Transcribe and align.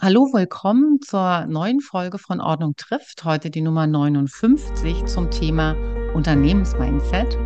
Hallo, 0.00 0.28
willkommen 0.32 1.00
zur 1.00 1.46
neuen 1.46 1.80
Folge 1.80 2.18
von 2.18 2.40
Ordnung 2.40 2.76
trifft. 2.76 3.24
Heute 3.24 3.50
die 3.50 3.62
Nummer 3.62 3.88
59 3.88 5.06
zum 5.06 5.28
Thema 5.28 5.74
Unternehmensmindset. 6.14 7.36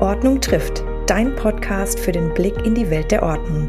Ordnung 0.00 0.40
trifft, 0.40 0.82
dein 1.06 1.36
Podcast 1.36 2.00
für 2.00 2.10
den 2.10 2.34
Blick 2.34 2.56
in 2.66 2.74
die 2.74 2.90
Welt 2.90 3.12
der 3.12 3.22
Ordnung. 3.22 3.68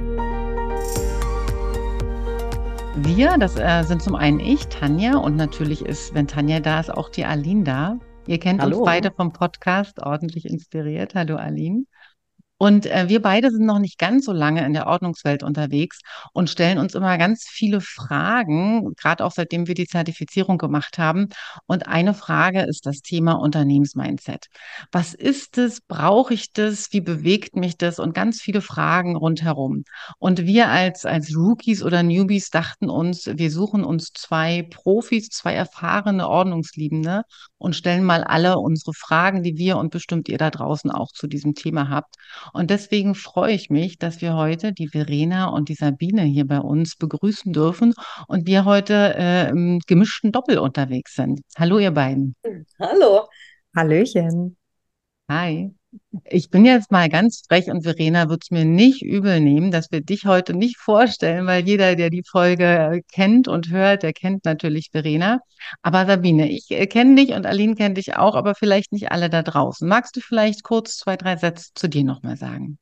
Wir, 2.95 3.37
das 3.37 3.55
äh, 3.55 3.83
sind 3.83 4.01
zum 4.01 4.15
einen 4.15 4.39
ich, 4.39 4.65
Tanja, 4.65 5.17
und 5.17 5.35
natürlich 5.35 5.85
ist, 5.85 6.15
wenn 6.15 6.27
Tanja 6.27 6.59
da 6.59 6.79
ist, 6.79 6.91
auch 6.91 7.09
die 7.09 7.25
Aline 7.25 7.63
da. 7.63 7.99
Ihr 8.25 8.39
kennt 8.39 8.63
Hallo. 8.63 8.77
uns 8.77 8.85
beide 8.87 9.11
vom 9.11 9.31
Podcast 9.31 10.01
ordentlich 10.01 10.45
inspiriert. 10.45 11.13
Hallo 11.13 11.35
Aline. 11.35 11.85
Und 12.63 12.85
äh, 12.85 13.09
wir 13.09 13.21
beide 13.21 13.51
sind 13.51 13.65
noch 13.65 13.79
nicht 13.79 13.97
ganz 13.97 14.23
so 14.23 14.31
lange 14.31 14.65
in 14.65 14.71
der 14.71 14.87
Ordnungswelt 14.87 15.43
unterwegs 15.43 15.99
und 16.31 16.49
stellen 16.49 16.77
uns 16.77 16.95
immer 16.95 17.17
ganz 17.17 17.43
viele 17.45 17.81
Fragen, 17.81 18.93
gerade 18.95 19.25
auch 19.25 19.33
seitdem 19.33 19.67
wir 19.67 19.75
die 19.75 19.85
Zertifizierung 19.85 20.57
gemacht 20.57 20.97
haben. 20.97 21.27
Und 21.65 21.89
eine 21.89 22.13
Frage 22.13 22.61
ist 22.61 22.85
das 22.85 23.01
Thema 23.01 23.33
Unternehmensmindset. 23.33 24.47
Was 24.93 25.13
ist 25.13 25.57
es? 25.57 25.81
Brauche 25.81 26.35
ich 26.35 26.53
das? 26.53 26.93
Wie 26.93 27.01
bewegt 27.01 27.57
mich 27.57 27.77
das? 27.77 27.99
Und 27.99 28.13
ganz 28.13 28.39
viele 28.41 28.61
Fragen 28.61 29.17
rundherum. 29.17 29.83
Und 30.17 30.45
wir 30.45 30.69
als, 30.69 31.05
als 31.05 31.35
Rookies 31.35 31.83
oder 31.83 32.01
Newbies 32.01 32.49
dachten 32.49 32.89
uns, 32.89 33.25
wir 33.25 33.51
suchen 33.51 33.83
uns 33.83 34.13
zwei 34.13 34.65
Profis, 34.71 35.27
zwei 35.27 35.53
erfahrene 35.53 36.29
Ordnungsliebende 36.29 37.23
und 37.57 37.75
stellen 37.75 38.05
mal 38.05 38.23
alle 38.23 38.57
unsere 38.57 38.93
Fragen, 38.93 39.43
die 39.43 39.57
wir 39.57 39.75
und 39.75 39.91
bestimmt 39.91 40.29
ihr 40.29 40.37
da 40.37 40.49
draußen 40.49 40.91
auch 40.91 41.11
zu 41.11 41.27
diesem 41.27 41.55
Thema 41.55 41.89
habt. 41.89 42.15
Und 42.53 42.69
deswegen 42.69 43.15
freue 43.15 43.53
ich 43.53 43.69
mich, 43.69 43.97
dass 43.97 44.21
wir 44.21 44.35
heute 44.35 44.71
die 44.73 44.87
Verena 44.87 45.47
und 45.47 45.69
die 45.69 45.73
Sabine 45.73 46.21
hier 46.21 46.47
bei 46.47 46.59
uns 46.59 46.95
begrüßen 46.95 47.51
dürfen 47.51 47.93
und 48.27 48.47
wir 48.47 48.63
heute 48.63 49.15
äh, 49.17 49.49
im 49.49 49.79
gemischten 49.87 50.31
Doppel 50.31 50.59
unterwegs 50.59 51.15
sind. 51.15 51.41
Hallo, 51.57 51.79
ihr 51.79 51.91
beiden. 51.91 52.35
Hallo. 52.79 53.27
Hallöchen. 53.75 54.55
Hi. 55.29 55.73
Ich 56.25 56.49
bin 56.49 56.65
jetzt 56.65 56.91
mal 56.91 57.09
ganz 57.09 57.43
frech 57.47 57.69
und 57.69 57.83
Verena 57.83 58.29
wird 58.29 58.43
es 58.43 58.51
mir 58.51 58.65
nicht 58.65 59.01
übel 59.03 59.39
nehmen, 59.39 59.71
dass 59.71 59.91
wir 59.91 60.01
dich 60.01 60.25
heute 60.25 60.53
nicht 60.53 60.77
vorstellen, 60.77 61.45
weil 61.47 61.67
jeder, 61.67 61.95
der 61.95 62.09
die 62.09 62.23
Folge 62.23 63.01
kennt 63.11 63.47
und 63.47 63.69
hört, 63.69 64.03
der 64.03 64.13
kennt 64.13 64.45
natürlich 64.45 64.89
Verena. 64.91 65.39
Aber 65.81 66.05
Sabine, 66.05 66.49
ich 66.49 66.71
äh, 66.71 66.87
kenne 66.87 67.15
dich 67.15 67.33
und 67.33 67.45
Aline 67.45 67.75
kennt 67.75 67.97
dich 67.97 68.15
auch, 68.15 68.35
aber 68.35 68.55
vielleicht 68.55 68.91
nicht 68.91 69.11
alle 69.11 69.29
da 69.29 69.43
draußen. 69.43 69.87
Magst 69.87 70.15
du 70.15 70.21
vielleicht 70.21 70.63
kurz 70.63 70.97
zwei, 70.97 71.17
drei 71.17 71.37
Sätze 71.37 71.69
zu 71.75 71.87
dir 71.87 72.03
nochmal 72.03 72.37
sagen? 72.37 72.77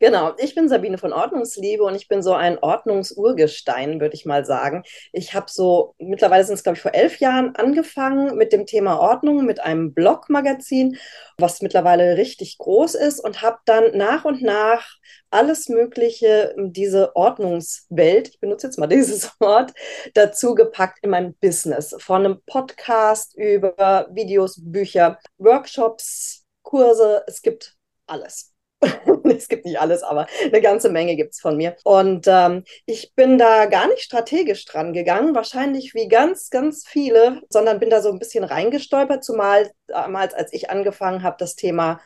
Genau, 0.00 0.32
ich 0.38 0.54
bin 0.54 0.68
Sabine 0.68 0.96
von 0.96 1.12
Ordnungsliebe 1.12 1.82
und 1.82 1.96
ich 1.96 2.06
bin 2.06 2.22
so 2.22 2.32
ein 2.32 2.58
Ordnungsurgestein, 2.58 4.00
würde 4.00 4.14
ich 4.14 4.24
mal 4.24 4.44
sagen. 4.44 4.84
Ich 5.12 5.34
habe 5.34 5.46
so, 5.48 5.96
mittlerweile 5.98 6.44
sind 6.44 6.54
es, 6.54 6.62
glaube 6.62 6.76
ich, 6.76 6.82
vor 6.82 6.94
elf 6.94 7.18
Jahren 7.18 7.56
angefangen 7.56 8.36
mit 8.36 8.52
dem 8.52 8.64
Thema 8.64 9.00
Ordnung, 9.00 9.44
mit 9.44 9.58
einem 9.58 9.94
Blogmagazin, 9.94 10.98
was 11.36 11.62
mittlerweile 11.62 12.16
richtig 12.16 12.58
groß 12.58 12.94
ist 12.94 13.18
und 13.18 13.42
habe 13.42 13.58
dann 13.64 13.96
nach 13.96 14.24
und 14.24 14.40
nach 14.40 14.86
alles 15.30 15.68
Mögliche, 15.68 16.54
diese 16.56 17.16
Ordnungswelt, 17.16 18.28
ich 18.28 18.38
benutze 18.38 18.68
jetzt 18.68 18.78
mal 18.78 18.86
dieses 18.88 19.32
Wort, 19.40 19.72
dazu 20.14 20.54
gepackt 20.54 21.00
in 21.02 21.10
mein 21.10 21.34
Business. 21.40 21.96
Von 21.98 22.24
einem 22.24 22.40
Podcast 22.46 23.36
über 23.36 24.08
Videos, 24.12 24.60
Bücher, 24.62 25.18
Workshops, 25.38 26.44
Kurse, 26.62 27.24
es 27.26 27.42
gibt 27.42 27.76
alles. 28.06 28.54
es 29.24 29.48
gibt 29.48 29.64
nicht 29.64 29.80
alles, 29.80 30.02
aber 30.02 30.26
eine 30.44 30.60
ganze 30.60 30.90
Menge 30.90 31.16
gibt 31.16 31.34
es 31.34 31.40
von 31.40 31.56
mir. 31.56 31.76
Und 31.84 32.26
ähm, 32.28 32.64
ich 32.86 33.14
bin 33.14 33.38
da 33.38 33.66
gar 33.66 33.88
nicht 33.88 34.02
strategisch 34.02 34.64
dran 34.64 34.92
gegangen, 34.92 35.34
wahrscheinlich 35.34 35.94
wie 35.94 36.08
ganz, 36.08 36.50
ganz 36.50 36.86
viele, 36.86 37.42
sondern 37.48 37.80
bin 37.80 37.90
da 37.90 38.00
so 38.00 38.10
ein 38.10 38.18
bisschen 38.18 38.44
reingestolpert, 38.44 39.24
zumal 39.24 39.70
damals, 39.86 40.34
als 40.34 40.52
ich 40.52 40.70
angefangen 40.70 41.22
habe, 41.22 41.36
das 41.38 41.56
Thema 41.56 42.00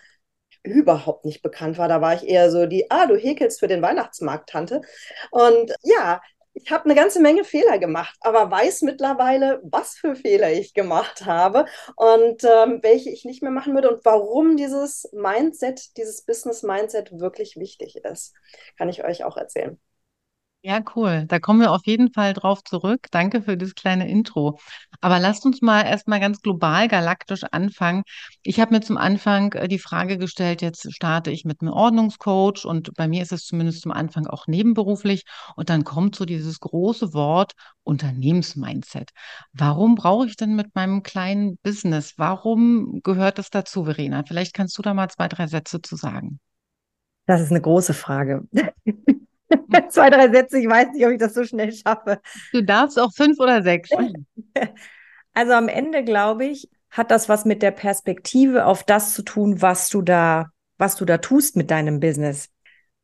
überhaupt 0.62 1.24
nicht 1.24 1.42
bekannt 1.42 1.78
war. 1.78 1.88
Da 1.88 2.00
war 2.00 2.14
ich 2.14 2.26
eher 2.28 2.50
so 2.50 2.66
die, 2.66 2.90
ah, 2.90 3.06
du 3.06 3.16
häkelst 3.16 3.60
für 3.60 3.68
den 3.68 3.82
Weihnachtsmarkt, 3.82 4.48
Tante. 4.48 4.80
Und 5.30 5.74
ja, 5.82 6.20
ich 6.54 6.70
habe 6.70 6.84
eine 6.84 6.94
ganze 6.94 7.20
Menge 7.20 7.44
Fehler 7.44 7.78
gemacht, 7.78 8.16
aber 8.20 8.50
weiß 8.50 8.82
mittlerweile, 8.82 9.60
was 9.64 9.94
für 9.94 10.14
Fehler 10.14 10.52
ich 10.52 10.74
gemacht 10.74 11.24
habe 11.24 11.66
und 11.96 12.44
ähm, 12.44 12.80
welche 12.82 13.10
ich 13.10 13.24
nicht 13.24 13.42
mehr 13.42 13.50
machen 13.50 13.74
würde 13.74 13.90
und 13.90 14.04
warum 14.04 14.56
dieses 14.56 15.08
Mindset, 15.12 15.96
dieses 15.96 16.22
Business-Mindset 16.22 17.18
wirklich 17.18 17.56
wichtig 17.56 17.96
ist. 17.96 18.34
Kann 18.76 18.88
ich 18.88 19.04
euch 19.04 19.24
auch 19.24 19.36
erzählen. 19.36 19.80
Ja, 20.64 20.80
cool. 20.94 21.24
Da 21.26 21.40
kommen 21.40 21.58
wir 21.58 21.72
auf 21.72 21.86
jeden 21.86 22.12
Fall 22.12 22.34
drauf 22.34 22.62
zurück. 22.62 23.08
Danke 23.10 23.42
für 23.42 23.56
das 23.56 23.74
kleine 23.74 24.08
Intro. 24.08 24.60
Aber 25.00 25.18
lasst 25.18 25.44
uns 25.44 25.60
mal 25.60 25.82
erstmal 25.82 26.20
ganz 26.20 26.40
global 26.40 26.86
galaktisch 26.86 27.42
anfangen. 27.50 28.04
Ich 28.44 28.60
habe 28.60 28.72
mir 28.72 28.80
zum 28.80 28.96
Anfang 28.96 29.52
äh, 29.54 29.66
die 29.66 29.80
Frage 29.80 30.18
gestellt, 30.18 30.62
jetzt 30.62 30.92
starte 30.94 31.32
ich 31.32 31.44
mit 31.44 31.62
einem 31.62 31.72
Ordnungscoach 31.72 32.64
und 32.64 32.94
bei 32.94 33.08
mir 33.08 33.22
ist 33.22 33.32
es 33.32 33.44
zumindest 33.44 33.82
zum 33.82 33.90
Anfang 33.90 34.28
auch 34.28 34.46
nebenberuflich 34.46 35.24
und 35.56 35.68
dann 35.68 35.82
kommt 35.82 36.14
so 36.14 36.24
dieses 36.24 36.60
große 36.60 37.12
Wort 37.12 37.54
Unternehmensmindset. 37.82 39.10
Warum 39.52 39.96
brauche 39.96 40.26
ich 40.26 40.36
denn 40.36 40.54
mit 40.54 40.76
meinem 40.76 41.02
kleinen 41.02 41.58
Business? 41.64 42.14
Warum 42.18 43.00
gehört 43.02 43.38
das 43.38 43.50
dazu, 43.50 43.84
Verena? 43.84 44.22
Vielleicht 44.24 44.54
kannst 44.54 44.78
du 44.78 44.82
da 44.82 44.94
mal 44.94 45.08
zwei, 45.08 45.26
drei 45.26 45.48
Sätze 45.48 45.82
zu 45.82 45.96
sagen. 45.96 46.38
Das 47.26 47.40
ist 47.40 47.50
eine 47.50 47.60
große 47.60 47.94
Frage. 47.94 48.46
Zwei, 49.90 50.10
drei 50.10 50.30
Sätze, 50.30 50.58
ich 50.58 50.68
weiß 50.68 50.88
nicht, 50.92 51.04
ob 51.06 51.12
ich 51.12 51.18
das 51.18 51.34
so 51.34 51.44
schnell 51.44 51.72
schaffe. 51.72 52.20
Du 52.52 52.62
darfst 52.62 52.98
auch 52.98 53.12
fünf 53.12 53.38
oder 53.38 53.62
sechs. 53.62 53.90
Also 55.34 55.54
am 55.54 55.68
Ende, 55.68 56.04
glaube 56.04 56.44
ich, 56.44 56.68
hat 56.90 57.10
das 57.10 57.28
was 57.28 57.46
mit 57.46 57.62
der 57.62 57.70
Perspektive 57.70 58.66
auf 58.66 58.84
das 58.84 59.14
zu 59.14 59.22
tun, 59.22 59.62
was 59.62 59.88
du 59.88 60.02
da, 60.02 60.50
was 60.76 60.96
du 60.96 61.06
da 61.06 61.18
tust 61.18 61.56
mit 61.56 61.70
deinem 61.70 62.00
Business. 62.00 62.50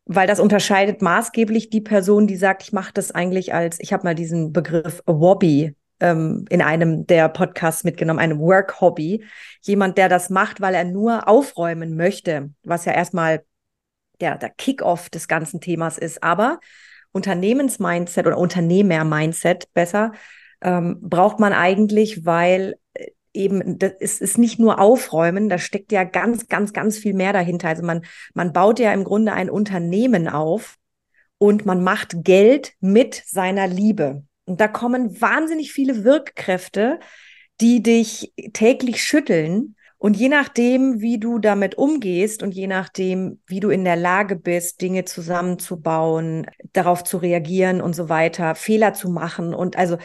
Weil 0.04 0.26
das 0.26 0.40
unterscheidet 0.40 1.00
maßgeblich 1.00 1.70
die 1.70 1.80
Person, 1.80 2.26
die 2.26 2.36
sagt, 2.36 2.62
ich 2.62 2.72
mache 2.72 2.92
das 2.92 3.12
eigentlich 3.12 3.54
als, 3.54 3.78
ich 3.80 3.94
habe 3.94 4.04
mal 4.04 4.14
diesen 4.14 4.52
Begriff 4.52 5.02
Wobby 5.06 5.74
ähm, 6.00 6.44
in 6.50 6.62
einem 6.62 7.06
der 7.06 7.28
Podcasts 7.28 7.84
mitgenommen, 7.84 8.18
einem 8.18 8.38
Work-Hobby. 8.38 9.24
Jemand, 9.62 9.98
der 9.98 10.08
das 10.08 10.30
macht, 10.30 10.60
weil 10.60 10.74
er 10.74 10.84
nur 10.84 11.28
aufräumen 11.28 11.96
möchte, 11.96 12.50
was 12.62 12.84
ja 12.84 12.92
erstmal 12.92 13.42
der, 14.20 14.36
der 14.36 14.50
Kick-off 14.50 15.10
des 15.10 15.28
ganzen 15.28 15.60
Themas 15.60 15.98
ist. 15.98 16.22
Aber 16.22 16.60
Unternehmensmindset 17.12 18.26
oder 18.26 18.38
Unternehmer-Mindset 18.38 19.72
besser 19.74 20.12
ähm, 20.60 20.98
braucht 21.00 21.38
man 21.38 21.52
eigentlich, 21.52 22.24
weil 22.26 22.76
äh, 22.94 23.06
eben, 23.32 23.78
das 23.78 23.92
ist, 24.00 24.20
ist 24.20 24.38
nicht 24.38 24.58
nur 24.58 24.80
Aufräumen, 24.80 25.48
da 25.48 25.58
steckt 25.58 25.92
ja 25.92 26.04
ganz, 26.04 26.48
ganz, 26.48 26.72
ganz 26.72 26.98
viel 26.98 27.14
mehr 27.14 27.32
dahinter. 27.32 27.68
Also 27.68 27.82
man, 27.82 28.04
man 28.34 28.52
baut 28.52 28.78
ja 28.78 28.92
im 28.92 29.04
Grunde 29.04 29.32
ein 29.32 29.50
Unternehmen 29.50 30.28
auf 30.28 30.76
und 31.38 31.66
man 31.66 31.82
macht 31.82 32.24
Geld 32.24 32.72
mit 32.80 33.22
seiner 33.26 33.66
Liebe. 33.66 34.24
Und 34.44 34.60
da 34.60 34.68
kommen 34.68 35.20
wahnsinnig 35.20 35.72
viele 35.72 36.04
Wirkkräfte, 36.04 36.98
die 37.60 37.82
dich 37.82 38.32
täglich 38.52 39.02
schütteln 39.02 39.76
und 39.98 40.16
je 40.16 40.28
nachdem, 40.28 41.00
wie 41.00 41.18
du 41.18 41.40
damit 41.40 41.76
umgehst 41.76 42.44
und 42.44 42.52
je 42.52 42.68
nachdem, 42.68 43.40
wie 43.46 43.58
du 43.58 43.68
in 43.68 43.84
der 43.84 43.96
Lage 43.96 44.36
bist, 44.36 44.80
Dinge 44.80 45.04
zusammenzubauen, 45.04 46.46
darauf 46.72 47.02
zu 47.02 47.18
reagieren 47.18 47.80
und 47.80 47.94
so 47.94 48.08
weiter, 48.08 48.54
Fehler 48.54 48.94
zu 48.94 49.10
machen 49.10 49.54
und 49.54 49.76
also 49.76 49.98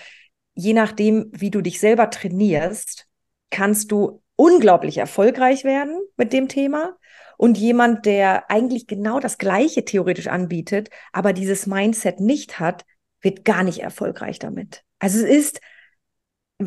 je 0.55 0.73
nachdem, 0.73 1.29
wie 1.31 1.51
du 1.51 1.61
dich 1.61 1.79
selber 1.79 2.09
trainierst, 2.09 3.07
kannst 3.51 3.91
du 3.91 4.23
unglaublich 4.35 4.97
erfolgreich 4.97 5.63
werden 5.63 5.99
mit 6.17 6.33
dem 6.33 6.47
Thema. 6.47 6.97
Und 7.37 7.57
jemand, 7.57 8.05
der 8.05 8.49
eigentlich 8.49 8.87
genau 8.87 9.19
das 9.19 9.37
Gleiche 9.37 9.85
theoretisch 9.85 10.27
anbietet, 10.27 10.89
aber 11.11 11.33
dieses 11.33 11.67
Mindset 11.67 12.19
nicht 12.19 12.59
hat, 12.59 12.85
wird 13.21 13.43
gar 13.43 13.63
nicht 13.63 13.79
erfolgreich 13.79 14.39
damit. 14.39 14.83
Also 14.99 15.19
es 15.19 15.23
ist 15.23 15.59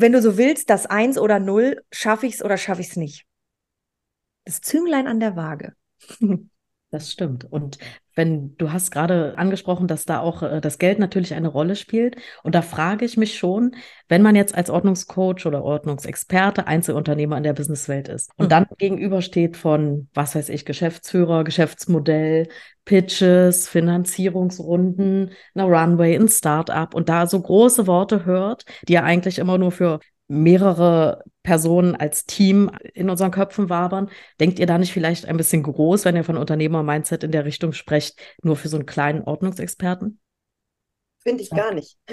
wenn 0.01 0.11
du 0.11 0.21
so 0.21 0.37
willst, 0.37 0.69
das 0.69 0.85
Eins 0.85 1.17
oder 1.17 1.39
Null, 1.39 1.81
schaffe 1.91 2.27
ich 2.27 2.35
es 2.35 2.43
oder 2.43 2.57
schaffe 2.57 2.81
ich 2.81 2.89
es 2.89 2.95
nicht. 2.95 3.25
Das 4.47 4.61
Zünglein 4.61 5.07
an 5.07 5.19
der 5.19 5.35
Waage. 5.35 5.73
Das 6.89 7.11
stimmt. 7.11 7.43
Und 7.43 7.79
wenn 8.15 8.55
du 8.55 8.71
hast 8.71 8.91
gerade 8.91 9.37
angesprochen, 9.37 9.89
dass 9.89 10.05
da 10.05 10.21
auch 10.21 10.41
äh, 10.41 10.61
das 10.61 10.79
Geld 10.79 10.99
natürlich 10.99 11.33
eine 11.33 11.49
Rolle 11.49 11.75
spielt. 11.75 12.15
Und 12.43 12.55
da 12.55 12.61
frage 12.61 13.03
ich 13.03 13.17
mich 13.17 13.37
schon, 13.37 13.75
wenn 14.07 14.21
man 14.21 14.37
jetzt 14.37 14.55
als 14.55 14.69
Ordnungscoach 14.69 15.45
oder 15.45 15.63
Ordnungsexperte 15.63 16.65
Einzelunternehmer 16.65 17.35
in 17.35 17.43
der 17.43 17.51
Businesswelt 17.51 18.07
ist 18.07 18.31
und 18.37 18.45
mhm. 18.45 18.49
dann 18.49 18.65
gegenübersteht 18.77 19.57
von, 19.57 20.07
was 20.13 20.33
weiß 20.33 20.47
ich, 20.47 20.63
Geschäftsführer, 20.63 21.43
Geschäftsmodell, 21.43 22.47
Pitches, 22.85 23.67
Finanzierungsrunden, 23.67 25.31
einer 25.55 25.65
Runway, 25.65 26.15
ein 26.15 26.29
Startup 26.29 26.93
und 26.93 27.09
da 27.09 27.27
so 27.27 27.41
große 27.41 27.85
Worte 27.85 28.23
hört, 28.23 28.63
die 28.87 28.93
ja 28.93 29.03
eigentlich 29.03 29.39
immer 29.39 29.57
nur 29.57 29.73
für 29.73 29.99
mehrere 30.29 31.23
Personen 31.47 31.95
als 31.95 32.25
Team 32.25 32.69
in 32.93 33.09
unseren 33.09 33.31
Köpfen 33.31 33.69
wabern. 33.69 34.11
Denkt 34.37 34.59
ihr 34.59 34.65
da 34.65 34.77
nicht 34.77 34.91
vielleicht 34.91 35.27
ein 35.27 35.37
bisschen 35.37 35.63
groß, 35.63 36.03
wenn 36.03 36.17
ihr 36.17 36.25
von 36.25 36.35
Unternehmer-Mindset 36.35 37.23
in 37.23 37.31
der 37.31 37.45
Richtung 37.45 37.71
sprecht, 37.71 38.19
nur 38.43 38.57
für 38.57 38.67
so 38.67 38.75
einen 38.75 38.85
kleinen 38.85 39.23
Ordnungsexperten? 39.23 40.19
Finde 41.19 41.43
ich 41.43 41.49
gar 41.49 41.73
nicht. 41.73 41.97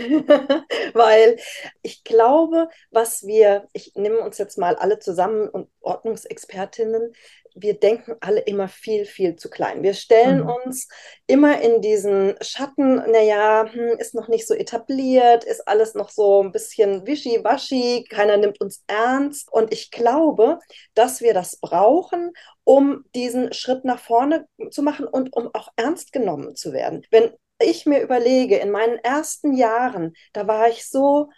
Weil 0.95 1.37
ich 1.83 2.05
glaube, 2.05 2.69
was 2.93 3.27
wir, 3.27 3.67
ich 3.73 3.95
nehme 3.97 4.21
uns 4.21 4.39
jetzt 4.39 4.57
mal 4.57 4.77
alle 4.77 5.01
zusammen 5.01 5.49
und 5.49 5.69
Ordnungsexpertinnen, 5.81 7.13
wir 7.55 7.79
denken 7.79 8.17
alle 8.21 8.41
immer 8.41 8.69
viel, 8.69 9.05
viel 9.05 9.37
zu 9.37 9.49
klein. 9.49 9.83
Wir 9.83 9.95
stellen 9.95 10.41
mhm. 10.41 10.53
uns 10.65 10.89
immer 11.27 11.61
in 11.61 11.81
diesen 11.81 12.35
Schatten, 12.41 12.97
naja, 12.97 13.67
hm, 13.71 13.97
ist 13.99 14.15
noch 14.15 14.29
nicht 14.29 14.47
so 14.47 14.55
etabliert, 14.55 15.45
ist 15.45 15.67
alles 15.67 15.95
noch 15.95 16.11
so 16.11 16.43
ein 16.43 16.53
bisschen 16.53 17.07
wischiwaschi, 17.07 18.05
keiner 18.09 18.37
nimmt 18.37 18.61
uns 18.61 18.83
ernst. 18.87 19.53
Und 19.53 19.73
ich 19.73 19.91
glaube, 19.91 20.59
dass 20.95 21.21
wir 21.21 21.35
das 21.35 21.57
brauchen, 21.61 22.33
um 22.65 23.05
diesen 23.15 23.53
Schritt 23.53 23.85
nach 23.85 24.01
vorne 24.01 24.47
zu 24.71 24.83
machen 24.83 25.07
und 25.07 25.33
um 25.33 25.51
auch 25.55 25.69
ernst 25.77 26.13
genommen 26.13 26.57
zu 26.57 26.73
werden. 26.73 27.07
Wenn 27.11 27.31
ich 27.61 27.87
mir 27.87 28.03
überlege, 28.03 28.57
in 28.57 28.71
meinen 28.71 28.99
ersten 28.99 29.55
Jahren, 29.55 30.15
da 30.33 30.47
war 30.47 30.69
ich 30.69 30.89
so, 30.89 31.31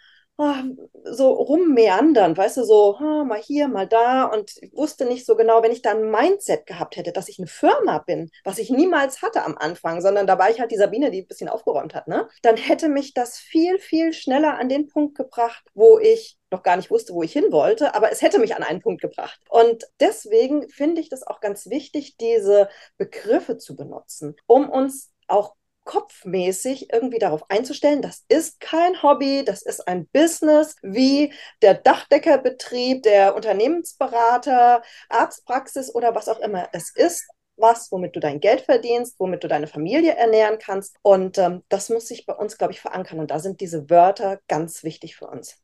so 1.03 1.33
rummeandern, 1.33 2.37
weißt 2.37 2.57
du, 2.57 2.63
so 2.63 2.97
mal 2.99 3.39
hier, 3.39 3.67
mal 3.67 3.87
da 3.87 4.25
und 4.25 4.51
wusste 4.71 5.05
nicht 5.05 5.25
so 5.25 5.35
genau, 5.35 5.63
wenn 5.63 5.71
ich 5.71 5.81
da 5.81 5.91
ein 5.91 6.11
Mindset 6.11 6.65
gehabt 6.65 6.95
hätte, 6.95 7.11
dass 7.11 7.29
ich 7.29 7.39
eine 7.39 7.47
Firma 7.47 7.99
bin, 7.99 8.29
was 8.43 8.59
ich 8.59 8.69
niemals 8.69 9.21
hatte 9.21 9.43
am 9.43 9.57
Anfang, 9.57 10.01
sondern 10.01 10.27
da 10.27 10.37
war 10.37 10.49
ich 10.49 10.59
halt 10.59 10.71
die 10.71 10.77
Sabine, 10.77 11.09
die 11.09 11.21
ein 11.21 11.27
bisschen 11.27 11.49
aufgeräumt 11.49 11.95
hat, 11.95 12.07
ne? 12.07 12.27
Dann 12.43 12.55
hätte 12.57 12.87
mich 12.87 13.13
das 13.13 13.39
viel, 13.39 13.79
viel 13.79 14.13
schneller 14.13 14.59
an 14.59 14.69
den 14.69 14.87
Punkt 14.87 15.15
gebracht, 15.15 15.63
wo 15.73 15.97
ich 15.97 16.37
noch 16.51 16.63
gar 16.63 16.77
nicht 16.77 16.91
wusste, 16.91 17.13
wo 17.13 17.23
ich 17.23 17.33
hin 17.33 17.51
wollte, 17.51 17.95
aber 17.95 18.11
es 18.11 18.21
hätte 18.21 18.39
mich 18.39 18.55
an 18.55 18.63
einen 18.63 18.81
Punkt 18.81 19.01
gebracht. 19.01 19.39
Und 19.49 19.85
deswegen 19.99 20.69
finde 20.69 21.01
ich 21.01 21.09
das 21.09 21.25
auch 21.25 21.39
ganz 21.41 21.69
wichtig, 21.69 22.17
diese 22.17 22.69
Begriffe 22.97 23.57
zu 23.57 23.75
benutzen, 23.75 24.35
um 24.45 24.69
uns 24.69 25.11
auch 25.27 25.55
kopfmäßig 25.87 26.93
irgendwie 26.93 27.17
darauf 27.17 27.49
einzustellen, 27.49 28.03
das 28.03 28.23
ist 28.27 28.59
kein 28.59 29.01
Hobby, 29.01 29.43
das 29.43 29.63
ist 29.63 29.87
ein 29.87 30.05
Business 30.09 30.75
wie 30.83 31.33
der 31.63 31.73
Dachdeckerbetrieb, 31.73 33.01
der 33.01 33.35
Unternehmensberater, 33.35 34.83
Arztpraxis 35.09 35.95
oder 35.95 36.13
was 36.13 36.29
auch 36.29 36.39
immer. 36.39 36.69
Es 36.73 36.93
ist 36.93 37.25
was, 37.55 37.91
womit 37.91 38.15
du 38.15 38.19
dein 38.19 38.39
Geld 38.39 38.61
verdienst, 38.61 39.15
womit 39.17 39.43
du 39.43 39.47
deine 39.47 39.65
Familie 39.65 40.15
ernähren 40.15 40.59
kannst. 40.59 40.97
Und 41.01 41.39
ähm, 41.39 41.63
das 41.69 41.89
muss 41.89 42.07
sich 42.07 42.27
bei 42.27 42.33
uns, 42.33 42.57
glaube 42.57 42.73
ich, 42.73 42.81
verankern. 42.81 43.19
Und 43.19 43.31
da 43.31 43.39
sind 43.39 43.61
diese 43.61 43.89
Wörter 43.89 44.39
ganz 44.47 44.83
wichtig 44.83 45.15
für 45.15 45.27
uns. 45.27 45.57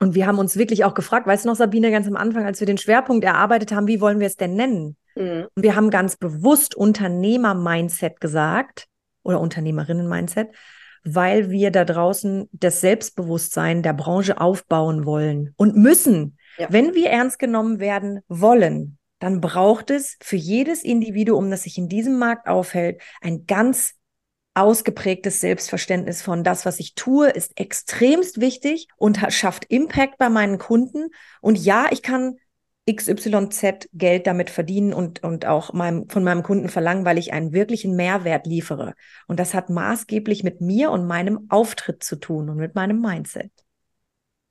Und 0.00 0.14
wir 0.14 0.26
haben 0.26 0.38
uns 0.38 0.56
wirklich 0.56 0.84
auch 0.84 0.94
gefragt, 0.94 1.26
weißt 1.26 1.44
du 1.44 1.48
noch, 1.48 1.56
Sabine, 1.56 1.90
ganz 1.90 2.08
am 2.08 2.16
Anfang, 2.16 2.44
als 2.44 2.58
wir 2.60 2.66
den 2.66 2.78
Schwerpunkt 2.78 3.24
erarbeitet 3.24 3.72
haben, 3.72 3.86
wie 3.86 4.00
wollen 4.00 4.20
wir 4.20 4.26
es 4.26 4.36
denn 4.36 4.54
nennen? 4.54 4.96
Mhm. 5.14 5.46
Und 5.54 5.62
wir 5.62 5.76
haben 5.76 5.90
ganz 5.90 6.16
bewusst 6.16 6.74
Unternehmer-Mindset 6.74 8.20
gesagt, 8.20 8.86
oder 9.28 9.40
Unternehmerinnen-Mindset, 9.40 10.48
weil 11.04 11.50
wir 11.50 11.70
da 11.70 11.84
draußen 11.84 12.48
das 12.52 12.80
Selbstbewusstsein 12.80 13.82
der 13.82 13.92
Branche 13.92 14.40
aufbauen 14.40 15.04
wollen 15.04 15.54
und 15.56 15.76
müssen. 15.76 16.38
Ja. 16.56 16.66
Wenn 16.70 16.94
wir 16.94 17.10
ernst 17.10 17.38
genommen 17.38 17.78
werden 17.78 18.20
wollen, 18.28 18.98
dann 19.20 19.40
braucht 19.40 19.90
es 19.90 20.16
für 20.20 20.36
jedes 20.36 20.82
Individuum, 20.82 21.50
das 21.50 21.64
sich 21.64 21.78
in 21.78 21.88
diesem 21.88 22.18
Markt 22.18 22.48
aufhält, 22.48 23.00
ein 23.20 23.46
ganz 23.46 23.94
ausgeprägtes 24.54 25.40
Selbstverständnis 25.40 26.20
von 26.22 26.42
das, 26.42 26.66
was 26.66 26.80
ich 26.80 26.94
tue, 26.94 27.28
ist 27.28 27.58
extremst 27.60 28.40
wichtig 28.40 28.88
und 28.96 29.18
schafft 29.28 29.66
Impact 29.66 30.18
bei 30.18 30.28
meinen 30.28 30.58
Kunden. 30.58 31.10
Und 31.40 31.58
ja, 31.58 31.86
ich 31.90 32.02
kann 32.02 32.38
XYZ 32.92 33.88
Geld 33.92 34.26
damit 34.26 34.50
verdienen 34.50 34.92
und, 34.92 35.22
und 35.22 35.46
auch 35.46 35.72
meinem, 35.72 36.08
von 36.08 36.24
meinem 36.24 36.42
Kunden 36.42 36.68
verlangen, 36.68 37.04
weil 37.04 37.18
ich 37.18 37.32
einen 37.32 37.52
wirklichen 37.52 37.96
Mehrwert 37.96 38.46
liefere. 38.46 38.94
Und 39.26 39.38
das 39.38 39.54
hat 39.54 39.70
maßgeblich 39.70 40.44
mit 40.44 40.60
mir 40.60 40.90
und 40.90 41.06
meinem 41.06 41.46
Auftritt 41.48 42.02
zu 42.02 42.16
tun 42.16 42.48
und 42.48 42.56
mit 42.56 42.74
meinem 42.74 43.00
Mindset. 43.00 43.52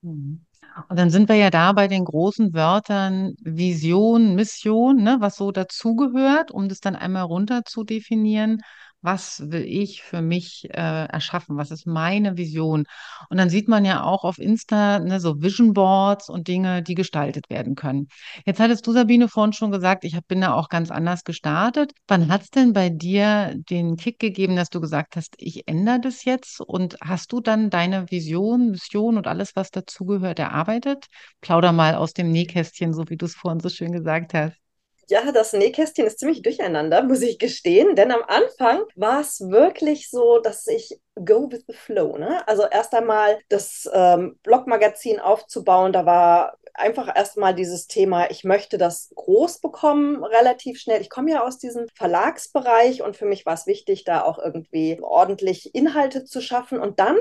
Mhm. 0.01 0.45
Und 0.89 1.00
dann 1.00 1.10
sind 1.10 1.28
wir 1.28 1.36
ja 1.36 1.50
da 1.50 1.74
bei 1.74 1.88
den 1.88 2.06
großen 2.06 2.54
Wörtern 2.54 3.34
Vision, 3.42 4.36
Mission, 4.36 4.98
ne, 4.98 5.18
was 5.19 5.36
so 5.36 5.51
dazugehört, 5.51 6.51
um 6.51 6.69
das 6.69 6.80
dann 6.80 6.95
einmal 6.95 7.24
runter 7.24 7.63
zu 7.66 7.83
definieren 7.83 8.62
was 9.02 9.42
will 9.52 9.64
ich 9.64 10.02
für 10.02 10.22
mich 10.22 10.68
äh, 10.72 11.06
erschaffen, 11.06 11.58
was 11.58 11.72
ist 11.72 11.86
meine 11.86 12.38
Vision. 12.38 12.86
Und 13.30 13.38
dann 13.38 13.50
sieht 13.50 13.68
man 13.68 13.86
ja 13.86 14.04
auch 14.04 14.24
auf 14.24 14.40
Insta 14.40 15.00
ne, 15.00 15.20
so 15.20 15.42
Vision 15.42 15.74
Boards 15.74 16.30
und 16.30 16.48
Dinge, 16.48 16.84
die 16.84 16.96
gestaltet 16.96 17.50
werden 17.50 17.76
können. 17.76 18.08
Jetzt 18.46 18.60
hattest 18.60 18.86
du, 18.88 18.92
Sabine, 18.94 19.28
vorhin 19.28 19.54
schon 19.54 19.72
gesagt, 19.72 20.04
ich 20.04 20.16
hab, 20.16 20.28
bin 20.28 20.42
da 20.42 20.54
auch 20.54 20.70
ganz 20.70 20.92
anders 20.92 21.24
gestartet. 21.24 21.92
Wann 22.08 22.28
hat 22.30 22.44
es 22.44 22.50
denn 22.50 22.74
bei 22.74 22.90
dir 22.90 23.54
den 23.70 23.96
Kick 23.98 24.20
gegeben, 24.20 24.56
dass 24.56 24.70
du 24.70 24.82
gesagt 24.82 25.16
hast, 25.16 25.36
ich 25.38 25.68
ändere 25.68 26.00
das 26.02 26.26
jetzt? 26.26 26.62
Und 26.62 26.98
hast 27.02 27.32
du 27.32 27.40
dann 27.42 27.70
deine 27.70 28.10
Vision, 28.12 28.72
Mission 28.72 29.18
und 29.18 29.28
alles, 29.28 29.56
was 29.56 29.72
dazugehört, 29.72 30.40
erarbeitet? 30.40 31.06
Plauder 31.42 31.72
mal 31.72 31.96
aus 31.96 32.14
dem 32.14 32.32
Nähkästchen, 32.32 32.94
so 32.94 33.10
wie 33.10 33.18
du 33.18 33.26
es 33.26 33.36
vorhin 33.36 33.60
so 33.60 33.70
schön 33.70 33.92
gesagt 33.92 34.34
hast. 34.34 34.67
Ja, 35.09 35.31
das 35.31 35.54
Nähkästchen 35.54 36.06
ist 36.06 36.19
ziemlich 36.19 36.42
durcheinander, 36.42 37.01
muss 37.01 37.21
ich 37.21 37.39
gestehen. 37.39 37.95
Denn 37.95 38.12
am 38.12 38.24
Anfang 38.27 38.83
war 38.95 39.21
es 39.21 39.39
wirklich 39.39 40.09
so, 40.09 40.39
dass 40.39 40.68
ich 40.68 41.00
go 41.24 41.52
with 41.52 41.66
the 41.68 41.74
flow. 41.74 42.18
Ne? 42.18 42.48
Also 42.48 42.66
erst 42.66 42.94
einmal 42.94 43.40
das 43.50 43.90
ähm, 43.94 44.40
Blogmagazin 44.44 45.19
aufzubauen, 45.19 45.94
da 45.94 46.06
war 46.06 46.58
einfach 46.78 47.14
erstmal 47.14 47.56
dieses 47.56 47.88
Thema, 47.88 48.30
ich 48.30 48.44
möchte 48.44 48.78
das 48.78 49.12
groß 49.16 49.60
bekommen, 49.60 50.24
relativ 50.24 50.80
schnell. 50.80 51.02
Ich 51.02 51.10
komme 51.10 51.31
ja 51.31 51.44
aus 51.44 51.58
diesem 51.58 51.88
Verlagsbereich 51.96 53.02
und 53.02 53.18
für 53.18 53.25
mich 53.25 53.46
war 53.46 53.56
es 53.56 53.66
wichtig, 53.66 54.04
da 54.04 54.22
auch 54.22 54.38
irgendwie 54.38 55.00
ordentlich 55.02 55.74
Inhalte 55.74 56.24
zu 56.24 56.40
schaffen. 56.40 56.80
Und 56.80 57.00
dann 57.00 57.18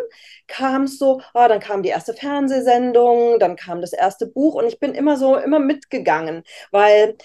kam 0.47 0.83
es 0.83 0.99
so, 0.99 1.23
oh, 1.35 1.49
dann 1.49 1.61
kam 1.61 1.83
die 1.83 1.89
erste 1.89 2.13
Fernsehsendung, 2.13 3.39
dann 3.39 3.57
kam 3.57 3.81
das 3.81 3.93
erste 3.93 4.27
Buch 4.27 4.55
und 4.55 4.67
ich 4.67 4.79
bin 4.79 4.95
immer 4.95 5.17
so, 5.17 5.37
immer 5.37 5.59
mitgegangen, 5.59 6.45
weil 6.71 7.17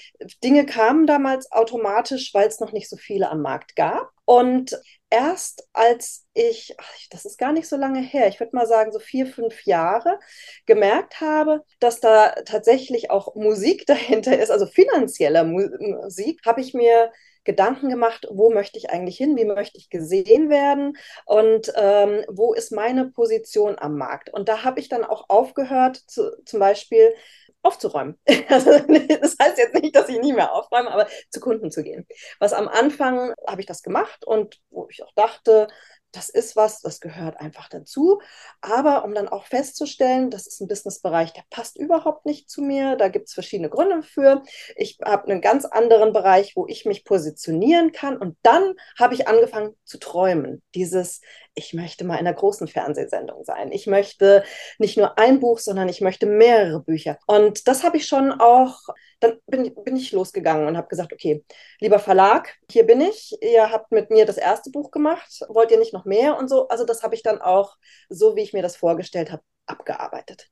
Dinge 0.43 0.65
kamen 0.65 1.05
damals 1.05 1.51
automatisch, 1.51 2.33
weil 2.33 2.47
es 2.47 2.59
noch 2.59 2.71
nicht 2.71 2.89
so 2.89 2.95
viele 2.95 3.29
am 3.29 3.41
Markt 3.41 3.75
gab. 3.75 4.09
Und 4.31 4.79
erst 5.09 5.67
als 5.73 6.25
ich, 6.33 6.73
das 7.09 7.25
ist 7.25 7.37
gar 7.37 7.51
nicht 7.51 7.67
so 7.67 7.75
lange 7.75 7.99
her, 7.99 8.29
ich 8.29 8.39
würde 8.39 8.55
mal 8.55 8.65
sagen 8.65 8.93
so 8.93 8.99
vier, 8.99 9.27
fünf 9.27 9.65
Jahre, 9.65 10.19
gemerkt 10.65 11.19
habe, 11.19 11.65
dass 11.81 11.99
da 11.99 12.29
tatsächlich 12.45 13.11
auch 13.11 13.35
Musik 13.35 13.85
dahinter 13.87 14.39
ist, 14.39 14.49
also 14.49 14.67
finanzielle 14.67 15.43
Musik, 15.43 16.39
habe 16.45 16.61
ich 16.61 16.73
mir 16.73 17.11
Gedanken 17.43 17.89
gemacht, 17.89 18.25
wo 18.31 18.51
möchte 18.51 18.77
ich 18.77 18.89
eigentlich 18.89 19.17
hin, 19.17 19.35
wie 19.35 19.43
möchte 19.43 19.77
ich 19.77 19.89
gesehen 19.89 20.49
werden 20.49 20.95
und 21.25 21.73
ähm, 21.75 22.23
wo 22.29 22.53
ist 22.53 22.71
meine 22.71 23.09
Position 23.09 23.77
am 23.79 23.97
Markt. 23.97 24.31
Und 24.31 24.47
da 24.47 24.63
habe 24.63 24.79
ich 24.79 24.87
dann 24.87 25.03
auch 25.03 25.25
aufgehört, 25.27 25.97
zu, 26.07 26.41
zum 26.45 26.61
Beispiel 26.61 27.13
aufzuräumen. 27.63 28.19
Also, 28.49 28.71
das 28.71 29.35
heißt 29.41 29.57
jetzt 29.57 29.73
nicht, 29.75 29.95
dass 29.95 30.09
ich 30.09 30.19
nie 30.19 30.33
mehr 30.33 30.53
aufräume, 30.53 30.91
aber 30.91 31.07
zu 31.29 31.39
Kunden 31.39 31.71
zu 31.71 31.83
gehen. 31.83 32.05
Was 32.39 32.53
am 32.53 32.67
Anfang 32.67 33.33
habe 33.47 33.61
ich 33.61 33.67
das 33.67 33.81
gemacht 33.81 34.25
und 34.25 34.59
wo 34.69 34.87
ich 34.89 35.03
auch 35.03 35.11
dachte, 35.15 35.67
das 36.11 36.29
ist 36.29 36.55
was, 36.55 36.81
das 36.81 36.99
gehört 36.99 37.39
einfach 37.39 37.69
dazu. 37.69 38.21
Aber 38.61 39.03
um 39.03 39.13
dann 39.13 39.27
auch 39.27 39.45
festzustellen, 39.45 40.29
das 40.29 40.47
ist 40.47 40.61
ein 40.61 40.67
Businessbereich, 40.67 41.33
der 41.33 41.43
passt 41.49 41.77
überhaupt 41.77 42.25
nicht 42.25 42.49
zu 42.49 42.61
mir. 42.61 42.95
Da 42.95 43.07
gibt 43.07 43.27
es 43.27 43.33
verschiedene 43.33 43.69
Gründe 43.69 44.03
für. 44.03 44.43
Ich 44.75 44.99
habe 45.03 45.29
einen 45.29 45.41
ganz 45.41 45.65
anderen 45.65 46.13
Bereich, 46.13 46.55
wo 46.55 46.67
ich 46.67 46.85
mich 46.85 47.05
positionieren 47.05 47.91
kann. 47.91 48.17
Und 48.17 48.37
dann 48.43 48.75
habe 48.99 49.13
ich 49.13 49.27
angefangen 49.27 49.75
zu 49.85 49.97
träumen. 49.99 50.61
Dieses, 50.75 51.21
ich 51.55 51.73
möchte 51.73 52.03
mal 52.03 52.15
in 52.15 52.27
einer 52.27 52.35
großen 52.35 52.67
Fernsehsendung 52.67 53.43
sein. 53.43 53.71
Ich 53.71 53.87
möchte 53.87 54.43
nicht 54.79 54.97
nur 54.97 55.17
ein 55.17 55.39
Buch, 55.39 55.59
sondern 55.59 55.89
ich 55.89 56.01
möchte 56.01 56.25
mehrere 56.25 56.81
Bücher. 56.81 57.17
Und 57.27 57.67
das 57.67 57.83
habe 57.83 57.97
ich 57.97 58.07
schon 58.07 58.31
auch 58.31 58.79
dann 59.21 59.37
bin, 59.47 59.73
bin 59.83 59.95
ich 59.95 60.11
losgegangen 60.11 60.67
und 60.67 60.75
habe 60.75 60.87
gesagt, 60.87 61.13
okay, 61.13 61.45
lieber 61.79 61.99
Verlag, 61.99 62.55
hier 62.69 62.85
bin 62.85 62.99
ich. 63.01 63.37
Ihr 63.41 63.71
habt 63.71 63.91
mit 63.91 64.09
mir 64.09 64.25
das 64.25 64.37
erste 64.37 64.71
Buch 64.71 64.91
gemacht. 64.91 65.41
Wollt 65.47 65.71
ihr 65.71 65.79
nicht 65.79 65.93
noch 65.93 66.05
mehr 66.05 66.37
und 66.37 66.49
so? 66.49 66.67
Also 66.67 66.85
das 66.85 67.03
habe 67.03 67.15
ich 67.15 67.23
dann 67.23 67.39
auch, 67.41 67.77
so 68.09 68.35
wie 68.35 68.41
ich 68.41 68.53
mir 68.53 68.63
das 68.63 68.75
vorgestellt 68.75 69.31
habe, 69.31 69.43
abgearbeitet. 69.67 70.49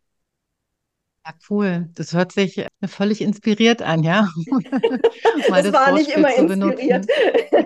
Ja, 1.26 1.34
cool. 1.50 1.90
Das 1.96 2.14
hört 2.14 2.32
sich 2.32 2.66
völlig 2.86 3.22
inspiriert 3.22 3.82
an, 3.82 4.04
ja. 4.04 4.30
das, 4.62 5.64
das 5.64 5.74
war 5.74 5.92
nicht 5.92 6.10
immer 6.10 6.34
inspiriert. 6.34 7.08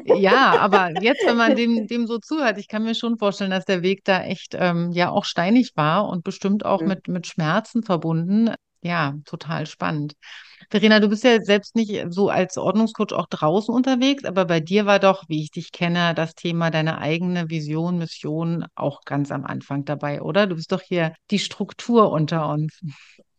ja, 0.06 0.58
aber 0.58 0.92
jetzt, 1.02 1.26
wenn 1.26 1.38
man 1.38 1.56
dem, 1.56 1.88
dem 1.88 2.08
so 2.08 2.18
zuhört, 2.18 2.58
ich 2.58 2.68
kann 2.68 2.84
mir 2.84 2.96
schon 2.96 3.18
vorstellen, 3.18 3.52
dass 3.52 3.66
der 3.66 3.84
Weg 3.84 4.04
da 4.06 4.24
echt 4.24 4.56
ähm, 4.58 4.92
ja 4.92 5.12
auch 5.12 5.26
steinig 5.26 5.74
war 5.76 6.10
und 6.10 6.24
bestimmt 6.24 6.66
auch 6.66 6.82
mhm. 6.82 6.88
mit, 6.88 7.08
mit 7.08 7.28
Schmerzen 7.28 7.84
verbunden. 7.84 8.54
Ja, 8.82 9.16
total 9.26 9.66
spannend. 9.66 10.16
Verena, 10.70 11.00
du 11.00 11.10
bist 11.10 11.24
ja 11.24 11.42
selbst 11.42 11.76
nicht 11.76 12.06
so 12.10 12.30
als 12.30 12.58
Ordnungscoach 12.58 13.14
auch 13.14 13.28
draußen 13.28 13.74
unterwegs, 13.74 14.26
aber 14.26 14.46
bei 14.46 14.60
dir 14.60 14.86
war 14.86 15.00
doch, 15.00 15.24
wie 15.28 15.42
ich 15.44 15.52
dich 15.52 15.72
kenne, 15.72 16.14
das 16.16 16.36
Thema 16.36 16.72
deine 16.72 17.00
eigene 17.00 17.50
Vision, 17.50 17.98
Mission 17.98 18.66
auch 18.76 19.02
ganz 19.06 19.32
am 19.32 19.46
Anfang 19.46 19.86
dabei, 19.86 20.22
oder? 20.22 20.48
Du 20.48 20.56
bist 20.56 20.72
doch 20.72 20.82
hier 20.82 21.14
die 21.32 21.40
Struktur 21.40 22.12
unter 22.12 22.50
uns. 22.50 22.80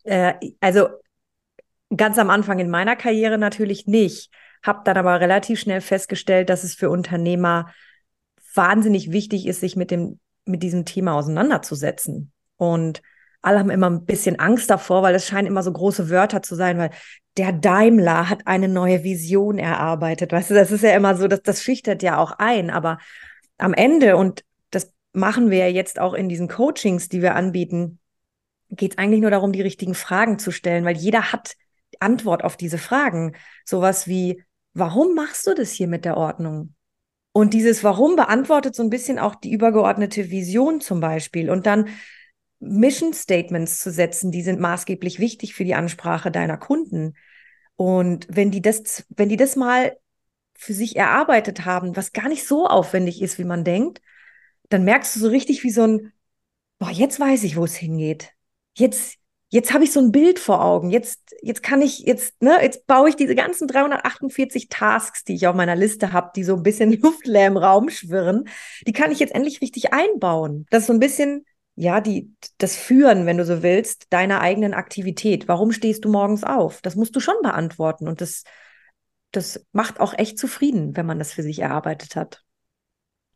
Äh, 0.03 0.33
also 0.59 0.87
ganz 1.95 2.17
am 2.17 2.29
Anfang 2.29 2.59
in 2.59 2.69
meiner 2.69 2.95
Karriere 2.95 3.37
natürlich 3.37 3.87
nicht, 3.87 4.29
habe 4.63 4.81
dann 4.83 4.97
aber 4.97 5.19
relativ 5.19 5.59
schnell 5.59 5.81
festgestellt, 5.81 6.49
dass 6.49 6.63
es 6.63 6.75
für 6.75 6.89
Unternehmer 6.89 7.71
wahnsinnig 8.53 9.11
wichtig 9.11 9.47
ist, 9.47 9.59
sich 9.59 9.75
mit 9.75 9.91
dem 9.91 10.19
mit 10.45 10.63
diesem 10.63 10.85
Thema 10.85 11.15
auseinanderzusetzen. 11.15 12.31
Und 12.57 13.01
alle 13.45 13.59
haben 13.59 13.69
immer 13.69 13.89
ein 13.89 14.05
bisschen 14.05 14.39
Angst 14.39 14.69
davor, 14.69 15.03
weil 15.03 15.15
es 15.15 15.27
scheinen 15.27 15.47
immer 15.47 15.63
so 15.63 15.71
große 15.71 16.09
Wörter 16.09 16.41
zu 16.41 16.55
sein, 16.55 16.77
weil 16.77 16.89
der 17.37 17.51
Daimler 17.51 18.29
hat 18.29 18.47
eine 18.47 18.67
neue 18.67 19.03
Vision 19.03 19.57
erarbeitet. 19.59 20.31
Weißt 20.31 20.49
du, 20.49 20.53
das 20.53 20.71
ist 20.71 20.83
ja 20.83 20.95
immer 20.95 21.15
so, 21.15 21.27
dass 21.27 21.41
das 21.41 21.61
schüchtert 21.61 22.01
ja 22.01 22.17
auch 22.17 22.31
ein. 22.39 22.69
Aber 22.69 22.97
am 23.57 23.73
Ende, 23.73 24.17
und 24.17 24.43
das 24.71 24.91
machen 25.13 25.51
wir 25.51 25.59
ja 25.59 25.67
jetzt 25.67 25.99
auch 25.99 26.13
in 26.13 26.29
diesen 26.29 26.47
Coachings, 26.47 27.09
die 27.09 27.21
wir 27.21 27.35
anbieten, 27.35 27.99
geht 28.69 28.93
es 28.93 28.97
eigentlich 28.97 29.21
nur 29.21 29.31
darum, 29.31 29.51
die 29.51 29.61
richtigen 29.61 29.93
Fragen 29.95 30.39
zu 30.39 30.51
stellen, 30.51 30.85
weil 30.85 30.97
jeder 30.97 31.31
hat 31.31 31.55
Antwort 31.99 32.43
auf 32.43 32.57
diese 32.57 32.77
Fragen. 32.77 33.35
Sowas 33.63 34.07
wie, 34.07 34.43
warum 34.73 35.13
machst 35.13 35.45
du 35.47 35.53
das 35.53 35.71
hier 35.71 35.87
mit 35.87 36.03
der 36.03 36.17
Ordnung? 36.17 36.73
Und 37.31 37.53
dieses 37.53 37.83
Warum 37.83 38.15
beantwortet 38.15 38.75
so 38.75 38.81
ein 38.81 38.89
bisschen 38.89 39.19
auch 39.19 39.35
die 39.35 39.51
übergeordnete 39.51 40.31
Vision 40.31 40.79
zum 40.79 41.01
Beispiel. 41.01 41.49
Und 41.49 41.65
dann 41.65 41.89
Mission 42.65 43.13
Statements 43.13 43.79
zu 43.79 43.91
setzen, 43.91 44.31
die 44.31 44.41
sind 44.41 44.59
maßgeblich 44.59 45.19
wichtig 45.19 45.53
für 45.53 45.63
die 45.63 45.75
Ansprache 45.75 46.31
deiner 46.31 46.57
Kunden. 46.57 47.13
Und 47.75 48.27
wenn 48.29 48.51
die 48.51 48.61
das, 48.61 49.05
wenn 49.09 49.29
die 49.29 49.37
das 49.37 49.55
mal 49.55 49.97
für 50.55 50.73
sich 50.73 50.95
erarbeitet 50.95 51.65
haben, 51.65 51.95
was 51.95 52.13
gar 52.13 52.29
nicht 52.29 52.47
so 52.47 52.67
aufwendig 52.67 53.21
ist, 53.21 53.37
wie 53.37 53.43
man 53.43 53.63
denkt, 53.63 54.01
dann 54.69 54.83
merkst 54.83 55.15
du 55.15 55.19
so 55.19 55.27
richtig 55.27 55.63
wie 55.63 55.69
so 55.71 55.83
ein, 55.83 56.13
boah, 56.79 56.89
jetzt 56.89 57.19
weiß 57.19 57.43
ich, 57.43 57.57
wo 57.57 57.65
es 57.65 57.75
hingeht. 57.75 58.31
Jetzt, 58.77 59.17
jetzt 59.49 59.73
habe 59.73 59.83
ich 59.83 59.91
so 59.91 59.99
ein 59.99 60.11
Bild 60.11 60.39
vor 60.39 60.63
Augen. 60.63 60.89
Jetzt, 60.89 61.35
jetzt 61.41 61.61
kann 61.61 61.81
ich, 61.81 61.99
jetzt, 61.99 62.41
ne, 62.41 62.57
jetzt 62.61 62.87
baue 62.87 63.09
ich 63.09 63.15
diese 63.15 63.35
ganzen 63.35 63.67
348 63.67 64.69
Tasks, 64.69 65.23
die 65.23 65.35
ich 65.35 65.47
auf 65.47 65.55
meiner 65.55 65.75
Liste 65.75 66.13
habe, 66.13 66.31
die 66.35 66.43
so 66.43 66.55
ein 66.55 66.63
bisschen 66.63 66.91
luftleer 67.01 67.47
im 67.47 67.57
Raum 67.57 67.89
schwirren, 67.89 68.47
die 68.87 68.93
kann 68.93 69.11
ich 69.11 69.19
jetzt 69.19 69.35
endlich 69.35 69.61
richtig 69.61 69.93
einbauen. 69.93 70.65
Das 70.69 70.83
ist 70.83 70.87
so 70.87 70.93
ein 70.93 70.99
bisschen 70.99 71.45
ja, 71.75 72.01
die, 72.01 72.33
das 72.57 72.75
Führen, 72.75 73.25
wenn 73.25 73.37
du 73.37 73.45
so 73.45 73.61
willst, 73.61 74.07
deiner 74.11 74.41
eigenen 74.41 74.73
Aktivität. 74.73 75.47
Warum 75.47 75.71
stehst 75.71 76.05
du 76.05 76.09
morgens 76.09 76.43
auf? 76.43 76.81
Das 76.81 76.95
musst 76.95 77.15
du 77.15 77.19
schon 77.19 77.35
beantworten. 77.41 78.07
Und 78.07 78.21
das, 78.21 78.43
das 79.31 79.65
macht 79.73 79.99
auch 79.99 80.13
echt 80.17 80.39
zufrieden, 80.39 80.95
wenn 80.95 81.05
man 81.05 81.19
das 81.19 81.33
für 81.33 81.43
sich 81.43 81.59
erarbeitet 81.59 82.15
hat 82.15 82.44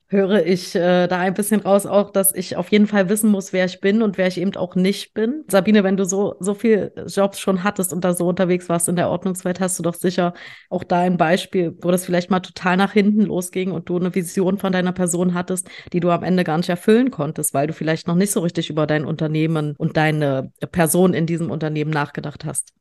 höre 0.10 0.46
ich 0.46 0.76
äh, 0.76 1.08
da 1.08 1.20
ein 1.20 1.36
bisschen 1.36 1.62
raus 1.62 1.86
auch, 1.86 2.10
dass 2.10 2.34
ich 2.34 2.58
auf 2.58 2.70
jeden 2.70 2.88
Fall 2.88 3.10
wissen 3.10 3.30
muss, 3.30 3.54
wer 3.54 3.66
ich 3.66 3.80
bin 3.80 4.02
und 4.02 4.18
wer 4.18 4.28
ich 4.28 4.40
eben 4.40 4.56
auch 4.56 4.76
nicht 4.76 5.14
bin. 5.14 5.44
Sabine, 5.48 5.84
wenn 5.84 5.98
du 5.98 6.06
so, 6.06 6.36
so 6.40 6.56
viel 6.56 6.92
Jobs 7.08 7.40
schon 7.40 7.64
hattest 7.64 7.94
und 7.94 8.04
da 8.04 8.14
so 8.14 8.28
unterwegs 8.28 8.70
warst 8.70 8.90
in 8.90 8.96
der 8.96 9.10
Ordnungswelt, 9.10 9.60
hast 9.60 9.78
du 9.78 9.84
doch 9.84 9.94
sicher 9.94 10.34
auch 10.70 10.84
da 10.84 11.00
ein 11.00 11.18
Beispiel, 11.18 11.78
wo 11.82 11.92
das 11.92 12.06
vielleicht 12.06 12.32
mal 12.32 12.40
total 12.40 12.76
nach 12.76 12.94
hinten 12.94 13.22
losging 13.22 13.72
und 13.72 13.88
du 13.88 13.98
eine 13.98 14.14
Vision 14.14 14.58
von 14.58 14.74
deiner 14.74 14.94
Person 14.94 15.36
hattest, 15.36 15.70
die 15.94 16.00
du 16.00 16.10
am 16.10 16.24
Ende 16.24 16.44
gar 16.44 16.58
nicht 16.58 16.70
erfüllen 16.70 17.12
konntest, 17.12 17.54
weil 17.54 17.68
du 17.68 17.74
vielleicht 17.74 18.08
noch 18.08 18.16
nicht 18.16 18.32
so 18.32 18.40
richtig 18.40 18.70
über 18.72 18.88
dein 18.88 19.06
Unternehmen 19.06 19.76
und 19.78 19.96
deine 19.96 20.52
Person 20.72 21.14
in 21.14 21.28
diesem 21.28 21.52
Unternehmen 21.52 21.92
nachgedacht 21.92 22.46
hast. 22.46 22.74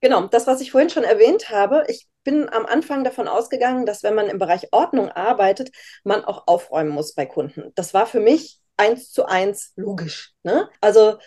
Genau, 0.00 0.26
das, 0.26 0.46
was 0.46 0.60
ich 0.60 0.70
vorhin 0.70 0.90
schon 0.90 1.04
erwähnt 1.04 1.50
habe, 1.50 1.84
ich 1.88 2.06
bin 2.24 2.48
am 2.50 2.66
Anfang 2.66 3.04
davon 3.04 3.26
ausgegangen, 3.28 3.86
dass 3.86 4.02
wenn 4.02 4.14
man 4.14 4.28
im 4.28 4.38
Bereich 4.38 4.72
Ordnung 4.72 5.10
arbeitet, 5.10 5.70
man 6.04 6.24
auch 6.24 6.46
aufräumen 6.46 6.90
muss 6.90 7.14
bei 7.14 7.24
Kunden. 7.26 7.72
Das 7.74 7.94
war 7.94 8.06
für 8.06 8.20
mich 8.20 8.60
eins 8.76 9.10
zu 9.12 9.24
eins 9.26 9.72
logisch. 9.76 10.32
Ne? 10.42 10.68
Also 10.80 11.18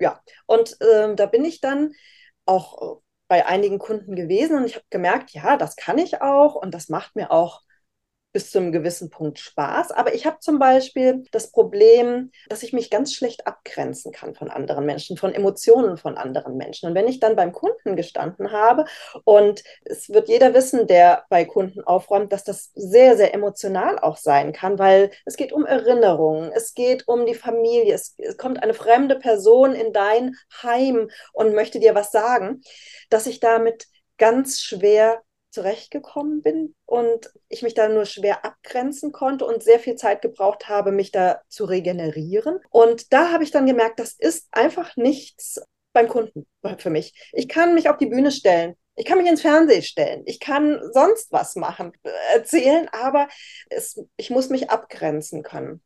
ja, 0.00 0.20
und 0.46 0.76
ähm, 0.80 1.16
da 1.16 1.26
bin 1.26 1.44
ich 1.44 1.60
dann 1.60 1.92
auch 2.46 3.00
bei 3.28 3.46
einigen 3.46 3.78
Kunden 3.78 4.16
gewesen 4.16 4.56
und 4.56 4.64
ich 4.66 4.76
habe 4.76 4.84
gemerkt, 4.90 5.30
ja, 5.32 5.56
das 5.56 5.76
kann 5.76 5.98
ich 5.98 6.22
auch 6.22 6.54
und 6.54 6.74
das 6.74 6.88
macht 6.88 7.16
mir 7.16 7.30
auch 7.30 7.62
bis 8.32 8.50
zu 8.50 8.58
einem 8.58 8.72
gewissen 8.72 9.10
Punkt 9.10 9.38
Spaß. 9.38 9.90
Aber 9.90 10.14
ich 10.14 10.26
habe 10.26 10.38
zum 10.40 10.58
Beispiel 10.58 11.24
das 11.32 11.50
Problem, 11.50 12.30
dass 12.48 12.62
ich 12.62 12.72
mich 12.72 12.90
ganz 12.90 13.14
schlecht 13.14 13.46
abgrenzen 13.46 14.12
kann 14.12 14.34
von 14.34 14.50
anderen 14.50 14.84
Menschen, 14.84 15.16
von 15.16 15.32
Emotionen 15.32 15.96
von 15.96 16.16
anderen 16.16 16.56
Menschen. 16.56 16.88
Und 16.88 16.94
wenn 16.94 17.08
ich 17.08 17.20
dann 17.20 17.36
beim 17.36 17.52
Kunden 17.52 17.96
gestanden 17.96 18.52
habe 18.52 18.84
und 19.24 19.62
es 19.84 20.10
wird 20.10 20.28
jeder 20.28 20.54
wissen, 20.54 20.86
der 20.86 21.24
bei 21.30 21.44
Kunden 21.44 21.82
aufräumt, 21.82 22.32
dass 22.32 22.44
das 22.44 22.70
sehr, 22.74 23.16
sehr 23.16 23.32
emotional 23.34 23.98
auch 23.98 24.16
sein 24.16 24.52
kann, 24.52 24.78
weil 24.78 25.10
es 25.24 25.36
geht 25.36 25.52
um 25.52 25.64
Erinnerungen, 25.64 26.52
es 26.52 26.74
geht 26.74 27.08
um 27.08 27.24
die 27.26 27.34
Familie, 27.34 27.94
es, 27.94 28.16
kommt 28.36 28.62
eine 28.62 28.74
fremde 28.74 29.16
Person 29.16 29.74
in 29.74 29.92
dein 29.92 30.36
Heim 30.62 31.10
und 31.32 31.54
möchte 31.54 31.80
dir 31.80 31.94
was 31.94 32.12
sagen, 32.12 32.60
dass 33.10 33.26
ich 33.26 33.40
damit 33.40 33.86
ganz 34.18 34.60
schwer 34.60 35.22
zurechtgekommen 35.50 36.42
bin 36.42 36.74
und 36.84 37.30
ich 37.48 37.62
mich 37.62 37.74
da 37.74 37.88
nur 37.88 38.04
schwer 38.04 38.44
abgrenzen 38.44 39.12
konnte 39.12 39.44
und 39.46 39.62
sehr 39.62 39.80
viel 39.80 39.96
Zeit 39.96 40.22
gebraucht 40.22 40.68
habe, 40.68 40.92
mich 40.92 41.10
da 41.10 41.40
zu 41.48 41.64
regenerieren. 41.64 42.60
Und 42.70 43.12
da 43.12 43.32
habe 43.32 43.44
ich 43.44 43.50
dann 43.50 43.66
gemerkt, 43.66 43.98
das 43.98 44.12
ist 44.12 44.48
einfach 44.50 44.96
nichts 44.96 45.60
beim 45.92 46.08
Kunden 46.08 46.46
für 46.78 46.90
mich. 46.90 47.30
Ich 47.32 47.48
kann 47.48 47.74
mich 47.74 47.88
auf 47.88 47.96
die 47.96 48.06
Bühne 48.06 48.30
stellen. 48.30 48.74
Ich 48.94 49.04
kann 49.04 49.18
mich 49.18 49.28
ins 49.28 49.42
Fernsehen 49.42 49.82
stellen. 49.82 50.22
Ich 50.26 50.40
kann 50.40 50.80
sonst 50.92 51.32
was 51.32 51.54
machen, 51.56 51.92
erzählen, 52.32 52.88
aber 52.92 53.28
es, 53.70 54.00
ich 54.16 54.30
muss 54.30 54.50
mich 54.50 54.70
abgrenzen 54.70 55.42
können. 55.42 55.82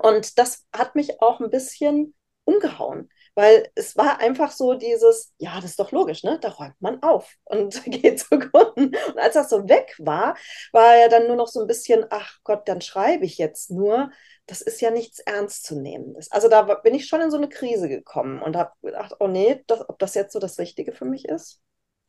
Und 0.00 0.38
das 0.38 0.64
hat 0.72 0.94
mich 0.94 1.20
auch 1.20 1.40
ein 1.40 1.50
bisschen 1.50 2.14
umgehauen 2.44 3.10
weil 3.34 3.70
es 3.74 3.96
war 3.96 4.20
einfach 4.20 4.50
so 4.50 4.74
dieses, 4.74 5.32
ja, 5.38 5.56
das 5.56 5.70
ist 5.70 5.78
doch 5.78 5.90
logisch, 5.90 6.22
ne? 6.22 6.38
Da 6.40 6.50
räumt 6.50 6.80
man 6.80 7.02
auf 7.02 7.34
und 7.44 7.82
geht 7.86 8.20
zu 8.20 8.38
Kunden. 8.38 8.94
Und 8.94 9.18
als 9.18 9.34
das 9.34 9.50
so 9.50 9.68
weg 9.68 9.94
war, 9.98 10.36
war 10.72 10.96
ja 10.96 11.08
dann 11.08 11.26
nur 11.26 11.36
noch 11.36 11.48
so 11.48 11.60
ein 11.60 11.66
bisschen, 11.66 12.04
ach 12.10 12.38
Gott, 12.44 12.68
dann 12.68 12.80
schreibe 12.80 13.24
ich 13.24 13.38
jetzt 13.38 13.70
nur. 13.70 14.10
Das 14.46 14.60
ist 14.60 14.80
ja 14.80 14.90
nichts 14.90 15.20
Ernstzunehmendes. 15.20 16.30
Also 16.32 16.48
da 16.48 16.62
bin 16.62 16.94
ich 16.94 17.06
schon 17.06 17.20
in 17.20 17.30
so 17.30 17.36
eine 17.36 17.48
Krise 17.48 17.88
gekommen 17.88 18.42
und 18.42 18.56
habe 18.56 18.72
gedacht, 18.82 19.14
oh 19.20 19.28
nee, 19.28 19.62
das, 19.66 19.88
ob 19.88 19.98
das 19.98 20.14
jetzt 20.14 20.32
so 20.32 20.40
das 20.40 20.58
Richtige 20.58 20.92
für 20.92 21.04
mich 21.04 21.26
ist. 21.26 21.60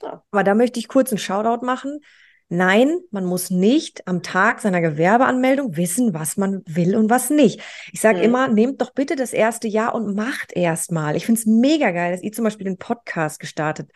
Ja. 0.02 0.24
Aber 0.32 0.44
da 0.44 0.56
möchte 0.56 0.80
ich 0.80 0.88
kurz 0.88 1.12
einen 1.12 1.20
Shoutout 1.20 1.66
machen. 1.66 2.02
Nein, 2.56 3.00
man 3.10 3.26
muss 3.26 3.50
nicht 3.50 4.08
am 4.08 4.22
Tag 4.22 4.62
seiner 4.62 4.80
Gewerbeanmeldung 4.80 5.76
wissen, 5.76 6.14
was 6.14 6.38
man 6.38 6.62
will 6.68 6.96
und 6.96 7.10
was 7.10 7.32
nicht. 7.32 7.60
Ich 7.92 8.00
sage 8.00 8.20
mhm. 8.20 8.24
immer, 8.26 8.48
nehmt 8.48 8.80
doch 8.80 8.94
bitte 8.94 9.16
das 9.16 9.34
erste 9.34 9.68
Jahr 9.68 9.96
und 9.96 10.16
macht 10.16 10.54
erst 10.54 10.92
mal. 10.92 11.16
Ich 11.16 11.26
finde 11.26 11.40
es 11.40 11.48
mega 11.48 11.90
geil, 11.90 12.12
dass 12.12 12.22
ihr 12.22 12.32
zum 12.32 12.44
Beispiel 12.44 12.66
den 12.66 12.78
Podcast 12.78 13.40
gestartet 13.40 13.90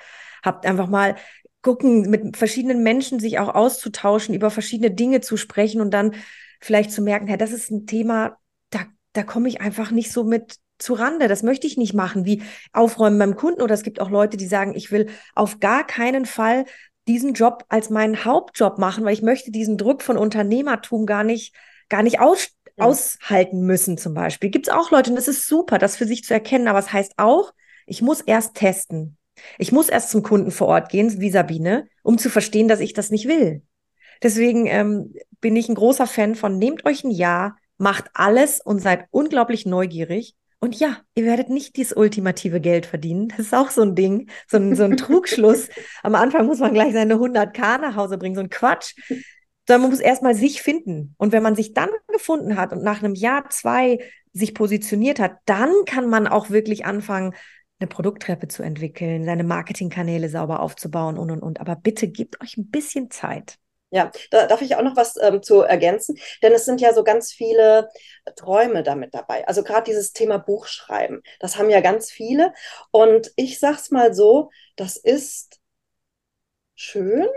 habt. 0.44 0.66
Einfach 0.66 0.88
mal 0.88 1.18
gucken, 1.62 2.10
mit 2.10 2.36
verschiedenen 2.36 2.82
Menschen 2.82 3.20
sich 3.20 3.38
auch 3.38 3.54
auszutauschen, 3.54 4.34
über 4.34 4.50
verschiedene 4.50 4.90
Dinge 4.90 5.22
zu 5.22 5.38
sprechen 5.38 5.80
und 5.80 5.92
dann 5.92 6.16
vielleicht 6.60 6.92
zu 6.92 7.04
merken, 7.04 7.28
ja, 7.28 7.38
das 7.38 7.52
ist 7.52 7.70
ein 7.70 7.86
Thema, 7.86 8.40
da, 8.72 8.80
da 9.14 9.22
komme 9.22 9.50
ich 9.50 9.62
einfach 9.62 9.92
nicht 9.92 10.12
so 10.12 10.24
mit 10.24 10.58
zu 10.80 10.94
Rande. 10.94 11.28
Das 11.28 11.44
möchte 11.44 11.68
ich 11.68 11.78
nicht 11.78 11.94
machen, 11.94 12.26
wie 12.26 12.42
aufräumen 12.74 13.20
beim 13.20 13.36
Kunden. 13.36 13.62
Oder 13.62 13.74
es 13.74 13.84
gibt 13.84 14.00
auch 14.00 14.10
Leute, 14.10 14.38
die 14.38 14.48
sagen, 14.48 14.74
ich 14.76 14.92
will 14.92 15.10
auf 15.36 15.60
gar 15.60 15.86
keinen 15.86 16.26
Fall 16.26 16.66
diesen 17.08 17.34
Job 17.34 17.66
als 17.70 17.90
meinen 17.90 18.26
Hauptjob 18.26 18.78
machen, 18.78 19.06
weil 19.06 19.14
ich 19.14 19.22
möchte 19.22 19.52
diesen 19.52 19.78
Druck 19.78 20.02
von 20.02 20.18
Unternehmertum 20.18 21.06
gar 21.06 21.24
nicht, 21.24 21.56
gar 21.90 22.04
nicht 22.04 22.20
aus, 22.20 22.50
ja. 22.78 22.86
aushalten 22.86 23.62
müssen, 23.62 23.98
zum 23.98 24.14
Beispiel. 24.14 24.50
Gibt 24.50 24.68
es 24.68 24.74
auch 24.74 24.92
Leute, 24.92 25.10
und 25.12 25.16
das 25.16 25.28
ist 25.28 25.48
super, 25.48 25.78
das 25.78 25.98
für 25.98 26.06
sich 26.06 26.24
zu 26.24 26.34
erkennen, 26.34 26.68
aber 26.68 26.80
es 26.80 26.86
das 26.86 26.94
heißt 26.94 27.14
auch, 27.18 27.54
ich 27.86 28.02
muss 28.02 28.22
erst 28.22 28.56
testen. 28.56 29.18
Ich 29.58 29.72
muss 29.72 29.90
erst 29.90 30.10
zum 30.10 30.24
Kunden 30.24 30.52
vor 30.52 30.68
Ort 30.68 30.90
gehen, 30.90 31.20
wie 31.20 31.30
Sabine, 31.30 31.88
um 32.04 32.18
zu 32.18 32.30
verstehen, 32.30 32.68
dass 32.68 32.80
ich 32.80 32.94
das 32.94 33.12
nicht 33.12 33.28
will. 33.28 33.62
Deswegen 34.24 34.66
ähm, 34.66 35.14
bin 35.42 35.56
ich 35.56 35.70
ein 35.70 35.76
großer 35.76 36.08
Fan 36.08 36.36
von, 36.36 36.58
nehmt 36.58 36.86
euch 36.86 37.04
ein 37.04 37.12
Jahr, 37.12 37.58
macht 37.78 38.06
alles 38.14 38.60
und 38.60 38.80
seid 38.80 39.06
unglaublich 39.12 39.66
neugierig 39.66 40.36
und 40.68 40.78
ja, 40.78 40.98
ihr 41.16 41.24
werdet 41.24 41.48
nicht 41.48 41.78
dieses 41.78 41.96
ultimative 41.96 42.60
Geld 42.60 42.86
verdienen. 42.86 43.30
Das 43.30 43.40
ist 43.40 43.56
auch 43.56 43.70
so 43.70 43.84
ein 43.84 43.96
Ding, 43.96 44.30
so 44.50 44.58
ein, 44.58 44.76
so 44.76 44.84
ein 44.84 44.98
Trugschluss. 44.98 45.70
Am 46.04 46.14
Anfang 46.14 46.46
muss 46.46 46.60
man 46.60 46.74
gleich 46.74 46.92
seine 46.92 47.16
100k 47.16 47.78
nach 47.80 47.96
Hause 47.96 48.18
bringen, 48.18 48.36
so 48.36 48.42
ein 48.42 48.50
Quatsch. 48.50 48.94
Sondern 49.66 49.84
man 49.84 49.92
muss 49.92 50.02
erstmal 50.02 50.36
sich 50.36 50.62
finden. 50.62 51.16
Und 51.18 51.32
wenn 51.32 51.42
man 51.42 51.56
sich 51.56 51.74
dann 51.74 51.88
gefunden 52.10 52.58
hat 52.58 52.74
und 52.74 52.84
nach 52.84 53.02
einem 53.02 53.16
Jahr, 53.16 53.50
zwei 53.50 54.00
sich 54.34 54.54
positioniert 54.54 55.22
hat, 55.22 55.38
dann 55.46 55.72
kann 55.86 56.10
man 56.10 56.28
auch 56.28 56.50
wirklich 56.50 56.86
anfangen, 56.86 57.34
eine 57.80 57.88
Produkttreppe 57.88 58.50
zu 58.50 58.62
entwickeln, 58.62 59.24
seine 59.24 59.46
Marketingkanäle 59.46 60.28
sauber 60.28 60.60
aufzubauen 60.60 61.18
und 61.18 61.32
und 61.32 61.44
und. 61.44 61.62
Aber 61.62 61.78
bitte 61.78 62.10
gebt 62.10 62.42
euch 62.42 62.58
ein 62.58 62.70
bisschen 62.70 63.10
Zeit. 63.10 63.58
Ja, 63.90 64.12
da 64.32 64.48
darf 64.48 64.62
ich 64.62 64.76
auch 64.76 64.82
noch 64.82 64.98
was 64.98 65.16
ähm, 65.22 65.42
zu 65.42 65.62
ergänzen, 65.62 66.18
denn 66.44 66.54
es 66.54 66.66
sind 66.66 66.82
ja 66.82 66.94
so 66.94 67.04
ganz 67.06 67.32
viele 67.32 67.90
Träume 68.36 68.84
damit 68.84 69.14
dabei. 69.14 69.48
Also 69.48 69.64
gerade 69.64 69.86
dieses 69.86 70.12
Thema 70.12 70.38
Buchschreiben, 70.40 71.22
das 71.40 71.58
haben 71.58 71.70
ja 71.70 71.80
ganz 71.80 72.12
viele. 72.12 72.54
Und 72.92 73.32
ich 73.38 73.60
sag's 73.60 73.90
mal 73.92 74.14
so, 74.14 74.50
das 74.76 74.98
ist 74.98 75.62
schön, 76.76 77.28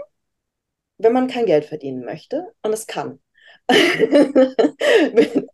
wenn 0.99 1.13
man 1.13 1.29
kein 1.29 1.47
Geld 1.47 1.65
verdienen 1.65 2.05
möchte 2.05 2.53
und 2.63 2.73
es 2.73 2.87
kann. 2.87 3.21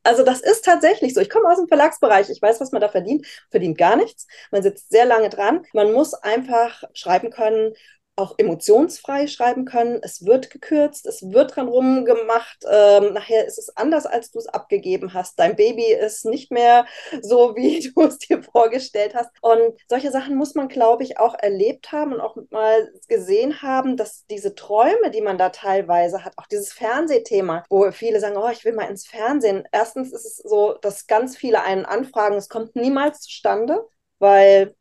also 0.02 0.24
das 0.24 0.40
ist 0.40 0.64
tatsächlich 0.64 1.14
so. 1.14 1.20
Ich 1.20 1.28
komme 1.30 1.48
aus 1.50 1.58
dem 1.58 1.68
Verlagsbereich. 1.68 2.30
Ich 2.30 2.40
weiß, 2.40 2.60
was 2.60 2.72
man 2.72 2.80
da 2.80 2.88
verdient. 2.88 3.26
Verdient 3.50 3.76
gar 3.78 3.96
nichts. 3.96 4.26
Man 4.50 4.62
sitzt 4.62 4.90
sehr 4.90 5.04
lange 5.04 5.28
dran. 5.28 5.64
Man 5.74 5.92
muss 5.92 6.14
einfach 6.14 6.82
schreiben 6.94 7.30
können 7.30 7.74
auch 8.16 8.34
emotionsfrei 8.38 9.26
schreiben 9.26 9.66
können. 9.66 10.00
Es 10.02 10.24
wird 10.24 10.50
gekürzt, 10.50 11.06
es 11.06 11.30
wird 11.30 11.54
dran 11.54 11.68
rumgemacht. 11.68 12.64
Ähm, 12.68 13.12
nachher 13.12 13.46
ist 13.46 13.58
es 13.58 13.76
anders, 13.76 14.06
als 14.06 14.30
du 14.30 14.38
es 14.38 14.46
abgegeben 14.46 15.12
hast. 15.12 15.38
Dein 15.38 15.54
Baby 15.54 15.92
ist 15.92 16.24
nicht 16.24 16.50
mehr 16.50 16.86
so, 17.20 17.54
wie 17.56 17.92
du 17.92 18.02
es 18.02 18.18
dir 18.18 18.42
vorgestellt 18.42 19.14
hast. 19.14 19.30
Und 19.42 19.74
solche 19.88 20.10
Sachen 20.10 20.36
muss 20.36 20.54
man, 20.54 20.68
glaube 20.68 21.02
ich, 21.02 21.18
auch 21.18 21.34
erlebt 21.38 21.92
haben 21.92 22.14
und 22.14 22.20
auch 22.20 22.36
mal 22.50 22.90
gesehen 23.08 23.60
haben, 23.62 23.96
dass 23.96 24.26
diese 24.26 24.54
Träume, 24.54 25.10
die 25.10 25.20
man 25.20 25.36
da 25.38 25.50
teilweise 25.50 26.24
hat, 26.24 26.32
auch 26.38 26.46
dieses 26.46 26.72
Fernsehthema, 26.72 27.64
wo 27.68 27.90
viele 27.92 28.20
sagen, 28.20 28.36
oh, 28.36 28.48
ich 28.48 28.64
will 28.64 28.72
mal 28.72 28.88
ins 28.88 29.06
Fernsehen. 29.06 29.64
Erstens 29.72 30.12
ist 30.12 30.24
es 30.24 30.36
so, 30.38 30.74
dass 30.80 31.06
ganz 31.06 31.36
viele 31.36 31.62
einen 31.62 31.84
anfragen, 31.84 32.36
es 32.36 32.48
kommt 32.48 32.76
niemals 32.76 33.20
zustande, 33.20 33.86
weil 34.18 34.74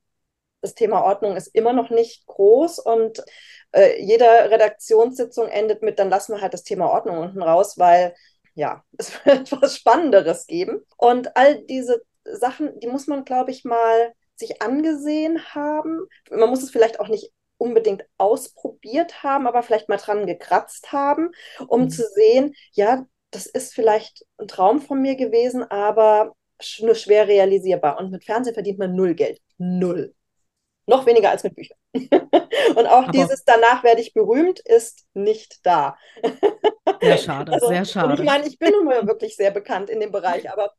das 0.66 0.74
Thema 0.76 1.04
Ordnung 1.04 1.36
ist 1.38 1.48
immer 1.48 1.74
noch 1.74 1.90
nicht 1.90 2.26
groß 2.26 2.80
und 2.80 3.24
äh, 3.72 4.02
jede 4.02 4.26
Redaktionssitzung 4.26 5.48
endet 5.48 5.84
mit, 5.84 6.00
dann 6.00 6.10
lassen 6.10 6.34
wir 6.34 6.42
halt 6.42 6.54
das 6.54 6.64
Thema 6.64 6.90
Ordnung 6.90 7.20
unten 7.20 7.44
raus, 7.44 7.78
weil 7.78 8.16
ja, 8.56 8.84
es 8.98 9.14
wird 9.26 9.52
etwas 9.52 9.78
Spannenderes 9.78 10.48
geben. 10.48 10.82
Und 10.98 11.38
all 11.38 11.62
diese 11.66 12.02
Sachen, 12.24 12.80
die 12.80 12.88
muss 12.88 13.08
man, 13.08 13.26
glaube 13.26 13.52
ich, 13.52 13.64
mal 13.64 14.14
sich 14.36 14.62
angesehen 14.62 15.54
haben. 15.54 16.08
Man 16.32 16.50
muss 16.50 16.64
es 16.64 16.72
vielleicht 16.72 17.00
auch 17.00 17.08
nicht 17.08 17.32
unbedingt 17.58 18.04
ausprobiert 18.18 19.24
haben, 19.24 19.48
aber 19.48 19.62
vielleicht 19.62 19.88
mal 19.88 19.98
dran 19.98 20.26
gekratzt 20.26 20.92
haben, 20.92 21.32
um 21.68 21.84
mhm. 21.84 21.90
zu 21.90 22.04
sehen, 22.10 22.54
ja, 22.74 23.06
das 23.32 23.46
ist 23.46 23.74
vielleicht 23.74 24.26
ein 24.38 24.48
Traum 24.48 24.82
von 24.82 25.02
mir 25.02 25.16
gewesen, 25.16 25.64
aber 25.64 26.36
nur 26.80 26.96
schwer 26.96 27.28
realisierbar. 27.28 28.00
Und 28.00 28.12
mit 28.12 28.24
Fernsehen 28.24 28.54
verdient 28.54 28.80
man 28.80 28.96
null 28.96 29.14
Geld. 29.14 29.40
Null. 29.58 30.14
Noch 30.88 31.06
weniger 31.06 31.32
als 31.32 31.44
mit 31.44 31.56
Büchern. 31.56 31.78
und 31.94 32.88
auch 32.88 33.04
Aber 33.04 33.12
dieses 33.12 33.44
danach 33.44 33.84
werde 33.84 34.02
ich 34.02 34.14
berühmt 34.14 34.60
ist 34.60 35.06
nicht 35.14 35.66
da. 35.66 35.98
Sehr 37.02 37.18
schade, 37.18 37.54
also, 37.54 37.68
sehr 37.68 37.86
schade. 37.86 38.14
ich 38.14 38.24
meine, 38.24 38.48
ich 38.48 38.60
bin 38.60 38.72
nun 38.72 38.86
mal 38.86 39.08
wirklich 39.08 39.36
sehr 39.36 39.52
bekannt 39.52 39.90
in 39.90 40.00
dem 40.00 40.12
Bereich, 40.12 40.52
aber 40.52 40.72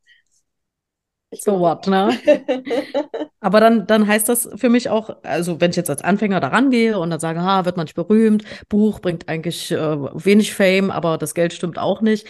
so 1.33 1.59
what, 1.59 1.87
ne? 1.89 2.17
Aber 3.41 3.61
dann, 3.61 3.87
dann 3.87 4.07
heißt 4.07 4.29
das 4.29 4.49
für 4.57 4.69
mich 4.69 4.89
auch, 4.89 5.11
also 5.23 5.61
wenn 5.61 5.71
ich 5.71 5.77
jetzt 5.77 5.91
als 5.91 6.03
Anfänger 6.03 6.41
da 6.41 6.49
rangehe 6.49 6.99
und 6.99 7.11
dann 7.11 7.21
sage, 7.21 7.43
ha, 7.43 7.65
wird 7.65 7.77
man 7.77 7.85
nicht 7.85 7.95
berühmt, 7.95 8.45
Buch 8.69 9.01
bringt 9.01 9.29
eigentlich 9.29 9.71
äh, 9.73 9.77
wenig 9.77 10.55
Fame, 10.55 10.91
aber 10.91 11.19
das 11.19 11.35
Geld 11.35 11.53
stimmt 11.53 11.79
auch 11.79 12.01
nicht, 12.01 12.27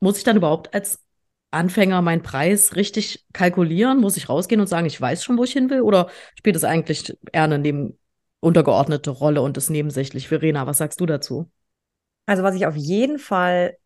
muss 0.00 0.18
ich 0.18 0.24
dann 0.24 0.36
überhaupt 0.36 0.74
als 0.74 0.98
Anfänger 1.50 2.02
meinen 2.02 2.22
Preis 2.22 2.76
richtig 2.76 3.24
kalkulieren? 3.32 4.00
Muss 4.00 4.16
ich 4.16 4.28
rausgehen 4.28 4.60
und 4.60 4.66
sagen, 4.66 4.86
ich 4.86 5.00
weiß 5.00 5.24
schon, 5.24 5.38
wo 5.38 5.44
ich 5.44 5.52
hin 5.52 5.70
will? 5.70 5.80
Oder 5.80 6.08
spielt 6.36 6.56
es 6.56 6.64
eigentlich 6.64 7.16
eher 7.32 7.44
eine 7.44 7.58
neben 7.58 7.98
untergeordnete 8.40 9.10
Rolle 9.10 9.42
und 9.42 9.56
ist 9.56 9.70
nebensächlich? 9.70 10.28
Verena, 10.28 10.66
was 10.66 10.78
sagst 10.78 11.00
du 11.00 11.06
dazu? 11.06 11.50
Also, 12.26 12.42
was 12.42 12.54
ich 12.54 12.66
auf 12.66 12.76
jeden 12.76 13.18
Fall, 13.18 13.76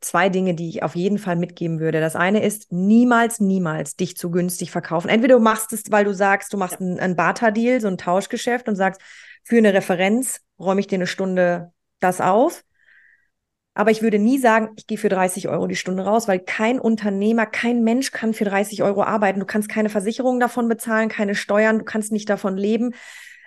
zwei 0.00 0.30
Dinge, 0.30 0.54
die 0.54 0.68
ich 0.68 0.82
auf 0.82 0.96
jeden 0.96 1.18
Fall 1.18 1.36
mitgeben 1.36 1.78
würde. 1.78 2.00
Das 2.00 2.16
eine 2.16 2.42
ist, 2.42 2.72
niemals, 2.72 3.40
niemals 3.40 3.96
dich 3.96 4.16
zu 4.16 4.30
günstig 4.30 4.70
verkaufen. 4.70 5.08
Entweder 5.08 5.36
du 5.36 5.42
machst 5.42 5.72
es, 5.72 5.84
weil 5.90 6.04
du 6.04 6.14
sagst, 6.14 6.52
du 6.52 6.56
machst 6.56 6.80
ja. 6.80 6.86
einen, 6.86 6.98
einen 6.98 7.16
Barter-Deal, 7.16 7.80
so 7.80 7.88
ein 7.88 7.98
Tauschgeschäft 7.98 8.68
und 8.68 8.76
sagst, 8.76 9.00
für 9.44 9.58
eine 9.58 9.74
Referenz 9.74 10.40
räume 10.58 10.80
ich 10.80 10.86
dir 10.86 10.96
eine 10.96 11.06
Stunde 11.06 11.72
das 12.00 12.20
auf. 12.20 12.64
Aber 13.74 13.90
ich 13.90 14.02
würde 14.02 14.18
nie 14.18 14.38
sagen, 14.38 14.70
ich 14.76 14.86
gehe 14.86 14.98
für 14.98 15.08
30 15.08 15.48
Euro 15.48 15.66
die 15.66 15.76
Stunde 15.76 16.04
raus, 16.04 16.26
weil 16.26 16.40
kein 16.40 16.80
Unternehmer, 16.80 17.46
kein 17.46 17.84
Mensch 17.84 18.10
kann 18.10 18.34
für 18.34 18.44
30 18.44 18.82
Euro 18.82 19.04
arbeiten. 19.04 19.40
Du 19.40 19.46
kannst 19.46 19.68
keine 19.68 19.88
Versicherung 19.88 20.40
davon 20.40 20.68
bezahlen, 20.68 21.08
keine 21.08 21.34
Steuern, 21.34 21.78
du 21.78 21.84
kannst 21.84 22.10
nicht 22.10 22.28
davon 22.28 22.56
leben. 22.56 22.94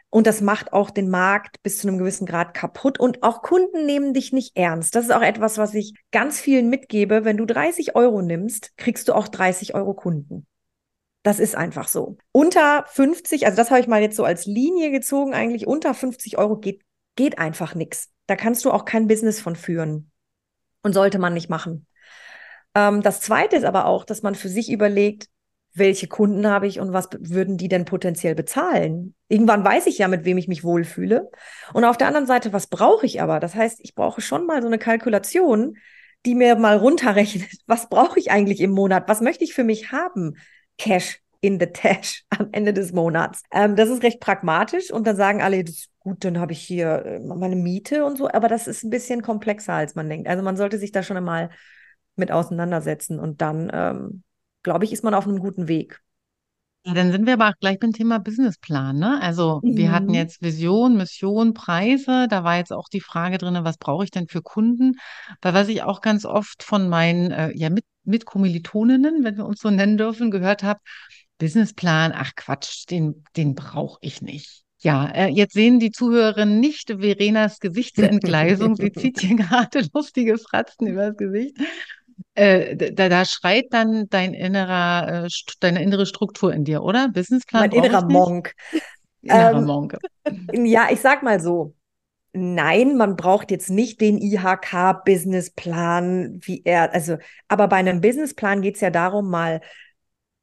Und 0.09 0.27
das 0.27 0.41
macht 0.41 0.73
auch 0.73 0.91
den 0.91 1.09
Markt 1.09 1.61
bis 1.63 1.79
zu 1.79 1.87
einem 1.87 1.97
gewissen 1.97 2.25
Grad 2.25 2.53
kaputt. 2.53 2.99
Und 2.99 3.23
auch 3.23 3.41
Kunden 3.41 3.85
nehmen 3.85 4.13
dich 4.13 4.31
nicht 4.31 4.55
ernst. 4.55 4.95
Das 4.95 5.05
ist 5.05 5.11
auch 5.11 5.23
etwas, 5.23 5.57
was 5.57 5.73
ich 5.73 5.93
ganz 6.11 6.39
vielen 6.39 6.69
mitgebe. 6.69 7.25
Wenn 7.25 7.37
du 7.37 7.45
30 7.45 7.95
Euro 7.95 8.21
nimmst, 8.21 8.77
kriegst 8.77 9.07
du 9.07 9.13
auch 9.13 9.27
30 9.27 9.73
Euro 9.75 9.93
Kunden. 9.93 10.45
Das 11.23 11.39
ist 11.39 11.55
einfach 11.55 11.87
so. 11.87 12.17
Unter 12.31 12.85
50, 12.89 13.45
also 13.45 13.57
das 13.57 13.71
habe 13.71 13.81
ich 13.81 13.87
mal 13.87 14.01
jetzt 14.01 14.15
so 14.15 14.23
als 14.23 14.45
Linie 14.45 14.91
gezogen, 14.91 15.33
eigentlich 15.33 15.67
unter 15.67 15.93
50 15.93 16.37
Euro 16.37 16.57
geht, 16.57 16.81
geht 17.15 17.39
einfach 17.39 17.75
nichts. 17.75 18.11
Da 18.27 18.35
kannst 18.35 18.63
du 18.65 18.71
auch 18.71 18.85
kein 18.85 19.07
Business 19.07 19.41
von 19.41 19.55
führen 19.55 20.11
und 20.83 20.93
sollte 20.93 21.17
man 21.19 21.33
nicht 21.33 21.49
machen. 21.49 21.87
Ähm, 22.75 23.01
das 23.01 23.21
Zweite 23.21 23.55
ist 23.55 23.65
aber 23.65 23.85
auch, 23.85 24.05
dass 24.05 24.21
man 24.21 24.35
für 24.35 24.49
sich 24.49 24.71
überlegt, 24.71 25.27
welche 25.75 26.07
Kunden 26.07 26.47
habe 26.47 26.67
ich 26.67 26.79
und 26.79 26.93
was 26.93 27.09
würden 27.17 27.57
die 27.57 27.67
denn 27.67 27.85
potenziell 27.85 28.35
bezahlen? 28.35 29.15
Irgendwann 29.27 29.65
weiß 29.65 29.87
ich 29.87 29.97
ja, 29.97 30.07
mit 30.07 30.23
wem 30.23 30.37
ich 30.37 30.47
mich 30.47 30.63
wohlfühle. 30.63 31.31
Und 31.73 31.83
auf 31.83 31.97
der 31.97 32.07
anderen 32.07 32.27
Seite, 32.27 32.53
was 32.53 32.67
brauche 32.67 33.07
ich 33.07 33.21
aber? 33.21 33.39
Das 33.39 33.55
heißt, 33.55 33.79
ich 33.81 33.95
brauche 33.95 34.21
schon 34.21 34.45
mal 34.45 34.61
so 34.61 34.67
eine 34.67 34.77
Kalkulation, 34.77 35.77
die 36.25 36.35
mir 36.35 36.55
mal 36.55 36.77
runterrechnet, 36.77 37.49
was 37.67 37.89
brauche 37.89 38.19
ich 38.19 38.29
eigentlich 38.29 38.61
im 38.61 38.71
Monat? 38.71 39.09
Was 39.09 39.21
möchte 39.21 39.43
ich 39.43 39.53
für 39.53 39.63
mich 39.63 39.91
haben? 39.91 40.35
Cash 40.77 41.19
in 41.41 41.59
the 41.59 41.65
Tash 41.73 42.23
am 42.29 42.49
Ende 42.51 42.73
des 42.73 42.93
Monats. 42.93 43.41
Ähm, 43.51 43.75
das 43.75 43.89
ist 43.89 44.03
recht 44.03 44.19
pragmatisch 44.19 44.91
und 44.91 45.07
dann 45.07 45.15
sagen 45.15 45.41
alle, 45.41 45.63
das 45.63 45.87
gut, 46.03 46.23
dann 46.23 46.39
habe 46.39 46.51
ich 46.51 46.59
hier 46.59 47.05
äh, 47.05 47.19
meine 47.19 47.55
Miete 47.55 48.05
und 48.05 48.17
so, 48.17 48.29
aber 48.29 48.47
das 48.47 48.67
ist 48.67 48.83
ein 48.83 48.89
bisschen 48.89 49.21
komplexer, 49.21 49.73
als 49.73 49.95
man 49.95 50.09
denkt. 50.09 50.27
Also 50.27 50.43
man 50.43 50.57
sollte 50.57 50.77
sich 50.77 50.91
da 50.91 51.01
schon 51.01 51.17
einmal 51.17 51.49
mit 52.15 52.31
auseinandersetzen 52.31 53.19
und 53.19 53.41
dann 53.41 53.71
ähm, 53.73 54.23
glaube 54.61 54.85
ich, 54.85 54.93
ist 54.93 55.03
man 55.03 55.13
auf 55.13 55.27
einem 55.27 55.39
guten 55.39 55.67
Weg. 55.67 56.01
Ja, 56.85 56.93
dann 56.93 57.13
sind 57.13 57.25
wir 57.25 57.33
aber 57.33 57.47
auch 57.47 57.59
gleich 57.61 57.79
beim 57.79 57.93
Thema 57.93 58.19
Businessplan. 58.19 58.97
Ne? 58.97 59.21
Also 59.21 59.61
mhm. 59.63 59.77
wir 59.77 59.91
hatten 59.93 60.07
mhm. 60.07 60.15
jetzt 60.15 60.41
Vision, 60.41 60.97
Mission, 60.97 61.53
Preise. 61.53 62.27
Da 62.27 62.43
war 62.43 62.57
jetzt 62.57 62.73
auch 62.73 62.89
die 62.89 62.99
Frage 62.99 63.37
drin, 63.37 63.57
was 63.61 63.77
brauche 63.77 64.03
ich 64.03 64.11
denn 64.11 64.27
für 64.27 64.41
Kunden? 64.41 64.95
Weil 65.41 65.53
was 65.53 65.69
ich 65.69 65.83
auch 65.83 66.01
ganz 66.01 66.25
oft 66.25 66.61
von 66.61 66.89
meinen 66.89 67.31
äh, 67.31 67.51
ja, 67.55 67.69
mit, 67.69 67.85
Mitkommilitoninnen, 68.03 69.23
wenn 69.23 69.37
wir 69.37 69.45
uns 69.45 69.61
so 69.61 69.69
nennen 69.69 69.97
dürfen, 69.97 70.29
gehört 70.29 70.63
habe, 70.63 70.81
Businessplan, 71.37 72.11
ach 72.13 72.31
Quatsch, 72.35 72.85
den, 72.89 73.23
den 73.37 73.55
brauche 73.55 73.99
ich 74.01 74.21
nicht. 74.21 74.63
Ja, 74.83 75.09
äh, 75.13 75.27
jetzt 75.27 75.53
sehen 75.53 75.79
die 75.79 75.91
Zuhörerinnen 75.91 76.59
nicht 76.59 76.89
Verenas 76.89 77.61
Gesichtsentgleisung. 77.61 78.75
Sie 78.75 78.91
zieht 78.91 79.21
hier 79.21 79.37
gerade 79.37 79.85
lustige 79.93 80.37
Fratzen 80.37 80.87
übers 80.87 81.15
Gesicht. 81.15 81.55
Äh, 82.35 82.91
da, 82.91 83.07
da 83.07 83.23
schreit 83.23 83.67
dann 83.71 84.09
dein 84.09 84.33
innerer, 84.33 85.25
äh, 85.25 85.29
deine 85.61 85.81
innere 85.81 86.05
Struktur 86.05 86.53
in 86.53 86.65
dir, 86.65 86.83
oder? 86.83 87.07
Businessplan? 87.07 87.69
Mein 87.69 87.71
innerer 87.71 88.05
Monk. 88.05 88.53
Innerer 89.21 89.57
ähm, 89.57 89.65
Monk. 89.65 89.97
Ja, 90.51 90.89
ich 90.91 90.99
sag 90.99 91.23
mal 91.23 91.39
so. 91.39 91.73
Nein, 92.33 92.97
man 92.97 93.15
braucht 93.15 93.51
jetzt 93.51 93.69
nicht 93.69 94.01
den 94.01 94.17
IHK-Businessplan, 94.17 96.39
wie 96.41 96.61
er, 96.65 96.93
also, 96.93 97.15
aber 97.47 97.67
bei 97.67 97.75
einem 97.77 98.01
Businessplan 98.01 98.63
geht 98.63 98.73
es 98.75 98.81
ja 98.81 98.89
darum, 98.89 99.29
mal 99.29 99.61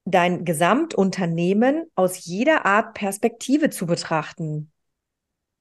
dein 0.05 0.45
Gesamtunternehmen 0.45 1.85
aus 1.95 2.25
jeder 2.25 2.65
Art 2.67 2.95
Perspektive 2.95 3.71
zu 3.71 3.87
betrachten. 3.87 4.73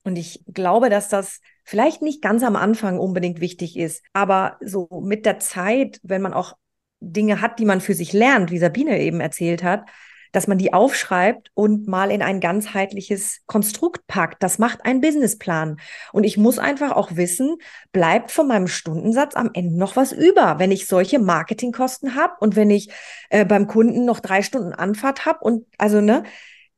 Und 0.04 0.15
ich 0.15 0.43
glaube, 0.47 0.89
dass 0.89 1.10
das 1.10 1.39
vielleicht 1.65 2.02
nicht 2.02 2.21
ganz 2.21 2.43
am 2.43 2.56
Anfang 2.56 2.99
unbedingt 2.99 3.41
wichtig 3.41 3.78
ist, 3.78 4.04
aber 4.13 4.58
so 4.62 4.88
mit 5.04 5.25
der 5.25 5.39
Zeit, 5.39 5.99
wenn 6.04 6.21
man 6.21 6.34
auch 6.34 6.54
Dinge 6.99 7.41
hat, 7.41 7.60
die 7.60 7.65
man 7.65 7.82
für 7.82 7.93
sich 7.93 8.13
lernt, 8.13 8.52
wie 8.52 8.60
Sabine 8.60 8.99
eben 8.99 9.19
erzählt 9.19 9.63
hat, 9.63 9.88
dass 10.31 10.47
man 10.47 10.57
die 10.57 10.73
aufschreibt 10.73 11.51
und 11.53 11.87
mal 11.87 12.11
in 12.11 12.21
ein 12.21 12.39
ganzheitliches 12.39 13.41
Konstrukt 13.45 14.07
packt. 14.07 14.43
Das 14.43 14.59
macht 14.59 14.85
ein 14.85 15.01
Businessplan. 15.01 15.79
Und 16.11 16.23
ich 16.23 16.37
muss 16.37 16.59
einfach 16.59 16.91
auch 16.91 17.15
wissen, 17.15 17.57
bleibt 17.91 18.31
von 18.31 18.47
meinem 18.47 18.67
Stundensatz 18.67 19.35
am 19.35 19.51
Ende 19.53 19.77
noch 19.77 19.95
was 19.95 20.11
über, 20.11 20.59
wenn 20.59 20.71
ich 20.71 20.87
solche 20.87 21.19
Marketingkosten 21.19 22.15
habe 22.15 22.33
und 22.39 22.55
wenn 22.55 22.69
ich 22.69 22.89
äh, 23.29 23.45
beim 23.45 23.67
Kunden 23.67 24.05
noch 24.05 24.19
drei 24.19 24.41
Stunden 24.41 24.73
Anfahrt 24.73 25.25
habe 25.25 25.39
und 25.39 25.65
also 25.77 26.01
ne, 26.01 26.23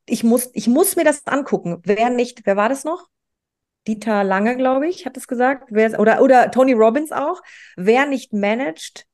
ich 0.06 0.24
muss, 0.24 0.50
ich 0.54 0.68
muss 0.68 0.96
mir 0.96 1.06
das 1.06 1.26
angucken. 1.28 1.82
Wer 1.84 2.10
nicht, 2.10 2.46
wer 2.46 2.58
war 2.58 2.70
das 2.70 2.84
noch? 2.84 3.08
Dieter 3.88 4.24
Lange, 4.24 4.58
glaube 4.58 4.88
ich, 4.88 5.06
hat 5.06 5.18
es 5.18 5.28
gesagt. 5.28 5.70
Wer, 5.72 6.00
oder, 6.00 6.22
oder 6.22 6.52
Tony 6.52 6.74
Robbins 6.74 7.12
auch. 7.12 7.42
Wer 7.76 8.06
nicht 8.06 8.34
managt, 8.34 9.08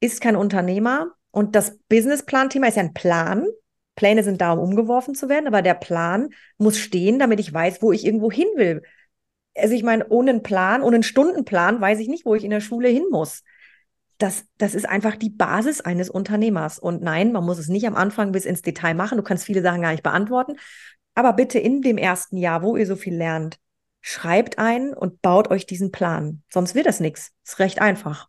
ist 0.00 0.20
kein 0.20 0.36
Unternehmer. 0.36 1.12
Und 1.30 1.56
das 1.56 1.78
Businessplan-Thema 1.88 2.68
ist 2.68 2.76
ja 2.76 2.82
ein 2.82 2.94
Plan. 2.94 3.46
Pläne 3.96 4.22
sind 4.22 4.40
da, 4.40 4.52
um 4.52 4.58
umgeworfen 4.58 5.14
zu 5.14 5.28
werden, 5.28 5.46
aber 5.46 5.62
der 5.62 5.74
Plan 5.74 6.30
muss 6.58 6.78
stehen, 6.78 7.18
damit 7.18 7.40
ich 7.40 7.52
weiß, 7.52 7.82
wo 7.82 7.92
ich 7.92 8.04
irgendwo 8.04 8.30
hin 8.30 8.48
will. 8.56 8.82
Also 9.56 9.74
ich 9.74 9.82
meine, 9.82 10.08
ohne 10.08 10.30
einen 10.30 10.42
Plan, 10.42 10.82
ohne 10.82 10.96
einen 10.96 11.02
Stundenplan 11.02 11.80
weiß 11.80 12.00
ich 12.00 12.08
nicht, 12.08 12.26
wo 12.26 12.34
ich 12.34 12.44
in 12.44 12.50
der 12.50 12.60
Schule 12.60 12.88
hin 12.88 13.04
muss. 13.10 13.42
Das, 14.18 14.44
das 14.58 14.74
ist 14.74 14.88
einfach 14.88 15.16
die 15.16 15.30
Basis 15.30 15.80
eines 15.80 16.10
Unternehmers. 16.10 16.78
Und 16.78 17.02
nein, 17.02 17.32
man 17.32 17.44
muss 17.44 17.58
es 17.58 17.68
nicht 17.68 17.86
am 17.86 17.96
Anfang 17.96 18.32
bis 18.32 18.44
ins 18.44 18.62
Detail 18.62 18.94
machen. 18.94 19.18
Du 19.18 19.24
kannst 19.24 19.44
viele 19.44 19.62
Sachen 19.62 19.82
gar 19.82 19.92
nicht 19.92 20.02
beantworten. 20.02 20.56
Aber 21.14 21.32
bitte 21.32 21.58
in 21.58 21.82
dem 21.82 21.98
ersten 21.98 22.36
Jahr, 22.36 22.62
wo 22.62 22.76
ihr 22.76 22.86
so 22.86 22.96
viel 22.96 23.14
lernt, 23.14 23.58
schreibt 24.00 24.58
ein 24.58 24.92
und 24.92 25.22
baut 25.22 25.50
euch 25.50 25.66
diesen 25.66 25.92
Plan. 25.92 26.42
Sonst 26.52 26.74
wird 26.74 26.86
das 26.86 27.00
nichts. 27.00 27.32
Ist 27.44 27.58
recht 27.58 27.80
einfach. 27.80 28.28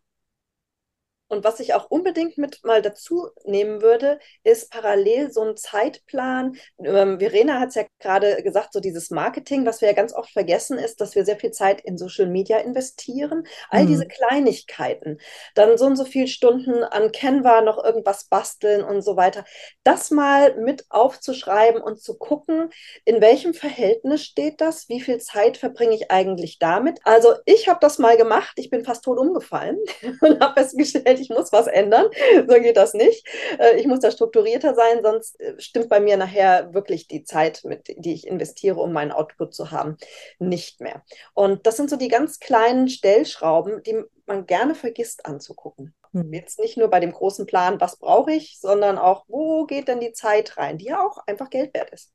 Und 1.28 1.44
was 1.44 1.58
ich 1.58 1.74
auch 1.74 1.90
unbedingt 1.90 2.38
mit 2.38 2.60
mal 2.64 2.82
dazu 2.82 3.28
nehmen 3.44 3.82
würde, 3.82 4.20
ist 4.44 4.70
parallel 4.70 5.32
so 5.32 5.42
ein 5.42 5.56
Zeitplan. 5.56 6.56
Ähm, 6.82 7.18
Verena 7.18 7.58
hat 7.58 7.70
es 7.70 7.74
ja 7.74 7.84
gerade 7.98 8.42
gesagt, 8.42 8.72
so 8.72 8.80
dieses 8.80 9.10
Marketing, 9.10 9.66
was 9.66 9.80
wir 9.80 9.88
ja 9.88 9.94
ganz 9.94 10.14
oft 10.14 10.30
vergessen, 10.30 10.78
ist, 10.78 11.00
dass 11.00 11.16
wir 11.16 11.24
sehr 11.24 11.36
viel 11.36 11.50
Zeit 11.50 11.80
in 11.80 11.98
Social 11.98 12.26
Media 12.26 12.58
investieren. 12.58 13.44
All 13.70 13.84
mhm. 13.84 13.88
diese 13.88 14.06
Kleinigkeiten, 14.06 15.18
dann 15.54 15.76
so 15.78 15.86
und 15.86 15.96
so 15.96 16.04
viele 16.04 16.28
Stunden 16.28 16.84
an 16.84 17.10
Canva 17.10 17.60
noch 17.62 17.82
irgendwas 17.82 18.26
basteln 18.28 18.84
und 18.84 19.02
so 19.02 19.16
weiter. 19.16 19.44
Das 19.82 20.12
mal 20.12 20.56
mit 20.56 20.86
aufzuschreiben 20.90 21.82
und 21.82 22.00
zu 22.00 22.16
gucken, 22.16 22.70
in 23.04 23.20
welchem 23.20 23.52
Verhältnis 23.52 24.24
steht 24.24 24.60
das? 24.60 24.88
Wie 24.88 25.00
viel 25.00 25.18
Zeit 25.18 25.56
verbringe 25.56 25.94
ich 25.94 26.10
eigentlich 26.10 26.58
damit? 26.60 27.00
Also 27.04 27.34
ich 27.46 27.68
habe 27.68 27.78
das 27.80 27.98
mal 27.98 28.16
gemacht. 28.16 28.52
Ich 28.56 28.70
bin 28.70 28.84
fast 28.84 29.04
tot 29.04 29.18
umgefallen 29.18 29.78
und 30.20 30.40
habe 30.40 30.60
festgestellt, 30.60 31.15
festgestellt, 31.16 31.20
ich 31.20 31.30
muss 31.30 31.52
was 31.52 31.66
ändern. 31.66 32.06
So 32.48 32.60
geht 32.60 32.76
das 32.76 32.94
nicht. 32.94 33.26
Äh, 33.58 33.76
ich 33.78 33.86
muss 33.86 34.00
da 34.00 34.10
strukturierter 34.10 34.74
sein, 34.74 35.00
sonst 35.02 35.40
äh, 35.40 35.54
stimmt 35.58 35.88
bei 35.88 36.00
mir 36.00 36.16
nachher 36.16 36.72
wirklich 36.74 37.08
die 37.08 37.24
Zeit, 37.24 37.62
mit, 37.64 37.88
die 37.96 38.14
ich 38.14 38.26
investiere, 38.26 38.80
um 38.80 38.92
meinen 38.92 39.12
Output 39.12 39.54
zu 39.54 39.70
haben, 39.70 39.96
nicht 40.38 40.80
mehr. 40.80 41.02
Und 41.34 41.66
das 41.66 41.76
sind 41.76 41.90
so 41.90 41.96
die 41.96 42.08
ganz 42.08 42.38
kleinen 42.38 42.88
Stellschrauben, 42.88 43.82
die 43.82 44.02
man 44.26 44.46
gerne 44.46 44.74
vergisst 44.74 45.26
anzugucken. 45.26 45.94
Hm. 46.12 46.32
Jetzt 46.32 46.58
nicht 46.58 46.76
nur 46.76 46.88
bei 46.88 47.00
dem 47.00 47.12
großen 47.12 47.46
Plan, 47.46 47.80
was 47.80 47.98
brauche 47.98 48.32
ich, 48.32 48.58
sondern 48.60 48.98
auch, 48.98 49.24
wo 49.28 49.64
geht 49.64 49.88
denn 49.88 50.00
die 50.00 50.12
Zeit 50.12 50.56
rein, 50.56 50.78
die 50.78 50.86
ja 50.86 51.04
auch 51.04 51.18
einfach 51.26 51.50
Geld 51.50 51.74
wert 51.74 51.90
ist. 51.90 52.12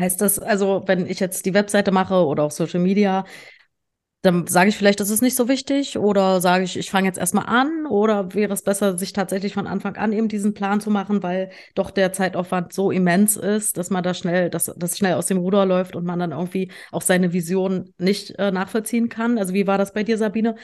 Heißt 0.00 0.20
das 0.20 0.38
also, 0.38 0.82
wenn 0.86 1.06
ich 1.06 1.18
jetzt 1.18 1.44
die 1.44 1.54
Webseite 1.54 1.90
mache 1.90 2.24
oder 2.24 2.44
auch 2.44 2.52
Social 2.52 2.78
Media, 2.78 3.24
dann 4.22 4.48
sage 4.48 4.68
ich 4.68 4.76
vielleicht, 4.76 4.98
das 4.98 5.10
ist 5.10 5.22
nicht 5.22 5.36
so 5.36 5.48
wichtig 5.48 5.96
oder 5.96 6.40
sage 6.40 6.64
ich, 6.64 6.76
ich 6.76 6.90
fange 6.90 7.06
jetzt 7.06 7.18
erstmal 7.18 7.46
an 7.46 7.86
oder 7.86 8.34
wäre 8.34 8.52
es 8.52 8.62
besser, 8.62 8.98
sich 8.98 9.12
tatsächlich 9.12 9.54
von 9.54 9.68
Anfang 9.68 9.96
an 9.96 10.12
eben 10.12 10.28
diesen 10.28 10.54
Plan 10.54 10.80
zu 10.80 10.90
machen, 10.90 11.22
weil 11.22 11.50
doch 11.76 11.92
der 11.92 12.12
Zeitaufwand 12.12 12.72
so 12.72 12.90
immens 12.90 13.36
ist, 13.36 13.76
dass 13.76 13.90
man 13.90 14.02
da 14.02 14.14
schnell, 14.14 14.50
dass 14.50 14.72
das 14.76 14.98
schnell 14.98 15.14
aus 15.14 15.26
dem 15.26 15.38
Ruder 15.38 15.66
läuft 15.66 15.94
und 15.94 16.04
man 16.04 16.18
dann 16.18 16.32
irgendwie 16.32 16.72
auch 16.90 17.02
seine 17.02 17.32
Vision 17.32 17.94
nicht 17.98 18.36
äh, 18.38 18.50
nachvollziehen 18.50 19.08
kann. 19.08 19.38
Also 19.38 19.54
wie 19.54 19.68
war 19.68 19.78
das 19.78 19.92
bei 19.92 20.02
dir, 20.02 20.18
Sabine? 20.18 20.56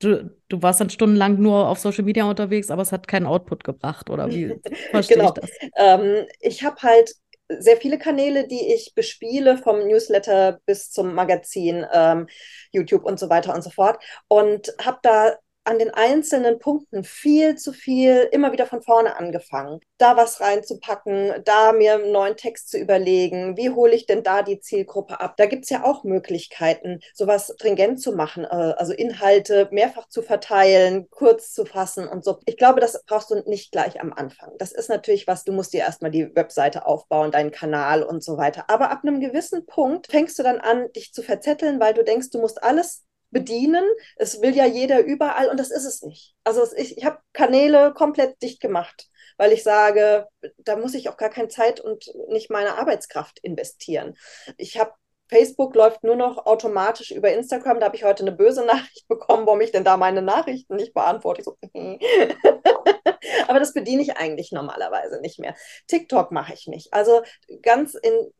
Du, 0.00 0.28
du 0.48 0.60
warst 0.60 0.80
dann 0.80 0.90
stundenlang 0.90 1.40
nur 1.40 1.68
auf 1.68 1.78
Social 1.78 2.04
Media 2.04 2.24
unterwegs, 2.24 2.70
aber 2.70 2.82
es 2.82 2.92
hat 2.92 3.08
keinen 3.08 3.24
Output 3.24 3.64
gebracht, 3.64 4.10
oder 4.10 4.28
wie 4.30 4.52
verstehe 4.90 5.16
genau. 5.16 5.28
ich 5.28 5.40
das? 5.40 5.50
Ähm, 5.76 6.26
ich 6.40 6.64
habe 6.64 6.76
halt 6.82 7.12
sehr 7.48 7.76
viele 7.76 7.98
Kanäle, 7.98 8.46
die 8.46 8.74
ich 8.74 8.94
bespiele, 8.94 9.58
vom 9.58 9.86
Newsletter 9.86 10.60
bis 10.66 10.90
zum 10.90 11.14
Magazin, 11.14 11.86
ähm, 11.92 12.26
YouTube 12.72 13.04
und 13.04 13.18
so 13.18 13.28
weiter 13.30 13.54
und 13.54 13.62
so 13.62 13.70
fort. 13.70 14.02
Und 14.28 14.74
habe 14.82 14.98
da 15.02 15.36
an 15.66 15.78
den 15.78 15.90
einzelnen 15.92 16.58
Punkten 16.58 17.04
viel 17.04 17.56
zu 17.56 17.72
viel 17.72 18.28
immer 18.30 18.52
wieder 18.52 18.66
von 18.66 18.82
vorne 18.82 19.16
angefangen. 19.16 19.80
Da 19.98 20.16
was 20.16 20.40
reinzupacken, 20.40 21.32
da 21.44 21.72
mir 21.72 21.94
einen 21.94 22.12
neuen 22.12 22.36
Text 22.36 22.70
zu 22.70 22.78
überlegen, 22.78 23.56
wie 23.56 23.70
hole 23.70 23.94
ich 23.94 24.06
denn 24.06 24.22
da 24.22 24.42
die 24.42 24.60
Zielgruppe 24.60 25.20
ab? 25.20 25.36
Da 25.36 25.46
gibt 25.46 25.64
es 25.64 25.70
ja 25.70 25.84
auch 25.84 26.04
Möglichkeiten, 26.04 27.00
sowas 27.14 27.52
stringent 27.54 28.00
zu 28.00 28.12
machen, 28.12 28.44
äh, 28.44 28.74
also 28.76 28.92
Inhalte 28.92 29.68
mehrfach 29.72 30.08
zu 30.08 30.22
verteilen, 30.22 31.08
kurz 31.10 31.52
zu 31.52 31.64
fassen 31.64 32.06
und 32.06 32.24
so. 32.24 32.38
Ich 32.46 32.56
glaube, 32.56 32.80
das 32.80 33.02
brauchst 33.06 33.30
du 33.30 33.42
nicht 33.46 33.72
gleich 33.72 34.00
am 34.00 34.12
Anfang. 34.12 34.52
Das 34.58 34.72
ist 34.72 34.88
natürlich 34.88 35.26
was, 35.26 35.44
du 35.44 35.52
musst 35.52 35.72
dir 35.72 35.80
erstmal 35.80 36.10
die 36.10 36.34
Webseite 36.36 36.86
aufbauen, 36.86 37.32
deinen 37.32 37.50
Kanal 37.50 38.02
und 38.02 38.22
so 38.22 38.36
weiter. 38.36 38.64
Aber 38.68 38.90
ab 38.90 39.00
einem 39.02 39.20
gewissen 39.20 39.66
Punkt 39.66 40.08
fängst 40.10 40.38
du 40.38 40.42
dann 40.42 40.58
an, 40.58 40.92
dich 40.92 41.12
zu 41.12 41.22
verzetteln, 41.22 41.80
weil 41.80 41.94
du 41.94 42.04
denkst, 42.04 42.30
du 42.30 42.40
musst 42.40 42.62
alles 42.62 43.05
bedienen. 43.36 43.84
Es 44.16 44.40
will 44.40 44.56
ja 44.56 44.64
jeder 44.64 45.04
überall 45.04 45.48
und 45.48 45.60
das 45.60 45.70
ist 45.70 45.84
es 45.84 46.00
nicht. 46.02 46.34
Also 46.42 46.64
ich, 46.74 46.96
ich 46.96 47.04
habe 47.04 47.18
Kanäle 47.34 47.92
komplett 47.92 48.40
dicht 48.40 48.62
gemacht, 48.62 49.08
weil 49.36 49.52
ich 49.52 49.62
sage, 49.62 50.26
da 50.56 50.76
muss 50.76 50.94
ich 50.94 51.10
auch 51.10 51.18
gar 51.18 51.28
keine 51.28 51.48
Zeit 51.48 51.80
und 51.80 52.10
nicht 52.28 52.48
meine 52.48 52.78
Arbeitskraft 52.78 53.38
investieren. 53.40 54.14
Ich 54.56 54.78
habe 54.78 54.92
Facebook 55.28 55.74
läuft 55.74 56.02
nur 56.02 56.16
noch 56.16 56.46
automatisch 56.46 57.10
über 57.10 57.30
Instagram. 57.30 57.80
Da 57.80 57.86
habe 57.86 57.96
ich 57.96 58.04
heute 58.04 58.22
eine 58.22 58.32
böse 58.32 58.64
Nachricht 58.64 59.06
bekommen, 59.08 59.46
warum 59.46 59.60
ich 59.60 59.72
denn 59.72 59.84
da 59.84 59.98
meine 59.98 60.22
Nachrichten 60.22 60.76
nicht 60.76 60.94
beantworte. 60.94 61.42
So, 61.42 61.58
Aber 63.48 63.58
das 63.58 63.74
bediene 63.74 64.00
ich 64.00 64.16
eigentlich 64.16 64.52
normalerweise 64.52 65.20
nicht 65.20 65.38
mehr. 65.38 65.54
TikTok 65.88 66.32
mache 66.32 66.54
ich 66.54 66.68
nicht. 66.68 66.94
Also 66.94 67.22
ganz 67.60 67.94
in 67.94 68.32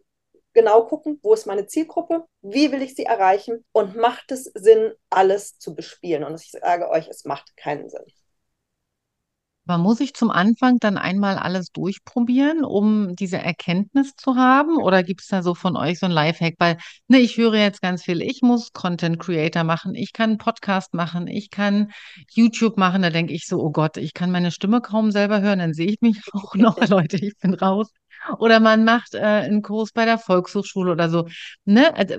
genau 0.56 0.84
gucken, 0.86 1.20
wo 1.22 1.34
ist 1.34 1.46
meine 1.46 1.66
Zielgruppe, 1.66 2.24
wie 2.42 2.72
will 2.72 2.82
ich 2.82 2.96
sie 2.96 3.04
erreichen 3.04 3.64
und 3.70 3.94
macht 3.94 4.32
es 4.32 4.44
Sinn, 4.54 4.92
alles 5.10 5.58
zu 5.58 5.76
bespielen. 5.76 6.24
Und 6.24 6.40
ich 6.40 6.50
sage 6.50 6.90
euch, 6.90 7.06
es 7.08 7.24
macht 7.24 7.56
keinen 7.56 7.88
Sinn. 7.88 8.02
Aber 9.68 9.78
muss 9.78 9.98
ich 9.98 10.14
zum 10.14 10.30
Anfang 10.30 10.78
dann 10.78 10.96
einmal 10.96 11.38
alles 11.38 11.72
durchprobieren, 11.72 12.64
um 12.64 13.16
diese 13.16 13.38
Erkenntnis 13.38 14.14
zu 14.14 14.36
haben? 14.36 14.76
Oder 14.76 15.02
gibt 15.02 15.22
es 15.22 15.26
da 15.26 15.42
so 15.42 15.56
von 15.56 15.76
euch 15.76 15.98
so 15.98 16.06
ein 16.06 16.12
Lifehack? 16.12 16.54
Weil, 16.58 16.78
ne, 17.08 17.18
ich 17.18 17.36
höre 17.36 17.56
jetzt 17.56 17.82
ganz 17.82 18.04
viel, 18.04 18.22
ich 18.22 18.42
muss 18.42 18.72
Content 18.72 19.18
Creator 19.18 19.64
machen, 19.64 19.96
ich 19.96 20.12
kann 20.12 20.38
Podcast 20.38 20.94
machen, 20.94 21.26
ich 21.26 21.50
kann 21.50 21.90
YouTube 22.30 22.76
machen. 22.76 23.02
Da 23.02 23.10
denke 23.10 23.32
ich 23.32 23.46
so, 23.46 23.60
oh 23.60 23.72
Gott, 23.72 23.96
ich 23.96 24.14
kann 24.14 24.30
meine 24.30 24.52
Stimme 24.52 24.80
kaum 24.80 25.10
selber 25.10 25.40
hören, 25.40 25.58
dann 25.58 25.74
sehe 25.74 25.88
ich 25.88 26.00
mich 26.00 26.20
auch 26.32 26.54
noch, 26.54 26.78
Leute, 26.88 27.16
ich 27.16 27.36
bin 27.38 27.54
raus. 27.54 27.90
Oder 28.38 28.60
man 28.60 28.84
macht 28.84 29.14
äh, 29.14 29.20
einen 29.20 29.62
Kurs 29.62 29.92
bei 29.92 30.04
der 30.04 30.18
Volkshochschule 30.18 30.92
oder 30.92 31.08
so. 31.08 31.28
Ne? 31.64 31.94
Also, 31.94 32.16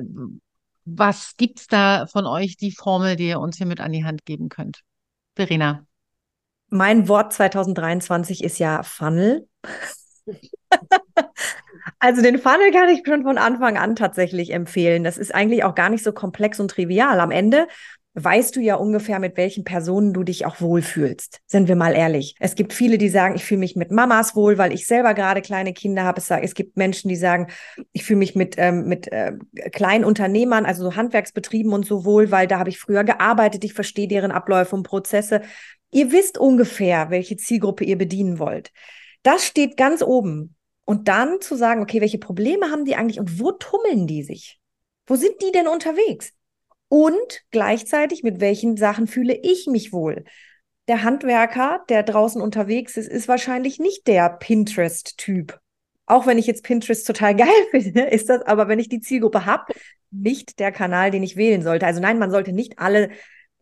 was 0.86 1.34
es 1.38 1.68
da 1.68 2.08
von 2.08 2.26
euch 2.26 2.56
die 2.56 2.72
Formel, 2.72 3.16
die 3.16 3.28
ihr 3.28 3.40
uns 3.40 3.58
hier 3.58 3.66
mit 3.66 3.82
an 3.82 3.92
die 3.92 4.06
Hand 4.06 4.26
geben 4.26 4.50
könnt? 4.50 4.82
Verena. 5.36 5.86
Mein 6.70 7.08
Wort 7.08 7.34
2023 7.34 8.44
ist 8.44 8.58
ja 8.58 8.84
Funnel. 8.84 9.48
also 12.00 12.22
den 12.22 12.40
Funnel 12.40 12.72
kann 12.72 12.90
ich 12.90 13.02
schon 13.06 13.24
von 13.24 13.38
Anfang 13.38 13.78
an 13.78 13.96
tatsächlich 13.96 14.52
empfehlen. 14.52 15.04
Das 15.04 15.18
ist 15.18 15.34
eigentlich 15.34 15.64
auch 15.64 15.76
gar 15.76 15.90
nicht 15.90 16.04
so 16.04 16.12
komplex 16.12 16.60
und 16.60 16.72
trivial. 16.72 17.20
Am 17.20 17.32
Ende 17.32 17.68
weißt 18.20 18.56
du 18.56 18.62
ja 18.62 18.76
ungefähr, 18.76 19.20
mit 19.20 19.38
welchen 19.38 19.64
Personen 19.64 20.12
du 20.12 20.24
dich 20.24 20.48
auch 20.48 20.60
wohlfühlst. 20.60 21.40
Sind 21.46 21.68
wir 21.68 21.76
mal 21.76 21.94
ehrlich. 21.94 22.36
Es 22.40 22.56
gibt 22.56 22.74
viele, 22.74 22.98
die 22.98 23.10
sagen, 23.10 23.36
ich 23.36 23.46
fühle 23.46 23.60
mich 23.60 23.76
mit 23.76 23.92
Mamas 23.92 24.36
wohl, 24.36 24.58
weil 24.58 24.74
ich 24.74 24.88
selber 24.88 25.14
gerade 25.14 25.42
kleine 25.44 25.72
Kinder 25.72 26.04
habe. 26.04 26.20
Es, 26.42 26.56
gibt 26.56 26.78
Menschen, 26.78 27.10
die 27.10 27.16
sagen, 27.16 27.48
ich 27.92 28.04
fühle 28.04 28.18
mich 28.18 28.36
mit, 28.36 28.56
ähm, 28.58 28.88
mit 28.88 29.12
äh, 29.12 29.34
kleinen 29.72 30.04
Unternehmern, 30.04 30.66
also 30.66 30.84
so 30.84 30.96
Handwerksbetrieben 30.96 31.74
und 31.74 31.86
so 31.86 32.06
wohl, 32.06 32.32
weil 32.32 32.48
da 32.48 32.58
habe 32.58 32.70
ich 32.70 32.80
früher 32.80 33.04
gearbeitet. 33.04 33.64
Ich 33.64 33.74
verstehe 33.74 34.08
deren 34.08 34.32
Abläufe 34.32 34.76
und 34.76 34.82
Prozesse. 34.82 35.42
Ihr 35.92 36.12
wisst 36.12 36.40
ungefähr, 36.40 37.12
welche 37.12 37.38
Zielgruppe 37.38 37.84
ihr 37.84 38.00
bedienen 38.00 38.40
wollt. 38.40 38.72
Das 39.22 39.46
steht 39.46 39.78
ganz 39.78 40.02
oben. 40.02 40.56
Und 40.86 41.08
dann 41.08 41.40
zu 41.40 41.56
sagen, 41.56 41.84
okay, 41.84 42.02
welche 42.02 42.18
Probleme 42.18 42.72
haben 42.72 42.86
die 42.86 42.96
eigentlich 42.96 43.20
und 43.20 43.40
wo 43.40 43.52
tummeln 43.52 44.08
die 44.08 44.24
sich? 44.24 44.60
Wo 45.06 45.16
sind 45.16 45.36
die 45.42 45.52
denn 45.52 45.68
unterwegs? 45.68 46.34
Und 46.90 47.44
gleichzeitig, 47.52 48.24
mit 48.24 48.40
welchen 48.40 48.78
Sachen 48.78 49.08
fühle 49.08 49.38
ich 49.42 49.68
mich 49.68 49.92
wohl? 49.92 50.24
Der 50.88 51.04
Handwerker, 51.04 51.84
der 51.90 52.04
draußen 52.04 52.42
unterwegs 52.42 52.96
ist, 52.96 53.10
ist 53.10 53.28
wahrscheinlich 53.28 53.80
nicht 53.80 54.08
der 54.08 54.30
Pinterest-Typ. 54.30 55.60
Auch 56.06 56.26
wenn 56.26 56.38
ich 56.38 56.48
jetzt 56.48 56.64
Pinterest 56.64 57.06
total 57.06 57.36
geil 57.36 57.48
finde, 57.72 58.04
ist 58.04 58.30
das 58.30 58.42
aber, 58.44 58.68
wenn 58.68 58.80
ich 58.80 58.90
die 58.90 59.02
Zielgruppe 59.02 59.46
habe, 59.46 59.74
nicht 60.12 60.60
der 60.60 60.72
Kanal, 60.72 61.12
den 61.12 61.24
ich 61.24 61.36
wählen 61.36 61.62
sollte. 61.62 61.86
Also 61.86 62.02
nein, 62.02 62.20
man 62.20 62.32
sollte 62.32 62.54
nicht 62.54 62.80
alle 62.80 63.10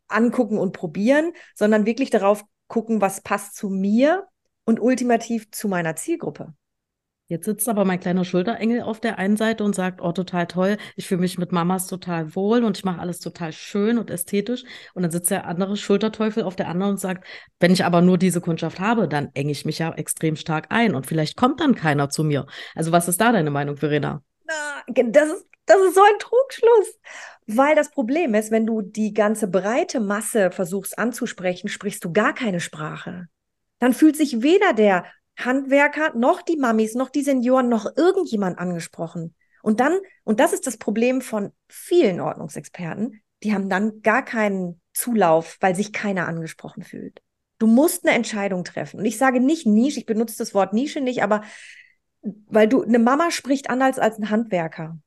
angucken 0.08 0.60
und 0.60 0.72
probieren, 0.72 1.34
sondern 1.56 1.88
wirklich 1.88 2.12
darauf 2.12 2.44
gucken, 2.68 3.02
was 3.02 3.22
passt 3.22 3.56
zu 3.56 3.70
mir 3.70 4.28
und 4.66 4.80
ultimativ 4.80 5.50
zu 5.52 5.68
meiner 5.68 5.96
Zielgruppe. 5.96 6.54
Jetzt 7.28 7.46
sitzt 7.46 7.68
aber 7.68 7.86
mein 7.86 8.00
kleiner 8.00 8.24
Schulterengel 8.24 8.84
auf 8.84 9.00
der 9.00 9.18
einen 9.18 9.36
Seite 9.36 9.64
und 9.64 9.74
sagt, 9.74 10.00
oh, 10.00 10.12
total 10.12 10.46
toll, 10.46 10.78
ich 10.96 11.08
fühle 11.08 11.22
mich 11.22 11.40
mit 11.40 11.52
Mamas 11.52 11.88
total 11.88 12.36
wohl 12.36 12.64
und 12.64 12.78
ich 12.78 12.86
mache 12.86 13.02
alles 13.02 13.20
total 13.20 13.52
schön 13.52 13.98
und 13.98 14.12
ästhetisch. 14.12 14.64
Und 14.94 15.02
dann 15.02 15.12
sitzt 15.12 15.32
der 15.32 15.48
andere 15.48 15.76
Schulterteufel 15.76 16.44
auf 16.44 16.56
der 16.56 16.68
anderen 16.68 16.92
und 16.94 17.00
sagt, 17.00 17.26
wenn 17.60 17.74
ich 17.74 17.84
aber 17.84 18.02
nur 18.02 18.20
diese 18.20 18.42
Kundschaft 18.42 18.80
habe, 18.80 19.08
dann 19.08 19.32
enge 19.34 19.52
ich 19.52 19.66
mich 19.66 19.80
ja 19.80 19.92
extrem 19.94 20.36
stark 20.36 20.68
ein 20.70 20.94
und 20.94 21.08
vielleicht 21.08 21.36
kommt 21.36 21.62
dann 21.62 21.74
keiner 21.74 22.10
zu 22.10 22.24
mir. 22.24 22.46
Also 22.76 22.92
was 22.92 23.08
ist 23.08 23.20
da 23.20 23.32
deine 23.32 23.50
Meinung, 23.50 23.78
Verena? 23.78 24.22
Das 24.86 25.30
ist, 25.30 25.48
das 25.66 25.78
ist 25.82 25.96
so 25.96 26.02
ein 26.02 26.20
Trugschluss. 26.20 27.00
Weil 27.48 27.76
das 27.76 27.90
Problem 27.90 28.36
ist, 28.36 28.52
wenn 28.52 28.68
du 28.68 28.84
die 28.84 29.14
ganze 29.14 29.48
breite 29.48 30.00
Masse 30.00 30.52
versuchst 30.52 30.98
anzusprechen, 31.00 31.70
sprichst 31.70 32.04
du 32.06 32.14
gar 32.14 32.34
keine 32.34 32.60
Sprache. 32.60 33.28
Dann 33.80 33.94
fühlt 33.94 34.16
sich 34.16 34.44
weder 34.44 34.74
der 34.74 35.06
Handwerker 35.38 36.16
noch 36.16 36.42
die 36.42 36.58
Mamis 36.58 36.96
noch 36.96 37.10
die 37.10 37.24
Senioren 37.24 37.70
noch 37.70 37.86
irgendjemand 37.98 38.58
angesprochen. 38.58 39.36
Und 39.62 39.80
dann, 39.80 39.98
und 40.24 40.40
das 40.40 40.54
ist 40.54 40.68
das 40.68 40.78
Problem 40.78 41.22
von 41.22 41.52
vielen 41.68 42.22
Ordnungsexperten, 42.22 43.22
die 43.44 43.54
haben 43.54 43.70
dann 43.70 44.02
gar 44.02 44.24
keinen 44.24 44.80
Zulauf, 44.94 45.58
weil 45.60 45.76
sich 45.76 45.92
keiner 45.92 46.28
angesprochen 46.28 46.84
fühlt. 46.84 47.22
Du 47.58 47.68
musst 47.68 48.06
eine 48.06 48.16
Entscheidung 48.16 48.64
treffen. 48.64 49.00
Und 49.00 49.06
ich 49.06 49.18
sage 49.18 49.40
nicht 49.40 49.66
Nische, 49.66 50.00
ich 50.00 50.06
benutze 50.06 50.38
das 50.38 50.54
Wort 50.54 50.74
Nische 50.74 51.02
nicht, 51.02 51.24
aber 51.24 51.42
weil 52.48 52.68
du, 52.68 52.84
eine 52.84 53.00
Mama 53.00 53.32
spricht 53.32 53.70
anders 53.70 54.00
als 54.00 54.18
ein 54.18 54.30
Handwerker. 54.30 54.98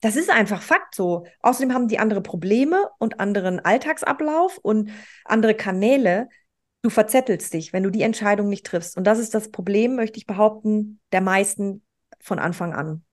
Das 0.00 0.16
ist 0.16 0.30
einfach 0.30 0.62
Fakt 0.62 0.94
so. 0.94 1.26
Außerdem 1.40 1.72
haben 1.72 1.88
die 1.88 1.98
andere 1.98 2.20
Probleme 2.20 2.88
und 2.98 3.18
anderen 3.18 3.60
Alltagsablauf 3.60 4.58
und 4.58 4.90
andere 5.24 5.54
Kanäle. 5.54 6.28
Du 6.86 6.90
verzettelst 6.90 7.52
dich, 7.52 7.72
wenn 7.72 7.82
du 7.82 7.90
die 7.90 8.02
Entscheidung 8.02 8.48
nicht 8.48 8.64
triffst. 8.64 8.96
Und 8.96 9.08
das 9.08 9.18
ist 9.18 9.34
das 9.34 9.50
Problem, 9.50 9.96
möchte 9.96 10.18
ich 10.18 10.26
behaupten, 10.28 11.00
der 11.10 11.20
meisten 11.20 11.84
von 12.20 12.38
Anfang 12.38 12.74
an. 12.74 13.04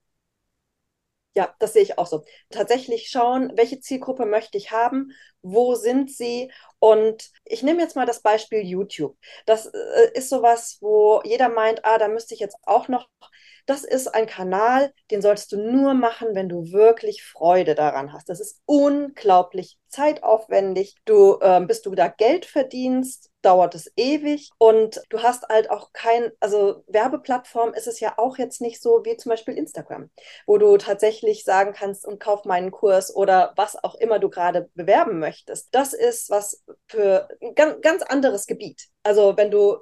Ja, 1.33 1.55
das 1.57 1.73
sehe 1.73 1.81
ich 1.81 1.97
auch 1.97 2.05
so. 2.05 2.23
Tatsächlich 2.51 3.09
schauen, 3.09 3.51
welche 3.55 3.79
Zielgruppe 3.79 4.27
möchte 4.27 4.59
ich 4.59 4.69
haben, 4.69 5.13
wo 5.41 5.73
sind 5.73 6.11
sie? 6.11 6.51
Und 6.77 7.31
ich 7.45 7.63
nehme 7.63 7.81
jetzt 7.81 7.95
mal 7.95 8.05
das 8.05 8.21
Beispiel 8.21 8.59
YouTube. 8.59 9.17
Das 9.47 9.65
äh, 9.65 10.11
ist 10.13 10.29
sowas, 10.29 10.77
wo 10.79 11.23
jeder 11.23 11.49
meint, 11.49 11.83
ah, 11.83 11.97
da 11.97 12.09
müsste 12.09 12.35
ich 12.35 12.39
jetzt 12.39 12.57
auch 12.67 12.89
noch 12.89 13.09
das 13.65 13.83
ist 13.83 14.07
ein 14.07 14.27
Kanal, 14.27 14.93
den 15.11 15.21
solltest 15.21 15.51
du 15.51 15.57
nur 15.57 15.93
machen, 15.93 16.29
wenn 16.33 16.49
du 16.49 16.71
wirklich 16.71 17.23
Freude 17.23 17.75
daran 17.75 18.13
hast. 18.13 18.29
Das 18.29 18.39
ist 18.39 18.61
unglaublich 18.65 19.77
zeitaufwendig. 19.87 20.95
Du, 21.05 21.37
äh, 21.39 21.61
bis 21.61 21.81
du 21.81 21.95
da 21.95 22.07
Geld 22.07 22.45
verdienst, 22.45 23.29
dauert 23.41 23.75
es 23.75 23.91
ewig 23.95 24.49
und 24.57 25.01
du 25.09 25.21
hast 25.21 25.47
halt 25.49 25.69
auch 25.69 25.91
kein, 25.93 26.31
also 26.39 26.83
Werbeplattform 26.87 27.73
ist 27.73 27.87
es 27.87 27.99
ja 27.99 28.13
auch 28.17 28.37
jetzt 28.37 28.61
nicht 28.61 28.81
so 28.81 29.03
wie 29.05 29.17
zum 29.17 29.29
Beispiel 29.31 29.57
Instagram, 29.57 30.09
wo 30.47 30.57
du 30.57 30.77
tatsächlich 30.77 31.43
sagen 31.43 31.73
kannst 31.73 32.05
und 32.05 32.19
kauf 32.19 32.45
meinen 32.45 32.71
Kurs 32.71 33.15
oder 33.15 33.53
was 33.55 33.81
auch 33.83 33.95
immer 33.95 34.19
du 34.19 34.29
gerade 34.29 34.69
bewerben 34.75 35.19
möchtest. 35.19 35.69
Das 35.75 35.93
ist 35.93 36.29
was 36.29 36.63
für 36.87 37.27
ein 37.41 37.53
ganz, 37.55 37.81
ganz 37.81 38.01
anderes 38.03 38.47
Gebiet. 38.47 38.87
Also 39.03 39.37
wenn 39.37 39.51
du 39.51 39.77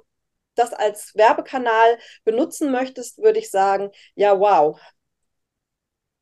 das 0.54 0.72
als 0.72 1.14
Werbekanal 1.14 1.98
benutzen 2.24 2.70
möchtest, 2.70 3.18
würde 3.18 3.38
ich 3.38 3.50
sagen, 3.50 3.90
ja, 4.14 4.38
wow. 4.38 4.80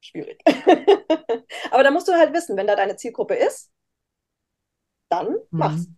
Schwierig. 0.00 0.40
Aber 1.70 1.82
da 1.82 1.90
musst 1.90 2.08
du 2.08 2.12
halt 2.12 2.32
wissen, 2.32 2.56
wenn 2.56 2.66
da 2.66 2.76
deine 2.76 2.96
Zielgruppe 2.96 3.34
ist, 3.34 3.70
dann 5.08 5.36
mach's. 5.50 5.86
Mhm. 5.86 5.96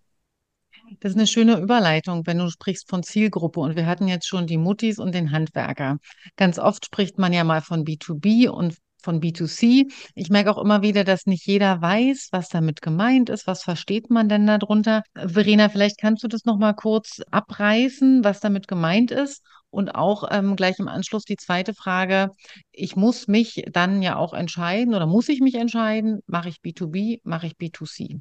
Das 1.00 1.12
ist 1.12 1.16
eine 1.16 1.26
schöne 1.26 1.58
Überleitung, 1.58 2.26
wenn 2.26 2.38
du 2.38 2.48
sprichst 2.48 2.88
von 2.88 3.02
Zielgruppe. 3.02 3.60
Und 3.60 3.76
wir 3.76 3.86
hatten 3.86 4.08
jetzt 4.08 4.26
schon 4.26 4.46
die 4.46 4.58
Muttis 4.58 4.98
und 4.98 5.14
den 5.14 5.30
Handwerker. 5.30 5.98
Ganz 6.36 6.58
oft 6.58 6.84
spricht 6.84 7.18
man 7.18 7.32
ja 7.32 7.44
mal 7.44 7.62
von 7.62 7.84
B2B 7.84 8.48
und 8.48 8.76
von 9.02 9.20
B2C. 9.20 9.92
Ich 10.14 10.30
merke 10.30 10.50
auch 10.50 10.62
immer 10.62 10.82
wieder, 10.82 11.04
dass 11.04 11.26
nicht 11.26 11.46
jeder 11.46 11.80
weiß, 11.80 12.28
was 12.32 12.48
damit 12.48 12.82
gemeint 12.82 13.30
ist. 13.30 13.46
Was 13.46 13.62
versteht 13.62 14.10
man 14.10 14.28
denn 14.28 14.46
darunter? 14.46 15.02
Verena, 15.14 15.68
vielleicht 15.68 15.98
kannst 15.98 16.22
du 16.24 16.28
das 16.28 16.44
nochmal 16.44 16.74
kurz 16.74 17.20
abreißen, 17.30 18.24
was 18.24 18.40
damit 18.40 18.68
gemeint 18.68 19.10
ist. 19.10 19.42
Und 19.70 19.94
auch 19.94 20.28
ähm, 20.30 20.54
gleich 20.54 20.78
im 20.78 20.88
Anschluss 20.88 21.24
die 21.24 21.36
zweite 21.36 21.72
Frage. 21.72 22.30
Ich 22.72 22.94
muss 22.94 23.26
mich 23.26 23.64
dann 23.72 24.02
ja 24.02 24.16
auch 24.16 24.34
entscheiden 24.34 24.94
oder 24.94 25.06
muss 25.06 25.30
ich 25.30 25.40
mich 25.40 25.54
entscheiden, 25.54 26.20
mache 26.26 26.50
ich 26.50 26.58
B2B, 26.58 27.20
mache 27.24 27.46
ich 27.46 27.54
B2C? 27.54 28.20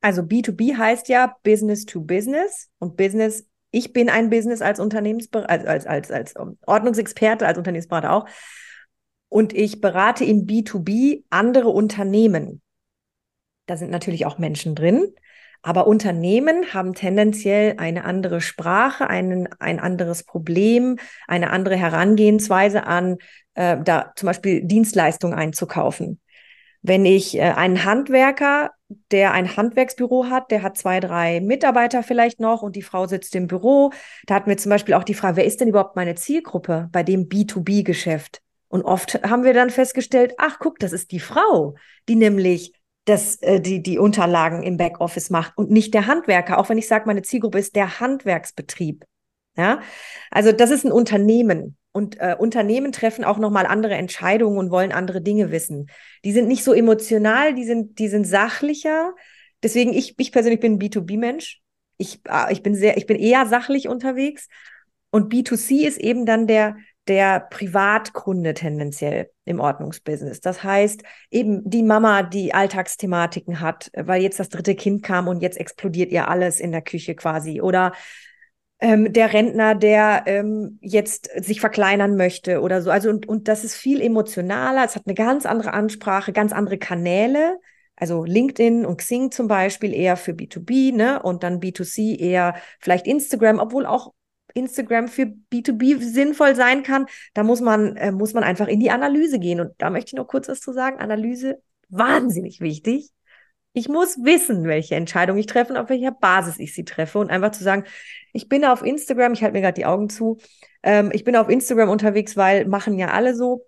Also 0.00 0.22
B2B 0.22 0.76
heißt 0.76 1.08
ja 1.08 1.34
Business 1.42 1.86
to 1.86 2.02
Business 2.02 2.68
und 2.78 2.96
Business 2.96 3.48
ich 3.70 3.92
bin 3.92 4.08
ein 4.08 4.30
Business 4.30 4.62
als 4.62 4.80
Unternehmensberater, 4.80 5.50
als, 5.50 5.86
als, 5.86 6.10
als, 6.10 6.36
als 6.36 6.58
Ordnungsexperte, 6.66 7.46
als 7.46 7.58
Unternehmensberater 7.58 8.12
auch 8.12 8.26
und 9.28 9.52
ich 9.52 9.80
berate 9.80 10.24
in 10.24 10.46
B2B 10.46 11.24
andere 11.30 11.68
Unternehmen. 11.68 12.62
Da 13.66 13.76
sind 13.76 13.90
natürlich 13.90 14.26
auch 14.26 14.38
Menschen 14.38 14.74
drin, 14.74 15.14
aber 15.62 15.86
Unternehmen 15.86 16.72
haben 16.72 16.94
tendenziell 16.94 17.74
eine 17.78 18.04
andere 18.04 18.40
Sprache, 18.40 19.08
einen, 19.08 19.48
ein 19.58 19.80
anderes 19.80 20.22
Problem, 20.22 20.98
eine 21.26 21.50
andere 21.50 21.76
Herangehensweise 21.76 22.84
an, 22.86 23.18
äh, 23.54 23.76
da 23.82 24.12
zum 24.16 24.28
Beispiel 24.28 24.64
Dienstleistungen 24.64 25.36
einzukaufen. 25.36 26.20
Wenn 26.80 27.04
ich 27.04 27.36
äh, 27.36 27.42
einen 27.42 27.84
Handwerker, 27.84 28.70
der 29.10 29.32
ein 29.32 29.56
Handwerksbüro 29.56 30.26
hat, 30.30 30.50
der 30.50 30.62
hat 30.62 30.78
zwei, 30.78 31.00
drei 31.00 31.40
Mitarbeiter 31.40 32.02
vielleicht 32.02 32.40
noch 32.40 32.62
und 32.62 32.76
die 32.76 32.82
Frau 32.82 33.06
sitzt 33.06 33.34
im 33.34 33.48
Büro, 33.48 33.90
da 34.26 34.36
hatten 34.36 34.48
wir 34.48 34.56
zum 34.56 34.70
Beispiel 34.70 34.94
auch 34.94 35.04
die 35.04 35.14
Frage, 35.14 35.38
wer 35.38 35.44
ist 35.44 35.60
denn 35.60 35.68
überhaupt 35.68 35.96
meine 35.96 36.14
Zielgruppe 36.14 36.88
bei 36.92 37.02
dem 37.02 37.28
B2B-Geschäft? 37.28 38.40
Und 38.68 38.82
oft 38.82 39.22
haben 39.22 39.44
wir 39.44 39.54
dann 39.54 39.70
festgestellt, 39.70 40.34
ach 40.38 40.58
guck, 40.58 40.78
das 40.78 40.92
ist 40.92 41.10
die 41.10 41.20
Frau, 41.20 41.74
die 42.08 42.16
nämlich 42.16 42.72
das, 43.06 43.36
äh, 43.36 43.60
die, 43.60 43.82
die 43.82 43.98
Unterlagen 43.98 44.62
im 44.62 44.76
Backoffice 44.76 45.30
macht 45.30 45.56
und 45.56 45.70
nicht 45.70 45.94
der 45.94 46.06
Handwerker, 46.06 46.58
auch 46.58 46.68
wenn 46.68 46.78
ich 46.78 46.88
sage, 46.88 47.06
meine 47.06 47.22
Zielgruppe 47.22 47.58
ist 47.58 47.74
der 47.74 48.00
Handwerksbetrieb. 48.00 49.04
Ja, 49.56 49.80
also 50.30 50.52
das 50.52 50.70
ist 50.70 50.84
ein 50.84 50.92
Unternehmen. 50.92 51.76
Und 51.90 52.20
äh, 52.20 52.36
Unternehmen 52.38 52.92
treffen 52.92 53.24
auch 53.24 53.38
nochmal 53.38 53.66
andere 53.66 53.94
Entscheidungen 53.94 54.58
und 54.58 54.70
wollen 54.70 54.92
andere 54.92 55.20
Dinge 55.20 55.50
wissen. 55.50 55.90
Die 56.24 56.32
sind 56.32 56.46
nicht 56.46 56.62
so 56.62 56.72
emotional, 56.72 57.54
die 57.54 57.64
sind, 57.64 57.98
die 57.98 58.06
sind 58.08 58.24
sachlicher. 58.24 59.14
Deswegen, 59.64 59.92
ich, 59.92 60.14
ich 60.16 60.30
persönlich 60.30 60.60
bin 60.60 60.74
ein 60.74 60.78
B2B-Mensch. 60.78 61.60
Ich, 61.96 62.20
äh, 62.28 62.52
ich 62.52 62.62
bin 62.62 62.76
sehr, 62.76 62.98
ich 62.98 63.06
bin 63.06 63.16
eher 63.16 63.46
sachlich 63.46 63.88
unterwegs. 63.88 64.48
Und 65.10 65.32
B2C 65.32 65.86
ist 65.86 65.98
eben 65.98 66.24
dann 66.24 66.46
der, 66.46 66.76
der 67.08 67.40
Privatkunde 67.40 68.54
tendenziell 68.54 69.30
im 69.44 69.60
Ordnungsbusiness. 69.60 70.40
Das 70.40 70.62
heißt, 70.62 71.02
eben 71.30 71.68
die 71.68 71.82
Mama, 71.82 72.22
die 72.22 72.54
Alltagsthematiken 72.54 73.60
hat, 73.60 73.90
weil 73.94 74.22
jetzt 74.22 74.38
das 74.38 74.50
dritte 74.50 74.74
Kind 74.74 75.02
kam 75.02 75.28
und 75.28 75.40
jetzt 75.40 75.58
explodiert 75.58 76.12
ihr 76.12 76.28
alles 76.28 76.60
in 76.60 76.72
der 76.72 76.82
Küche 76.82 77.14
quasi. 77.14 77.60
Oder 77.60 77.92
ähm, 78.80 79.12
der 79.12 79.32
Rentner, 79.32 79.74
der 79.74 80.24
ähm, 80.26 80.78
jetzt 80.80 81.30
sich 81.44 81.60
verkleinern 81.60 82.16
möchte 82.16 82.60
oder 82.60 82.82
so. 82.82 82.90
Also, 82.90 83.10
und, 83.10 83.26
und 83.26 83.48
das 83.48 83.64
ist 83.64 83.74
viel 83.74 84.00
emotionaler. 84.00 84.84
Es 84.84 84.94
hat 84.94 85.02
eine 85.06 85.14
ganz 85.14 85.46
andere 85.46 85.72
Ansprache, 85.72 86.32
ganz 86.32 86.52
andere 86.52 86.78
Kanäle. 86.78 87.58
Also 87.96 88.24
LinkedIn 88.24 88.86
und 88.86 88.98
Xing 88.98 89.32
zum 89.32 89.48
Beispiel 89.48 89.92
eher 89.92 90.16
für 90.16 90.30
B2B, 90.30 90.94
ne? 90.94 91.20
Und 91.20 91.42
dann 91.42 91.58
B2C 91.58 92.16
eher 92.20 92.54
vielleicht 92.78 93.08
Instagram, 93.08 93.58
obwohl 93.58 93.86
auch 93.86 94.12
Instagram 94.58 95.08
für 95.08 95.32
B2B 95.52 96.00
sinnvoll 96.00 96.54
sein 96.54 96.82
kann, 96.82 97.06
da 97.34 97.42
muss 97.42 97.60
man, 97.60 97.96
äh, 97.96 98.12
muss 98.12 98.34
man 98.34 98.44
einfach 98.44 98.68
in 98.68 98.80
die 98.80 98.90
Analyse 98.90 99.38
gehen. 99.38 99.60
Und 99.60 99.72
da 99.78 99.90
möchte 99.90 100.10
ich 100.10 100.14
noch 100.14 100.26
kurz 100.26 100.48
was 100.48 100.60
zu 100.60 100.72
sagen. 100.72 100.98
Analyse, 100.98 101.62
wahnsinnig 101.88 102.60
wichtig. 102.60 103.10
Ich 103.72 103.88
muss 103.88 104.18
wissen, 104.24 104.64
welche 104.64 104.96
Entscheidung 104.96 105.38
ich 105.38 105.46
treffe 105.46 105.72
und 105.72 105.78
auf 105.78 105.88
welcher 105.88 106.10
Basis 106.10 106.58
ich 106.58 106.74
sie 106.74 106.84
treffe. 106.84 107.18
Und 107.18 107.30
einfach 107.30 107.52
zu 107.52 107.62
sagen, 107.62 107.84
ich 108.32 108.48
bin 108.48 108.64
auf 108.64 108.82
Instagram, 108.82 109.32
ich 109.32 109.42
halte 109.42 109.54
mir 109.54 109.60
gerade 109.60 109.74
die 109.74 109.86
Augen 109.86 110.08
zu, 110.08 110.38
ähm, 110.82 111.10
ich 111.12 111.24
bin 111.24 111.36
auf 111.36 111.48
Instagram 111.48 111.88
unterwegs, 111.88 112.36
weil 112.36 112.66
machen 112.66 112.98
ja 112.98 113.08
alle 113.08 113.34
so, 113.34 113.66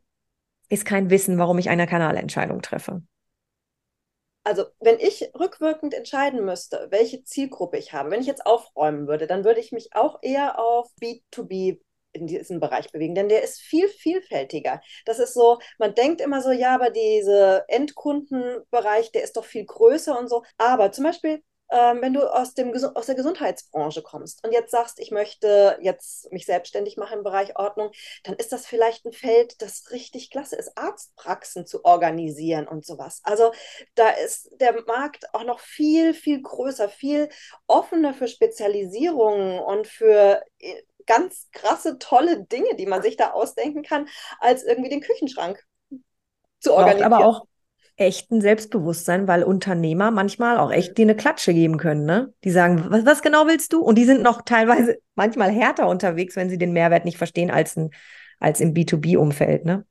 ist 0.68 0.84
kein 0.84 1.10
Wissen, 1.10 1.38
warum 1.38 1.58
ich 1.58 1.70
eine 1.70 1.86
Kanalentscheidung 1.86 2.62
treffe 2.62 3.02
also 4.44 4.64
wenn 4.80 4.98
ich 4.98 5.30
rückwirkend 5.38 5.94
entscheiden 5.94 6.44
müsste, 6.44 6.88
welche 6.90 7.24
Zielgruppe 7.24 7.76
ich 7.78 7.92
habe, 7.92 8.10
wenn 8.10 8.20
ich 8.20 8.26
jetzt 8.26 8.46
aufräumen 8.46 9.06
würde, 9.06 9.26
dann 9.26 9.44
würde 9.44 9.60
ich 9.60 9.72
mich 9.72 9.94
auch 9.94 10.18
eher 10.22 10.58
auf 10.58 10.88
B2B 11.00 11.80
in 12.12 12.26
diesem 12.26 12.58
Bereich 12.58 12.90
bewegen, 12.90 13.14
denn 13.14 13.28
der 13.28 13.42
ist 13.42 13.60
viel 13.60 13.88
vielfältiger. 13.88 14.80
Das 15.04 15.18
ist 15.20 15.34
so, 15.34 15.60
man 15.78 15.94
denkt 15.94 16.20
immer 16.20 16.42
so, 16.42 16.50
ja, 16.50 16.74
aber 16.74 16.90
diese 16.90 17.64
Endkundenbereich, 17.68 19.12
der 19.12 19.22
ist 19.22 19.36
doch 19.36 19.44
viel 19.44 19.64
größer 19.64 20.18
und 20.18 20.28
so. 20.28 20.42
Aber 20.58 20.90
zum 20.92 21.04
Beispiel 21.04 21.42
ähm, 21.70 22.02
wenn 22.02 22.12
du 22.12 22.22
aus, 22.22 22.54
dem, 22.54 22.74
aus 22.94 23.06
der 23.06 23.14
Gesundheitsbranche 23.14 24.02
kommst 24.02 24.44
und 24.44 24.52
jetzt 24.52 24.70
sagst, 24.70 24.98
ich 24.98 25.10
möchte 25.10 25.78
jetzt 25.80 26.30
mich 26.32 26.46
selbstständig 26.46 26.96
machen 26.96 27.18
im 27.18 27.24
Bereich 27.24 27.56
Ordnung, 27.56 27.90
dann 28.24 28.34
ist 28.34 28.52
das 28.52 28.66
vielleicht 28.66 29.04
ein 29.04 29.12
Feld, 29.12 29.60
das 29.62 29.90
richtig 29.90 30.30
klasse 30.30 30.56
ist, 30.56 30.76
Arztpraxen 30.76 31.66
zu 31.66 31.84
organisieren 31.84 32.66
und 32.66 32.84
sowas. 32.84 33.20
Also 33.24 33.52
da 33.94 34.10
ist 34.10 34.50
der 34.60 34.82
Markt 34.86 35.32
auch 35.32 35.44
noch 35.44 35.60
viel, 35.60 36.14
viel 36.14 36.42
größer, 36.42 36.88
viel 36.88 37.28
offener 37.66 38.14
für 38.14 38.28
Spezialisierungen 38.28 39.60
und 39.60 39.86
für 39.86 40.42
äh, 40.58 40.82
ganz 41.06 41.48
krasse, 41.52 41.98
tolle 41.98 42.44
Dinge, 42.44 42.76
die 42.76 42.86
man 42.86 43.02
sich 43.02 43.16
da 43.16 43.30
ausdenken 43.30 43.82
kann, 43.82 44.08
als 44.38 44.62
irgendwie 44.62 44.90
den 44.90 45.00
Küchenschrank 45.00 45.64
zu 46.60 46.74
organisieren. 46.74 47.12
aber 47.12 47.26
auch 47.26 47.46
echten 48.00 48.40
Selbstbewusstsein, 48.40 49.28
weil 49.28 49.42
Unternehmer 49.42 50.10
manchmal 50.10 50.58
auch 50.58 50.72
echt 50.72 50.96
dir 50.96 51.02
eine 51.02 51.14
Klatsche 51.14 51.52
geben 51.52 51.76
können, 51.76 52.06
ne? 52.06 52.32
Die 52.44 52.50
sagen, 52.50 52.86
was, 52.88 53.04
was 53.04 53.22
genau 53.22 53.46
willst 53.46 53.72
du? 53.72 53.82
Und 53.82 53.96
die 53.96 54.04
sind 54.04 54.22
noch 54.22 54.42
teilweise 54.42 54.98
manchmal 55.14 55.50
härter 55.50 55.88
unterwegs, 55.88 56.34
wenn 56.36 56.48
sie 56.48 56.58
den 56.58 56.72
Mehrwert 56.72 57.04
nicht 57.04 57.18
verstehen 57.18 57.50
als, 57.50 57.76
ein, 57.76 57.90
als 58.38 58.60
im 58.60 58.72
B2B-Umfeld, 58.72 59.64
ne? 59.66 59.84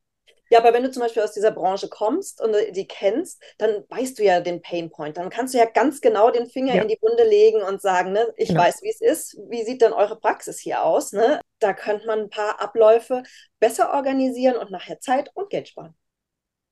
Ja, 0.51 0.57
aber 0.57 0.73
wenn 0.73 0.81
du 0.81 0.89
zum 0.89 1.03
Beispiel 1.03 1.21
aus 1.21 1.33
dieser 1.33 1.51
Branche 1.51 1.89
kommst 1.89 2.41
und 2.41 2.55
die 2.71 2.87
kennst, 2.87 3.39
dann 3.59 3.83
weißt 3.89 4.17
du 4.17 4.23
ja 4.23 4.41
den 4.41 4.63
Painpoint. 4.63 5.17
Dann 5.17 5.29
kannst 5.29 5.53
du 5.53 5.59
ja 5.59 5.65
ganz 5.65 6.01
genau 6.01 6.31
den 6.31 6.47
Finger 6.47 6.73
ja. 6.73 6.81
in 6.81 6.87
die 6.87 6.97
Wunde 7.01 7.23
legen 7.23 7.61
und 7.61 7.81
sagen, 7.81 8.13
ne, 8.13 8.27
ich 8.35 8.47
genau. 8.47 8.61
weiß, 8.61 8.81
wie 8.81 8.89
es 8.89 8.99
ist. 8.99 9.37
Wie 9.47 9.63
sieht 9.63 9.83
denn 9.83 9.93
eure 9.93 10.19
Praxis 10.19 10.57
hier 10.57 10.83
aus? 10.83 11.11
Ne? 11.11 11.39
Da 11.59 11.73
könnte 11.73 12.07
man 12.07 12.21
ein 12.21 12.29
paar 12.31 12.59
Abläufe 12.59 13.21
besser 13.59 13.93
organisieren 13.93 14.55
und 14.55 14.71
nachher 14.71 14.99
Zeit 14.99 15.29
und 15.35 15.51
Geld 15.51 15.67
sparen. 15.67 15.93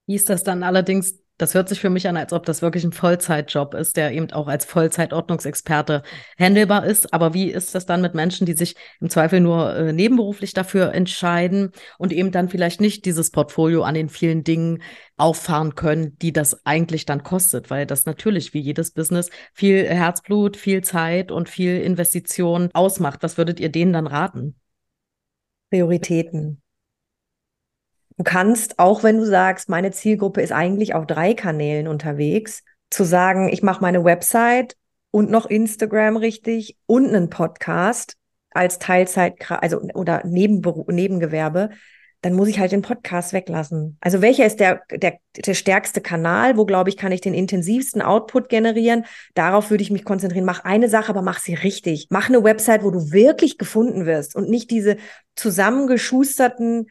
Wie 0.06 0.16
ist 0.16 0.28
das 0.28 0.42
dann 0.42 0.64
allerdings 0.64 1.20
Das 1.38 1.54
hört 1.54 1.68
sich 1.68 1.78
für 1.78 1.88
mich 1.88 2.08
an, 2.08 2.16
als 2.16 2.32
ob 2.32 2.44
das 2.46 2.62
wirklich 2.62 2.82
ein 2.82 2.92
Vollzeitjob 2.92 3.74
ist, 3.74 3.96
der 3.96 4.10
eben 4.12 4.30
auch 4.32 4.48
als 4.48 4.64
Vollzeitordnungsexperte 4.64 6.02
handelbar 6.36 6.84
ist. 6.84 7.14
Aber 7.14 7.32
wie 7.32 7.50
ist 7.50 7.76
das 7.76 7.86
dann 7.86 8.02
mit 8.02 8.14
Menschen, 8.14 8.44
die 8.44 8.54
sich 8.54 8.74
im 9.00 9.08
Zweifel 9.08 9.40
nur 9.40 9.72
äh, 9.74 9.92
nebenberuflich 9.92 10.52
dafür 10.52 10.92
entscheiden 10.92 11.70
und 11.96 12.12
eben 12.12 12.32
dann 12.32 12.48
vielleicht 12.48 12.80
nicht 12.80 13.04
dieses 13.04 13.30
Portfolio 13.30 13.84
an 13.84 13.94
den 13.94 14.08
vielen 14.08 14.42
Dingen 14.42 14.82
auffahren 15.16 15.76
können, 15.76 16.18
die 16.18 16.32
das 16.32 16.66
eigentlich 16.66 17.06
dann 17.06 17.22
kostet? 17.22 17.70
Weil 17.70 17.86
das 17.86 18.04
natürlich 18.04 18.52
wie 18.52 18.60
jedes 18.60 18.90
Business 18.90 19.30
viel 19.54 19.86
Herzblut, 19.86 20.56
viel 20.56 20.82
Zeit 20.82 21.30
und 21.30 21.48
viel 21.48 21.80
Investition 21.80 22.70
ausmacht. 22.72 23.22
Was 23.22 23.38
würdet 23.38 23.60
ihr 23.60 23.70
denen 23.70 23.92
dann 23.92 24.08
raten? 24.08 24.56
Prioritäten. 25.70 26.62
Du 28.18 28.24
kannst, 28.24 28.80
auch 28.80 29.04
wenn 29.04 29.18
du 29.18 29.24
sagst, 29.24 29.68
meine 29.68 29.92
Zielgruppe 29.92 30.42
ist 30.42 30.50
eigentlich 30.50 30.94
auf 30.94 31.06
drei 31.06 31.34
Kanälen 31.34 31.86
unterwegs, 31.86 32.64
zu 32.90 33.04
sagen, 33.04 33.48
ich 33.48 33.62
mache 33.62 33.80
meine 33.80 34.04
Website 34.04 34.76
und 35.12 35.30
noch 35.30 35.46
Instagram 35.46 36.16
richtig 36.16 36.76
und 36.86 37.06
einen 37.06 37.30
Podcast 37.30 38.16
als 38.50 38.80
Teilzeit, 38.80 39.36
also 39.48 39.80
oder 39.94 40.22
Nebenberu 40.26 40.90
Nebengewerbe, 40.90 41.70
dann 42.22 42.34
muss 42.34 42.48
ich 42.48 42.58
halt 42.58 42.72
den 42.72 42.82
Podcast 42.82 43.32
weglassen. 43.32 43.96
Also 44.00 44.20
welcher 44.20 44.44
ist 44.44 44.58
der, 44.58 44.82
der, 44.90 45.18
der 45.36 45.54
stärkste 45.54 46.00
Kanal? 46.00 46.56
Wo, 46.56 46.64
glaube 46.64 46.90
ich, 46.90 46.96
kann 46.96 47.12
ich 47.12 47.20
den 47.20 47.34
intensivsten 47.34 48.02
Output 48.02 48.48
generieren? 48.48 49.04
Darauf 49.34 49.70
würde 49.70 49.82
ich 49.82 49.92
mich 49.92 50.04
konzentrieren. 50.04 50.44
Mach 50.44 50.64
eine 50.64 50.88
Sache, 50.88 51.10
aber 51.10 51.22
mach 51.22 51.38
sie 51.38 51.54
richtig. 51.54 52.08
Mach 52.10 52.28
eine 52.28 52.42
Website, 52.42 52.82
wo 52.82 52.90
du 52.90 53.12
wirklich 53.12 53.58
gefunden 53.58 54.06
wirst 54.06 54.34
und 54.34 54.50
nicht 54.50 54.72
diese 54.72 54.96
zusammengeschusterten 55.36 56.88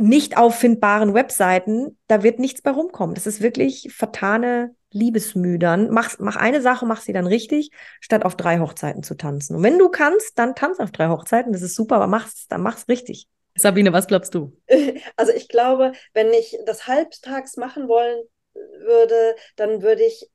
nicht 0.00 0.36
auffindbaren 0.36 1.14
Webseiten, 1.14 1.98
da 2.06 2.22
wird 2.22 2.38
nichts 2.38 2.62
bei 2.62 2.70
rumkommen. 2.70 3.14
Das 3.14 3.26
ist 3.26 3.40
wirklich 3.40 3.92
vertane 3.94 4.74
Liebesmüdern. 4.92 5.90
Mach, 5.90 6.18
mach 6.18 6.36
eine 6.36 6.60
Sache, 6.62 6.86
mach 6.86 7.00
sie 7.00 7.12
dann 7.12 7.26
richtig, 7.26 7.70
statt 8.00 8.24
auf 8.24 8.36
drei 8.36 8.58
Hochzeiten 8.58 9.02
zu 9.02 9.14
tanzen. 9.16 9.56
Und 9.56 9.62
wenn 9.62 9.78
du 9.78 9.88
kannst, 9.88 10.38
dann 10.38 10.54
tanz 10.54 10.80
auf 10.80 10.90
drei 10.90 11.08
Hochzeiten. 11.08 11.52
Das 11.52 11.62
ist 11.62 11.74
super, 11.74 11.96
aber 11.96 12.06
mach's, 12.06 12.48
dann 12.48 12.62
mach's 12.62 12.88
richtig. 12.88 13.28
Sabine, 13.56 13.92
was 13.92 14.06
glaubst 14.06 14.34
du? 14.34 14.56
Also 15.16 15.32
ich 15.32 15.48
glaube, 15.48 15.92
wenn 16.14 16.32
ich 16.32 16.56
das 16.66 16.86
halbtags 16.86 17.56
machen 17.56 17.88
wollen 17.88 18.22
würde, 18.54 19.36
dann 19.56 19.82
würde 19.82 20.02
ich 20.02 20.30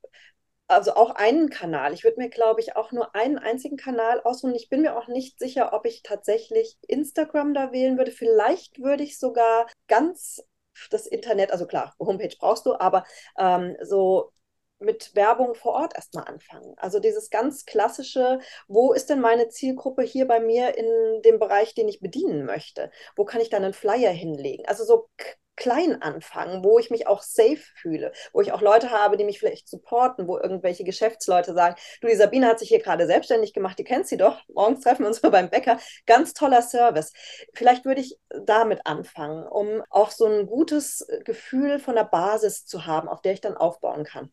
also 0.68 0.94
auch 0.94 1.10
einen 1.10 1.50
Kanal. 1.50 1.92
Ich 1.92 2.04
würde 2.04 2.20
mir, 2.20 2.28
glaube 2.28 2.60
ich, 2.60 2.76
auch 2.76 2.92
nur 2.92 3.14
einen 3.14 3.38
einzigen 3.38 3.76
Kanal 3.76 4.20
aussuchen. 4.22 4.54
Ich 4.54 4.68
bin 4.68 4.82
mir 4.82 4.96
auch 4.96 5.08
nicht 5.08 5.38
sicher, 5.38 5.72
ob 5.72 5.86
ich 5.86 6.02
tatsächlich 6.02 6.76
Instagram 6.88 7.54
da 7.54 7.72
wählen 7.72 7.98
würde. 7.98 8.10
Vielleicht 8.10 8.80
würde 8.80 9.04
ich 9.04 9.18
sogar 9.18 9.66
ganz 9.86 10.44
das 10.90 11.06
Internet, 11.06 11.52
also 11.52 11.66
klar, 11.66 11.94
Homepage 11.98 12.34
brauchst 12.38 12.66
du, 12.66 12.74
aber 12.74 13.04
ähm, 13.38 13.76
so 13.82 14.32
mit 14.78 15.14
Werbung 15.14 15.54
vor 15.54 15.72
Ort 15.72 15.94
erstmal 15.94 16.24
anfangen. 16.24 16.74
Also 16.76 17.00
dieses 17.00 17.30
ganz 17.30 17.64
klassische, 17.64 18.40
wo 18.68 18.92
ist 18.92 19.08
denn 19.08 19.20
meine 19.20 19.48
Zielgruppe 19.48 20.02
hier 20.02 20.26
bei 20.26 20.38
mir 20.40 20.76
in 20.76 21.22
dem 21.22 21.38
Bereich, 21.38 21.74
den 21.74 21.88
ich 21.88 22.00
bedienen 22.00 22.44
möchte? 22.44 22.90
Wo 23.16 23.24
kann 23.24 23.40
ich 23.40 23.48
dann 23.48 23.64
einen 23.64 23.72
Flyer 23.72 24.10
hinlegen? 24.10 24.66
Also 24.66 24.84
so 24.84 25.08
klein 25.56 26.00
anfangen, 26.02 26.64
wo 26.64 26.78
ich 26.78 26.90
mich 26.90 27.06
auch 27.06 27.22
safe 27.22 27.62
fühle, 27.74 28.12
wo 28.32 28.40
ich 28.40 28.52
auch 28.52 28.60
Leute 28.60 28.90
habe, 28.90 29.16
die 29.16 29.24
mich 29.24 29.38
vielleicht 29.38 29.68
supporten, 29.68 30.28
wo 30.28 30.38
irgendwelche 30.38 30.84
Geschäftsleute 30.84 31.54
sagen, 31.54 31.76
du, 32.00 32.08
die 32.08 32.14
Sabine 32.14 32.46
hat 32.46 32.58
sich 32.58 32.68
hier 32.68 32.82
gerade 32.82 33.06
selbstständig 33.06 33.52
gemacht, 33.52 33.78
die 33.78 33.84
kennst 33.84 34.10
sie 34.10 34.16
doch, 34.16 34.42
morgens 34.48 34.80
treffen 34.80 35.02
wir 35.02 35.08
uns 35.08 35.22
mal 35.22 35.30
beim 35.30 35.50
Bäcker, 35.50 35.78
ganz 36.06 36.34
toller 36.34 36.62
Service. 36.62 37.12
Vielleicht 37.54 37.84
würde 37.84 38.00
ich 38.00 38.18
damit 38.44 38.86
anfangen, 38.86 39.46
um 39.46 39.82
auch 39.90 40.10
so 40.10 40.26
ein 40.26 40.46
gutes 40.46 41.06
Gefühl 41.24 41.78
von 41.78 41.94
der 41.94 42.04
Basis 42.04 42.66
zu 42.66 42.86
haben, 42.86 43.08
auf 43.08 43.22
der 43.22 43.32
ich 43.32 43.40
dann 43.40 43.56
aufbauen 43.56 44.04
kann. 44.04 44.30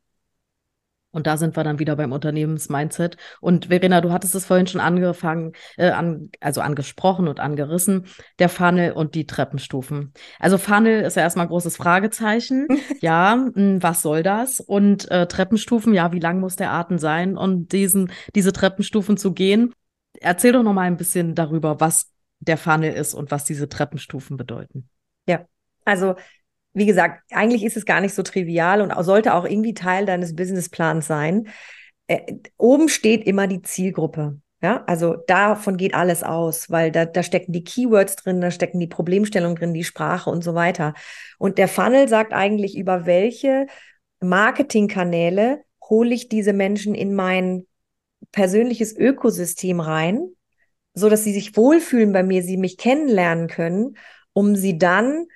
Und 1.13 1.28
da 1.28 1.38
sind 1.38 1.56
wir 1.56 1.63
dann 1.63 1.80
wieder 1.80 1.95
beim 1.95 2.12
Unternehmensmindset. 2.12 3.17
Und 3.39 3.67
Verena, 3.67 4.02
du 4.02 4.12
hattest 4.12 4.36
es 4.36 4.45
vorhin 4.45 4.67
schon 4.67 4.82
angefangen, 4.82 5.54
äh, 5.78 5.91
an, 5.91 6.32
also 6.41 6.60
angesprochen 6.60 7.28
und 7.28 7.39
angerissen, 7.39 8.08
der 8.39 8.49
Funnel 8.49 8.91
und 8.91 9.15
die 9.15 9.26
Treppenstufen. 9.26 10.12
Also 10.39 10.58
Funnel 10.58 11.04
ist 11.04 11.15
ja 11.15 11.21
erstmal 11.21 11.45
ein 11.45 11.49
großes 11.49 11.78
Fragezeichen. 11.78 12.67
ja, 13.02 13.36
mh, 13.36 13.52
hm, 13.56 13.84
was 13.84 14.02
soll 14.02 14.23
das? 14.23 14.60
Und 14.60 15.10
äh, 15.12 15.28
Treppenstufen, 15.28 15.93
ja, 15.93 16.12
wie 16.12 16.19
lang 16.19 16.39
muss 16.39 16.56
der 16.56 16.71
Atem 16.71 16.97
sein, 16.97 17.38
um 17.38 17.67
diesen, 17.67 18.12
diese 18.36 18.52
Treppenstufen 18.52 19.15
zu 19.15 19.34
gehen? 19.34 19.73
Erzähl 20.19 20.52
doch 20.52 20.63
noch 20.63 20.73
mal 20.73 20.82
ein 20.82 20.97
bisschen 20.97 21.36
darüber, 21.36 21.80
was 21.80 22.12
der 22.39 22.58
Funnel 22.58 22.93
ist 22.93 23.13
und 23.13 23.32
was 23.32 23.45
diese 23.45 23.69
Treppenstufen 23.69 24.36
bedeuten. 24.36 24.89
Ja, 25.28 25.45
also 25.86 26.15
wie 26.73 26.86
gesagt, 26.86 27.21
eigentlich 27.31 27.63
ist 27.63 27.77
es 27.77 27.86
gar 27.86 28.01
nicht 28.01 28.15
so 28.15 28.23
trivial 28.23 28.81
und 28.81 28.93
sollte 29.03 29.33
auch 29.33 29.45
irgendwie 29.45 29.73
Teil 29.73 30.05
deines 30.05 30.36
Businessplans 30.36 31.07
sein. 31.07 31.47
Äh, 32.07 32.19
oben 32.57 32.89
steht 32.89 33.25
immer 33.25 33.47
die 33.47 33.62
Zielgruppe. 33.62 34.39
Ja, 34.62 34.81
also 34.88 35.17
davon 35.27 35.75
geht 35.75 35.93
alles 35.93 36.23
aus, 36.23 36.71
weil 36.71 36.89
da, 36.89 37.03
da 37.03 37.21
stecken 37.21 37.51
die 37.51 37.65
Keywords 37.65 38.15
drin, 38.15 38.39
da 38.39 38.49
stecken 38.49 38.79
die 38.79 38.88
Problemstellungen 38.88 39.57
drin, 39.57 39.73
die 39.73 39.83
Sprache 39.83 40.29
und 40.29 40.41
so 40.41 40.55
weiter. 40.55 40.93
Und 41.38 41.57
der 41.57 41.67
Funnel 41.67 42.07
sagt 42.07 42.31
eigentlich, 42.31 42.77
über 42.77 43.05
welche 43.05 43.67
Marketingkanäle 44.21 45.63
hole 45.89 46.13
ich 46.13 46.29
diese 46.29 46.53
Menschen 46.53 46.95
in 46.95 47.13
mein 47.13 47.67
persönliches 48.31 48.95
Ökosystem 48.95 49.81
rein, 49.81 50.29
so 50.93 51.09
dass 51.09 51.25
sie 51.25 51.33
sich 51.33 51.57
wohlfühlen 51.57 52.13
bei 52.13 52.23
mir, 52.23 52.41
sie 52.41 52.55
mich 52.55 52.77
kennenlernen 52.77 53.47
können, 53.49 53.97
um 54.31 54.55
sie 54.55 54.77
dann 54.77 55.27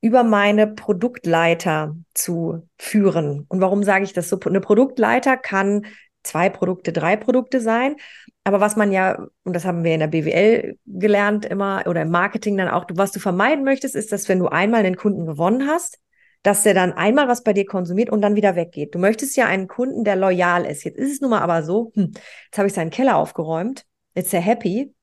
über 0.00 0.22
meine 0.24 0.66
Produktleiter 0.66 1.96
zu 2.14 2.68
führen. 2.78 3.46
Und 3.48 3.60
warum 3.60 3.82
sage 3.82 4.04
ich 4.04 4.12
das 4.12 4.28
so? 4.28 4.38
Eine 4.40 4.60
Produktleiter 4.60 5.36
kann 5.36 5.86
zwei 6.22 6.50
Produkte, 6.50 6.92
drei 6.92 7.16
Produkte 7.16 7.60
sein. 7.60 7.96
Aber 8.44 8.60
was 8.60 8.76
man 8.76 8.92
ja, 8.92 9.26
und 9.44 9.56
das 9.56 9.64
haben 9.64 9.84
wir 9.84 9.94
in 9.94 10.00
der 10.00 10.06
BWL 10.08 10.78
gelernt 10.86 11.44
immer 11.46 11.84
oder 11.86 12.02
im 12.02 12.10
Marketing 12.10 12.56
dann 12.56 12.68
auch, 12.68 12.84
was 12.92 13.12
du 13.12 13.20
vermeiden 13.20 13.64
möchtest, 13.64 13.96
ist, 13.96 14.12
dass 14.12 14.28
wenn 14.28 14.38
du 14.38 14.48
einmal 14.48 14.84
einen 14.84 14.96
Kunden 14.96 15.26
gewonnen 15.26 15.66
hast, 15.66 15.98
dass 16.42 16.62
der 16.62 16.74
dann 16.74 16.92
einmal 16.92 17.26
was 17.26 17.42
bei 17.42 17.52
dir 17.52 17.66
konsumiert 17.66 18.10
und 18.10 18.20
dann 18.20 18.36
wieder 18.36 18.54
weggeht. 18.54 18.94
Du 18.94 19.00
möchtest 19.00 19.36
ja 19.36 19.46
einen 19.46 19.66
Kunden, 19.66 20.04
der 20.04 20.14
loyal 20.14 20.64
ist. 20.64 20.84
Jetzt 20.84 20.98
ist 20.98 21.12
es 21.14 21.20
nun 21.20 21.30
mal 21.30 21.40
aber 21.40 21.64
so, 21.64 21.90
hm, 21.94 22.12
jetzt 22.14 22.58
habe 22.58 22.68
ich 22.68 22.74
seinen 22.74 22.90
Keller 22.90 23.16
aufgeräumt, 23.16 23.84
jetzt 24.14 24.26
ist 24.26 24.34
er 24.34 24.42
happy, 24.42 24.94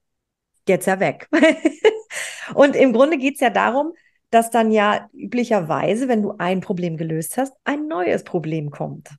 jetzt 0.68 0.84
ist 0.84 0.94
er 0.94 1.00
weg. 1.02 1.28
und 2.54 2.78
im 2.78 2.94
Grunde 2.94 3.18
geht 3.18 3.36
es 3.36 3.42
ja 3.42 3.50
darum, 3.50 3.92
dass 4.34 4.50
dann 4.50 4.72
ja 4.72 5.10
üblicherweise, 5.14 6.08
wenn 6.08 6.22
du 6.22 6.36
ein 6.38 6.60
Problem 6.62 6.98
gelöst 6.98 7.38
hast, 7.38 7.54
ein 7.64 7.88
neues 7.88 8.24
Problem 8.24 8.72
kommt. 8.72 9.10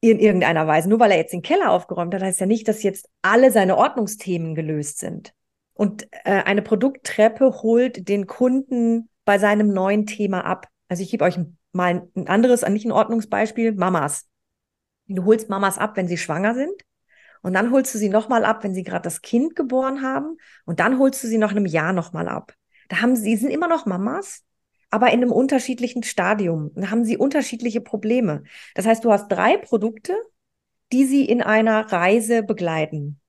In 0.00 0.18
irgendeiner 0.18 0.66
Weise. 0.66 0.88
Nur 0.88 1.00
weil 1.00 1.10
er 1.10 1.16
jetzt 1.16 1.32
den 1.32 1.42
Keller 1.42 1.70
aufgeräumt 1.70 2.14
hat, 2.14 2.22
heißt 2.22 2.40
ja 2.40 2.46
nicht, 2.46 2.68
dass 2.68 2.82
jetzt 2.82 3.08
alle 3.22 3.50
seine 3.50 3.76
Ordnungsthemen 3.76 4.54
gelöst 4.54 4.98
sind. 4.98 5.32
Und 5.72 6.08
äh, 6.24 6.42
eine 6.42 6.62
Produkttreppe 6.62 7.62
holt 7.62 8.08
den 8.08 8.26
Kunden 8.26 9.08
bei 9.24 9.38
seinem 9.38 9.68
neuen 9.68 10.06
Thema 10.06 10.44
ab. 10.44 10.68
Also 10.88 11.02
ich 11.02 11.10
gebe 11.10 11.24
euch 11.24 11.38
mal 11.72 12.08
ein 12.14 12.28
anderes, 12.28 12.66
nicht 12.68 12.86
ein 12.86 12.92
Ordnungsbeispiel, 12.92 13.72
Mamas. 13.72 14.26
Du 15.06 15.24
holst 15.24 15.48
Mamas 15.48 15.78
ab, 15.78 15.96
wenn 15.96 16.08
sie 16.08 16.18
schwanger 16.18 16.54
sind. 16.54 16.74
Und 17.42 17.52
dann 17.52 17.70
holst 17.70 17.94
du 17.94 17.98
sie 17.98 18.08
nochmal 18.08 18.44
ab, 18.44 18.64
wenn 18.64 18.74
sie 18.74 18.82
gerade 18.82 19.02
das 19.02 19.22
Kind 19.22 19.54
geboren 19.54 20.02
haben. 20.02 20.36
Und 20.64 20.80
dann 20.80 20.98
holst 20.98 21.22
du 21.22 21.28
sie 21.28 21.38
nach 21.38 21.52
einem 21.52 21.66
Jahr 21.66 21.92
nochmal 21.92 22.28
ab. 22.28 22.54
Da 22.88 23.00
haben 23.00 23.16
sie, 23.16 23.36
sind 23.36 23.50
immer 23.50 23.68
noch 23.68 23.86
Mamas, 23.86 24.44
aber 24.90 25.08
in 25.08 25.22
einem 25.22 25.32
unterschiedlichen 25.32 26.02
Stadium. 26.02 26.70
Da 26.74 26.90
haben 26.90 27.04
sie 27.04 27.16
unterschiedliche 27.16 27.80
Probleme. 27.80 28.44
Das 28.74 28.86
heißt, 28.86 29.04
du 29.04 29.12
hast 29.12 29.28
drei 29.28 29.56
Produkte, 29.56 30.14
die 30.92 31.04
sie 31.04 31.24
in 31.24 31.42
einer 31.42 31.92
Reise 31.92 32.42
begleiten. 32.42 33.20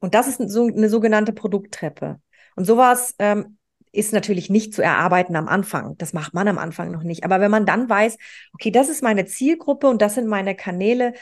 Und 0.00 0.14
das 0.14 0.26
ist 0.26 0.50
so 0.50 0.66
eine 0.66 0.88
sogenannte 0.88 1.32
Produkttreppe. 1.32 2.20
Und 2.56 2.64
sowas 2.64 3.14
ähm, 3.18 3.58
ist 3.92 4.12
natürlich 4.12 4.50
nicht 4.50 4.74
zu 4.74 4.82
erarbeiten 4.82 5.36
am 5.36 5.48
Anfang. 5.48 5.96
Das 5.98 6.12
macht 6.12 6.34
man 6.34 6.48
am 6.48 6.58
Anfang 6.58 6.90
noch 6.90 7.02
nicht. 7.02 7.24
Aber 7.24 7.40
wenn 7.40 7.50
man 7.50 7.66
dann 7.66 7.88
weiß, 7.88 8.16
okay, 8.54 8.70
das 8.70 8.88
ist 8.88 9.02
meine 9.02 9.26
Zielgruppe 9.26 9.88
und 9.88 10.00
das 10.00 10.14
sind 10.14 10.26
meine 10.26 10.54
Kanäle, 10.54 11.14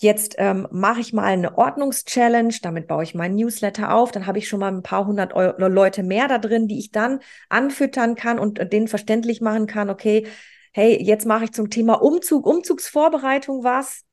Jetzt 0.00 0.36
ähm, 0.38 0.68
mache 0.70 1.00
ich 1.00 1.12
mal 1.12 1.24
eine 1.24 1.58
Ordnungschallenge, 1.58 2.54
damit 2.62 2.86
baue 2.86 3.02
ich 3.02 3.14
meinen 3.14 3.34
Newsletter 3.34 3.92
auf. 3.92 4.12
Dann 4.12 4.26
habe 4.26 4.38
ich 4.38 4.48
schon 4.48 4.60
mal 4.60 4.72
ein 4.72 4.82
paar 4.82 5.06
hundert 5.06 5.34
Euro, 5.34 5.66
Leute 5.66 6.04
mehr 6.04 6.28
da 6.28 6.38
drin, 6.38 6.68
die 6.68 6.78
ich 6.78 6.92
dann 6.92 7.18
anfüttern 7.48 8.14
kann 8.14 8.38
und 8.38 8.72
denen 8.72 8.86
verständlich 8.86 9.40
machen 9.40 9.66
kann, 9.66 9.90
okay, 9.90 10.26
hey, 10.72 11.02
jetzt 11.02 11.26
mache 11.26 11.44
ich 11.44 11.52
zum 11.52 11.70
Thema 11.70 11.94
Umzug, 11.94 12.46
Umzugsvorbereitung 12.46 13.64
was. 13.64 14.04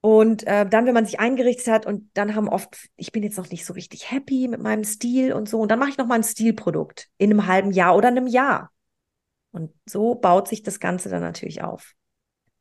Und 0.00 0.44
äh, 0.48 0.68
dann, 0.68 0.86
wenn 0.86 0.94
man 0.94 1.06
sich 1.06 1.20
eingerichtet 1.20 1.68
hat 1.68 1.86
und 1.86 2.10
dann 2.14 2.34
haben 2.34 2.48
oft, 2.48 2.88
ich 2.96 3.12
bin 3.12 3.22
jetzt 3.22 3.38
noch 3.38 3.48
nicht 3.50 3.64
so 3.64 3.72
richtig 3.72 4.10
happy 4.10 4.48
mit 4.48 4.60
meinem 4.60 4.82
Stil 4.82 5.32
und 5.32 5.48
so, 5.48 5.60
und 5.60 5.70
dann 5.70 5.78
mache 5.78 5.90
ich 5.90 5.98
noch 5.98 6.08
mal 6.08 6.16
ein 6.16 6.24
Stilprodukt 6.24 7.08
in 7.18 7.30
einem 7.30 7.46
halben 7.46 7.70
Jahr 7.70 7.96
oder 7.96 8.08
einem 8.08 8.26
Jahr. 8.26 8.72
Und 9.52 9.70
so 9.86 10.16
baut 10.16 10.48
sich 10.48 10.64
das 10.64 10.80
Ganze 10.80 11.08
dann 11.08 11.20
natürlich 11.20 11.62
auf. 11.62 11.94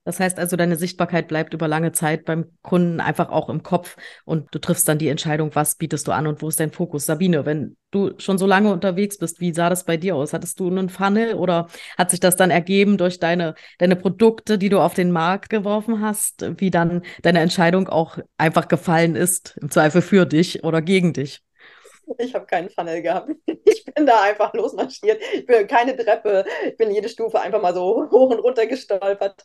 Das 0.03 0.19
heißt 0.19 0.39
also, 0.39 0.55
deine 0.55 0.77
Sichtbarkeit 0.77 1.27
bleibt 1.27 1.53
über 1.53 1.67
lange 1.67 1.91
Zeit 1.91 2.25
beim 2.25 2.45
Kunden 2.63 2.99
einfach 2.99 3.29
auch 3.29 3.49
im 3.49 3.61
Kopf 3.61 3.97
und 4.25 4.47
du 4.51 4.57
triffst 4.57 4.87
dann 4.87 4.97
die 4.97 5.09
Entscheidung, 5.09 5.53
was 5.53 5.75
bietest 5.75 6.07
du 6.07 6.11
an 6.11 6.25
und 6.25 6.41
wo 6.41 6.47
ist 6.47 6.59
dein 6.59 6.71
Fokus. 6.71 7.05
Sabine, 7.05 7.45
wenn 7.45 7.77
du 7.91 8.11
schon 8.17 8.39
so 8.39 8.47
lange 8.47 8.71
unterwegs 8.71 9.19
bist, 9.19 9.39
wie 9.39 9.53
sah 9.53 9.69
das 9.69 9.85
bei 9.85 9.97
dir 9.97 10.15
aus? 10.15 10.33
Hattest 10.33 10.59
du 10.59 10.67
einen 10.67 10.89
Funnel 10.89 11.35
oder 11.35 11.67
hat 11.99 12.09
sich 12.09 12.19
das 12.19 12.35
dann 12.35 12.49
ergeben 12.49 12.97
durch 12.97 13.19
deine, 13.19 13.53
deine 13.77 13.95
Produkte, 13.95 14.57
die 14.57 14.69
du 14.69 14.79
auf 14.79 14.95
den 14.95 15.11
Markt 15.11 15.51
geworfen 15.51 16.01
hast, 16.01 16.49
wie 16.59 16.71
dann 16.71 17.03
deine 17.21 17.41
Entscheidung 17.41 17.87
auch 17.87 18.17
einfach 18.37 18.67
gefallen 18.67 19.15
ist, 19.15 19.57
im 19.61 19.69
Zweifel 19.69 20.01
für 20.01 20.25
dich 20.25 20.63
oder 20.63 20.81
gegen 20.81 21.13
dich? 21.13 21.43
Ich 22.17 22.35
habe 22.35 22.45
keinen 22.45 22.69
Funnel 22.69 23.01
gehabt. 23.01 23.31
Ich 23.63 23.85
bin 23.85 24.05
da 24.05 24.21
einfach 24.21 24.53
losmarschiert. 24.53 25.21
Ich 25.33 25.45
bin 25.45 25.67
keine 25.67 25.95
Treppe. 25.95 26.45
Ich 26.65 26.77
bin 26.77 26.91
jede 26.91 27.09
Stufe 27.09 27.39
einfach 27.39 27.61
mal 27.61 27.73
so 27.73 28.09
hoch 28.11 28.29
und 28.29 28.39
runter 28.39 28.65
gestolpert. 28.65 29.43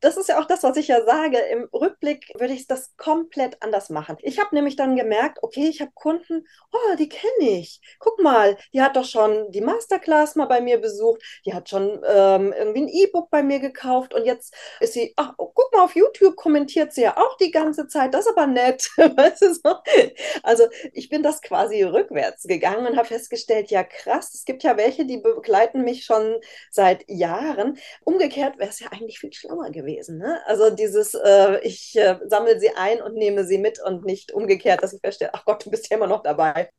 Das 0.00 0.16
ist 0.16 0.28
ja 0.28 0.40
auch 0.40 0.44
das, 0.46 0.62
was 0.62 0.76
ich 0.76 0.88
ja 0.88 1.04
sage. 1.04 1.38
Im 1.38 1.68
Rückblick 1.72 2.32
würde 2.38 2.54
ich 2.54 2.66
das 2.66 2.96
komplett 2.96 3.62
anders 3.62 3.88
machen. 3.90 4.16
Ich 4.20 4.38
habe 4.38 4.54
nämlich 4.54 4.76
dann 4.76 4.96
gemerkt, 4.96 5.38
okay, 5.42 5.68
ich 5.68 5.80
habe 5.80 5.92
Kunden, 5.94 6.46
oh, 6.72 6.96
die 6.98 7.08
kenne 7.08 7.50
ich. 7.58 7.80
Guck 7.98 8.20
mal, 8.20 8.56
die 8.72 8.82
hat 8.82 8.96
doch 8.96 9.04
schon 9.04 9.50
die 9.52 9.60
Masterclass 9.60 10.36
mal 10.36 10.46
bei 10.46 10.60
mir 10.60 10.78
besucht. 10.80 11.22
Die 11.46 11.54
hat 11.54 11.68
schon 11.68 12.00
ähm, 12.06 12.52
irgendwie 12.56 12.82
ein 12.82 12.88
E-Book 12.88 13.30
bei 13.30 13.42
mir 13.42 13.58
gekauft 13.60 14.14
und 14.14 14.24
jetzt 14.24 14.54
ist 14.80 14.92
sie, 14.94 15.12
ach, 15.16 15.34
oh, 15.38 15.50
guck 15.54 15.72
mal, 15.72 15.84
auf 15.84 15.96
YouTube 15.96 16.36
kommentiert 16.36 16.92
sie 16.92 17.02
ja 17.02 17.16
auch 17.16 17.36
die 17.36 17.50
ganze 17.50 17.86
Zeit. 17.88 18.14
Das 18.14 18.26
ist 18.26 18.32
aber 18.36 18.46
nett. 18.46 18.90
weißt 18.96 19.42
du 19.42 19.54
so? 19.54 19.76
Also 20.42 20.64
ich 20.92 21.08
bin 21.08 21.22
das 21.22 21.42
quasi 21.42 21.82
rück 21.82 22.07
rückwärts 22.08 22.44
gegangen 22.44 22.86
und 22.86 22.96
habe 22.96 23.08
festgestellt, 23.08 23.70
ja 23.70 23.84
krass, 23.84 24.34
es 24.34 24.44
gibt 24.44 24.62
ja 24.62 24.76
welche, 24.76 25.06
die 25.06 25.18
begleiten 25.18 25.82
mich 25.82 26.04
schon 26.04 26.36
seit 26.70 27.04
Jahren. 27.08 27.78
Umgekehrt 28.04 28.58
wäre 28.58 28.70
es 28.70 28.80
ja 28.80 28.88
eigentlich 28.90 29.18
viel 29.20 29.32
schlauer 29.32 29.70
gewesen. 29.70 30.18
Ne? 30.18 30.40
Also 30.46 30.70
dieses, 30.70 31.14
äh, 31.14 31.60
ich 31.62 31.96
äh, 31.96 32.18
sammle 32.26 32.58
sie 32.58 32.70
ein 32.76 33.02
und 33.02 33.14
nehme 33.14 33.44
sie 33.44 33.58
mit 33.58 33.80
und 33.82 34.04
nicht 34.04 34.32
umgekehrt, 34.32 34.82
dass 34.82 34.92
ich 34.92 35.00
feststelle, 35.00 35.32
ach 35.34 35.44
Gott, 35.44 35.64
du 35.64 35.70
bist 35.70 35.90
ja 35.90 35.96
immer 35.96 36.06
noch 36.06 36.22
dabei. 36.22 36.70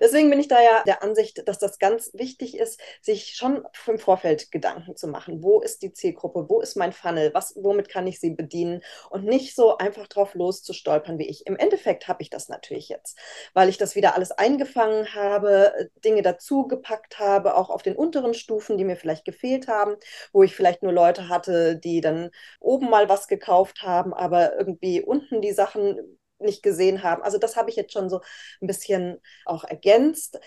Deswegen 0.00 0.30
bin 0.30 0.40
ich 0.40 0.48
da 0.48 0.60
ja 0.60 0.82
der 0.86 1.02
Ansicht, 1.02 1.46
dass 1.46 1.58
das 1.58 1.78
ganz 1.78 2.10
wichtig 2.14 2.56
ist, 2.56 2.80
sich 3.02 3.34
schon 3.36 3.64
im 3.86 3.98
Vorfeld 3.98 4.50
Gedanken 4.50 4.96
zu 4.96 5.08
machen. 5.08 5.42
Wo 5.42 5.60
ist 5.60 5.82
die 5.82 5.92
Zielgruppe? 5.92 6.46
Wo 6.48 6.60
ist 6.60 6.76
mein 6.76 6.92
Funnel? 6.92 7.32
Was, 7.34 7.54
womit 7.56 7.88
kann 7.88 8.06
ich 8.06 8.20
sie 8.20 8.30
bedienen? 8.30 8.82
Und 9.10 9.24
nicht 9.24 9.54
so 9.54 9.76
einfach 9.78 10.06
drauf 10.08 10.34
loszustolpern 10.34 11.18
wie 11.18 11.28
ich. 11.28 11.46
Im 11.46 11.56
Endeffekt 11.56 12.08
habe 12.08 12.22
ich 12.22 12.30
das 12.30 12.48
natürlich 12.48 12.88
jetzt, 12.88 13.18
weil 13.54 13.68
ich 13.68 13.78
das 13.78 13.94
wieder 13.94 14.14
alles 14.14 14.32
eingefangen 14.32 15.14
habe, 15.14 15.90
Dinge 16.04 16.22
dazugepackt 16.22 17.18
habe, 17.18 17.56
auch 17.56 17.70
auf 17.70 17.82
den 17.82 17.96
unteren 17.96 18.34
Stufen, 18.34 18.78
die 18.78 18.84
mir 18.84 18.96
vielleicht 18.96 19.24
gefehlt 19.24 19.68
haben, 19.68 19.96
wo 20.32 20.42
ich 20.42 20.54
vielleicht 20.56 20.82
nur 20.82 20.92
Leute 20.92 21.28
hatte, 21.28 21.76
die 21.76 22.00
dann 22.00 22.30
oben 22.60 22.88
mal 22.90 23.08
was 23.08 23.28
gekauft 23.28 23.82
haben, 23.82 24.14
aber 24.14 24.56
irgendwie 24.58 25.02
unten 25.02 25.40
die 25.40 25.52
Sachen 25.52 26.18
nicht 26.40 26.62
gesehen 26.62 27.02
haben. 27.02 27.22
Also 27.22 27.38
das 27.38 27.56
habe 27.56 27.70
ich 27.70 27.76
jetzt 27.76 27.92
schon 27.92 28.08
so 28.08 28.20
ein 28.60 28.66
bisschen 28.66 29.20
auch 29.44 29.64
ergänzt, 29.64 30.38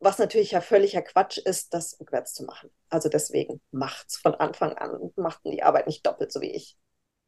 was 0.00 0.18
natürlich 0.18 0.50
ja 0.50 0.60
völliger 0.60 1.02
Quatsch 1.02 1.38
ist, 1.38 1.74
das 1.74 1.98
rückwärts 2.00 2.34
zu 2.34 2.44
machen. 2.44 2.70
Also 2.88 3.08
deswegen 3.08 3.60
macht's 3.70 4.16
von 4.16 4.34
Anfang 4.34 4.72
an 4.72 4.90
und 4.96 5.16
macht 5.16 5.40
die 5.44 5.62
Arbeit 5.62 5.86
nicht 5.86 6.04
doppelt 6.06 6.32
so 6.32 6.40
wie 6.40 6.50
ich. 6.50 6.76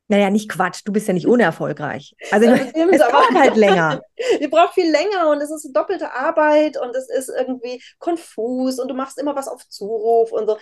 Naja, 0.08 0.28
nicht 0.28 0.50
Quatsch, 0.50 0.82
du 0.84 0.92
bist 0.92 1.08
ja 1.08 1.14
nicht 1.14 1.26
unerfolgreich. 1.26 2.14
Also 2.30 2.46
es 2.50 2.72
dauert 2.72 3.34
halt 3.34 3.56
länger. 3.56 4.02
Ihr 4.40 4.50
braucht 4.50 4.74
viel 4.74 4.90
länger 4.90 5.30
und 5.30 5.40
es 5.40 5.50
ist 5.50 5.72
doppelte 5.72 6.12
Arbeit 6.12 6.76
und 6.76 6.94
es 6.94 7.08
ist 7.08 7.30
irgendwie 7.30 7.82
konfus 7.98 8.78
und 8.78 8.88
du 8.88 8.94
machst 8.94 9.18
immer 9.18 9.34
was 9.34 9.48
auf 9.48 9.66
Zuruf 9.68 10.30
und 10.32 10.46
so. 10.46 10.58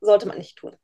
Sollte 0.00 0.26
man 0.26 0.36
nicht 0.36 0.56
tun. 0.58 0.76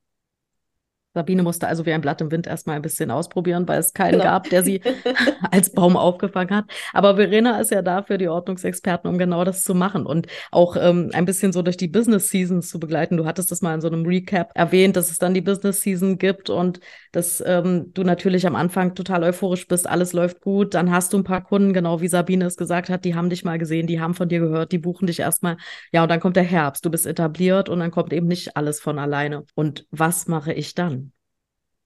Sabine 1.15 1.43
musste 1.43 1.67
also 1.67 1.87
wie 1.87 1.93
ein 1.93 2.01
Blatt 2.01 2.21
im 2.21 2.31
Wind 2.31 2.47
erstmal 2.47 2.77
ein 2.77 2.83
bisschen 2.83 3.11
ausprobieren, 3.11 3.67
weil 3.67 3.81
es 3.81 3.93
keinen 3.93 4.13
genau. 4.13 4.25
gab, 4.25 4.49
der 4.51 4.63
sie 4.63 4.81
als 5.51 5.71
Baum 5.71 5.97
aufgefangen 5.97 6.55
hat. 6.55 6.67
Aber 6.93 7.17
Verena 7.17 7.59
ist 7.61 7.71
ja 7.71 7.83
da 7.83 8.03
für 8.03 8.19
die 8.19 8.29
Ordnungsexperten, 8.29 9.11
um 9.11 9.19
genau 9.19 9.45
das 9.45 9.63
zu 9.63 9.75
machen 9.75 10.07
und 10.07 10.27
auch 10.51 10.77
ähm, 10.77 11.11
ein 11.15 11.25
bisschen 11.25 11.53
so 11.53 11.63
durch 11.63 11.77
die 11.77 11.89
Business 11.89 12.29
Seasons 12.29 12.69
zu 12.69 12.79
begleiten. 12.79 13.17
Du 13.17 13.27
hattest 13.27 13.51
das 13.51 13.63
mal 13.63 13.75
in 13.75 13.81
so 13.81 13.89
einem 13.89 14.05
Recap 14.07 14.51
erwähnt, 14.55 14.97
dass 14.97 15.11
es 15.11 15.19
dann 15.19 15.35
die 15.35 15.41
Business 15.41 15.81
Season 15.81 16.19
gibt 16.19 16.51
und 16.51 16.81
dass 17.13 17.43
ähm, 17.45 17.91
du 17.95 18.05
natürlich 18.05 18.47
am 18.47 18.55
Anfang 18.55 18.95
total 18.95 19.25
euphorisch 19.25 19.67
bist, 19.67 19.89
alles 19.89 20.13
läuft 20.13 20.41
gut. 20.41 20.75
Dann 20.75 20.91
hast 20.91 21.13
du 21.13 21.19
ein 21.19 21.25
paar 21.25 21.43
Kunden, 21.43 21.73
genau 21.73 22.01
wie 22.01 22.09
Sabine 22.09 22.45
es 22.45 22.57
gesagt 22.57 22.91
hat, 22.91 23.05
die 23.05 23.15
haben 23.15 23.31
dich 23.31 23.45
mal 23.45 23.59
gesehen, 23.59 23.87
die 23.87 24.01
haben 24.01 24.15
von 24.15 24.29
dir 24.29 24.41
gehört, 24.41 24.73
die 24.73 24.79
buchen 24.79 25.07
dich 25.07 25.21
erstmal. 25.21 25.57
Ja, 25.91 26.03
und 26.03 26.11
dann 26.11 26.21
kommt 26.21 26.37
der 26.37 26.45
Herbst, 26.45 26.85
du 26.85 26.91
bist 26.91 27.07
etabliert 27.07 27.69
und 27.69 27.81
dann 27.81 27.91
kommt 27.91 28.13
eben 28.13 28.27
nicht 28.27 28.57
alles 28.57 28.81
von 28.81 28.99
alleine. 28.99 29.45
Und 29.55 29.87
was 29.91 30.29
mache 30.29 30.53
ich 30.53 30.75
dann? 30.75 31.08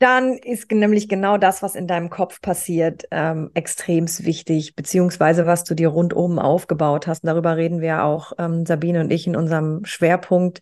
Dann 0.03 0.36
ist 0.36 0.70
nämlich 0.70 1.09
genau 1.09 1.38
das, 1.38 1.62
was 1.62 1.74
in 1.74 1.86
deinem 1.86 2.11
Kopf 2.11 2.40
passiert, 2.40 3.05
ähm, 3.11 3.50
extremst 3.55 4.24
wichtig, 4.24 4.74
beziehungsweise 4.74 5.46
was 5.46 5.64
du 5.64 5.74
dir 5.74 5.88
rundum 5.88 6.38
aufgebaut 6.38 7.07
hast. 7.07 7.24
Und 7.24 7.28
darüber 7.28 7.57
reden 7.57 7.80
wir 7.80 8.05
auch, 8.05 8.32
ähm, 8.38 8.66
Sabine 8.66 9.00
und 9.00 9.12
ich, 9.12 9.26
in 9.26 9.36
unserem 9.36 9.84
Schwerpunkt, 9.84 10.61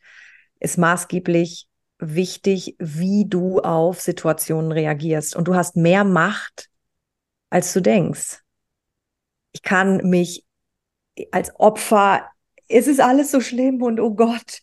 ist 0.58 0.78
maßgeblich 0.78 1.66
wichtig, 1.98 2.76
wie 2.78 3.26
du 3.26 3.60
auf 3.60 4.00
Situationen 4.00 4.72
reagierst. 4.72 5.34
Und 5.34 5.48
du 5.48 5.54
hast 5.54 5.76
mehr 5.76 6.04
Macht, 6.04 6.68
als 7.50 7.72
du 7.72 7.80
denkst. 7.80 8.40
Ich 9.52 9.62
kann 9.62 10.08
mich 10.08 10.44
als 11.32 11.54
Opfer, 11.58 12.28
es 12.68 12.86
ist 12.86 13.00
alles 13.00 13.30
so 13.30 13.40
schlimm 13.40 13.82
und 13.82 14.00
oh 14.00 14.14
Gott, 14.14 14.60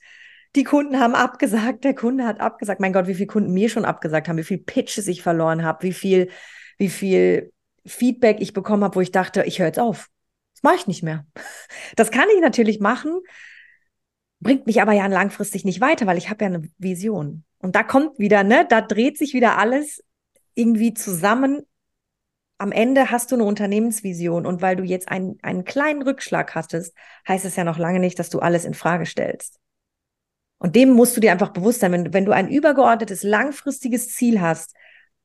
die 0.58 0.64
Kunden 0.64 1.00
haben 1.00 1.14
abgesagt, 1.14 1.84
der 1.84 1.94
Kunde 1.94 2.26
hat 2.26 2.42
abgesagt. 2.42 2.82
Mein 2.82 2.92
Gott, 2.92 3.08
wie 3.08 3.14
viele 3.14 3.28
Kunden 3.28 3.54
mir 3.54 3.70
schon 3.70 3.86
abgesagt 3.86 4.28
haben, 4.28 4.38
wie 4.38 4.44
viel 4.44 4.58
Pitches 4.58 5.08
ich 5.08 5.22
verloren 5.22 5.64
habe, 5.64 5.84
wie 5.84 5.94
viel, 5.94 6.30
wie 6.78 6.90
viel 6.90 7.54
Feedback 7.86 8.38
ich 8.42 8.54
bekommen 8.54 8.84
habe, 8.84 8.96
wo 8.96 9.02
ich 9.02 9.12
dachte, 9.12 9.44
ich 9.44 9.60
höre 9.60 9.68
jetzt 9.68 9.80
auf. 9.80 10.10
Das 10.56 10.64
mache 10.64 10.76
ich 10.76 10.88
nicht 10.88 11.04
mehr. 11.04 11.26
Das 11.96 12.10
kann 12.10 12.26
ich 12.36 12.42
natürlich 12.42 12.80
machen, 12.80 13.22
bringt 14.40 14.66
mich 14.66 14.82
aber 14.82 14.94
ja 14.94 15.06
langfristig 15.06 15.64
nicht 15.64 15.80
weiter, 15.80 16.08
weil 16.08 16.18
ich 16.18 16.30
habe 16.30 16.44
ja 16.44 16.48
eine 16.48 16.68
Vision. 16.80 17.44
Und 17.60 17.76
da 17.76 17.84
kommt 17.84 18.18
wieder, 18.18 18.44
ne, 18.44 18.66
da 18.68 18.82
dreht 18.82 19.18
sich 19.18 19.34
wieder 19.34 19.60
alles 19.60 20.04
irgendwie 20.56 20.96
zusammen. 20.96 21.62
Am 22.58 22.72
Ende 22.72 23.12
hast 23.12 23.32
du 23.32 23.36
eine 23.36 23.44
Unternehmensvision 23.44 24.48
und 24.48 24.64
weil 24.64 24.76
du 24.76 24.84
jetzt 24.84 25.10
einen, 25.10 25.38
einen 25.44 25.64
kleinen 25.64 26.02
Rückschlag 26.02 26.56
hattest, 26.56 26.96
heißt 27.28 27.46
es 27.46 27.56
ja 27.56 27.64
noch 27.64 27.78
lange 27.78 28.00
nicht, 28.00 28.18
dass 28.18 28.32
du 28.32 28.40
alles 28.40 28.66
in 28.66 28.74
Frage 28.74 29.06
stellst. 29.06 29.60
Und 30.60 30.76
dem 30.76 30.92
musst 30.92 31.16
du 31.16 31.22
dir 31.22 31.32
einfach 31.32 31.50
bewusst 31.50 31.82
sein, 31.82 31.92
wenn, 31.92 32.14
wenn 32.14 32.26
du 32.26 32.32
ein 32.32 32.50
übergeordnetes, 32.50 33.24
langfristiges 33.24 34.14
Ziel 34.14 34.42
hast, 34.42 34.76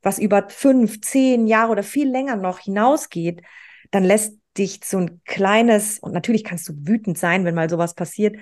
was 0.03 0.19
über 0.19 0.49
fünf, 0.49 1.01
zehn 1.01 1.47
Jahre 1.47 1.73
oder 1.73 1.83
viel 1.83 2.11
länger 2.11 2.37
noch 2.37 2.59
hinausgeht, 2.59 3.43
dann 3.91 4.05
lässt 4.05 4.39
dich 4.59 4.81
so 4.85 4.99
ein 4.99 5.23
kleines, 5.25 5.99
und 5.99 6.13
natürlich 6.13 6.45
kannst 6.45 6.69
du 6.69 6.75
wütend 6.77 7.17
sein, 7.17 7.45
wenn 7.45 7.55
mal 7.55 7.71
sowas 7.71 7.95
passiert, 7.95 8.37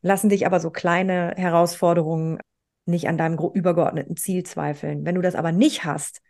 lassen 0.00 0.30
dich 0.30 0.46
aber 0.46 0.58
so 0.58 0.70
kleine 0.70 1.34
Herausforderungen 1.36 2.38
nicht 2.86 3.08
an 3.08 3.18
deinem 3.18 3.38
übergeordneten 3.38 4.16
Ziel 4.16 4.42
zweifeln. 4.42 5.04
Wenn 5.04 5.14
du 5.14 5.22
das 5.22 5.36
aber 5.36 5.52
nicht 5.52 5.84
hast, 5.84 6.20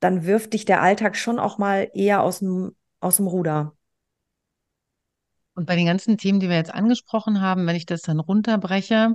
dann 0.00 0.26
wirft 0.26 0.52
dich 0.52 0.66
der 0.66 0.82
Alltag 0.82 1.16
schon 1.16 1.38
auch 1.38 1.56
mal 1.56 1.90
eher 1.94 2.22
aus 2.22 2.40
dem, 2.40 2.76
aus 3.00 3.16
dem 3.16 3.26
Ruder. 3.26 3.77
Und 5.58 5.66
bei 5.66 5.74
den 5.74 5.86
ganzen 5.86 6.18
Themen, 6.18 6.38
die 6.38 6.48
wir 6.48 6.54
jetzt 6.54 6.72
angesprochen 6.72 7.40
haben, 7.40 7.66
wenn 7.66 7.74
ich 7.74 7.84
das 7.84 8.02
dann 8.02 8.20
runterbreche, 8.20 9.14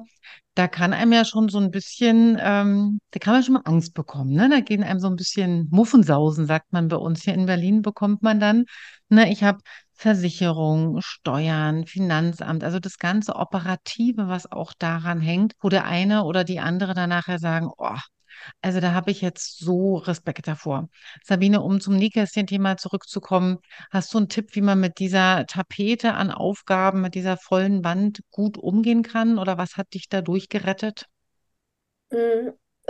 da 0.56 0.68
kann 0.68 0.92
einem 0.92 1.14
ja 1.14 1.24
schon 1.24 1.48
so 1.48 1.58
ein 1.58 1.72
bisschen, 1.72 2.38
ähm, 2.38 3.00
da 3.12 3.20
kann 3.20 3.36
man 3.36 3.44
schon 3.44 3.54
mal 3.54 3.62
Angst 3.64 3.94
bekommen. 3.94 4.34
Ne? 4.34 4.50
Da 4.50 4.60
gehen 4.60 4.84
einem 4.84 5.00
so 5.00 5.08
ein 5.08 5.16
bisschen 5.16 5.70
Muffensausen, 5.72 6.46
sagt 6.46 6.74
man 6.74 6.90
bei 6.90 6.98
uns. 6.98 7.24
Hier 7.24 7.34
in 7.34 7.46
Berlin 7.46 7.82
bekommt 7.82 8.24
man 8.24 8.42
dann, 8.42 8.66
ne, 9.08 9.32
ich 9.32 9.42
habe 9.42 9.60
Versicherung, 9.94 11.00
Steuern, 11.00 11.86
Finanzamt, 11.86 12.66
also 12.66 12.78
das 12.80 12.98
ganze 12.98 13.38
Operative, 13.38 14.28
was 14.28 14.52
auch 14.52 14.74
daran 14.78 15.22
hängt, 15.22 15.54
wo 15.62 15.70
der 15.70 15.86
eine 15.86 16.26
oder 16.26 16.44
die 16.44 16.60
andere 16.60 16.94
dann 16.94 17.12
nachher 17.12 17.40
sagen, 17.40 17.70
oh, 17.78 17.96
also 18.62 18.80
da 18.80 18.94
habe 18.94 19.12
ich 19.12 19.22
jetzt 19.22 19.60
so 19.60 19.96
Respekt 19.98 20.48
davor. 20.48 20.90
Sabine, 21.24 21.62
um 21.62 21.80
zum 21.80 21.96
Nähkästchen-Thema 21.96 22.78
zurückzukommen, 22.78 23.60
hast 23.92 24.14
du 24.14 24.18
einen 24.20 24.30
Tipp, 24.30 24.56
wie 24.56 24.62
man 24.62 24.80
mit 24.80 25.00
dieser 25.00 25.46
Tapete 25.46 26.14
an 26.14 26.32
Aufgaben, 26.32 27.02
mit 27.02 27.16
dieser 27.16 27.38
vollen 27.38 27.84
Wand 27.84 28.22
gut 28.32 28.58
umgehen 28.58 29.04
kann? 29.04 29.38
Oder 29.40 29.58
was 29.58 29.78
hat 29.78 29.94
dich 29.94 30.10
da 30.10 30.22
durchgerettet? 30.22 31.08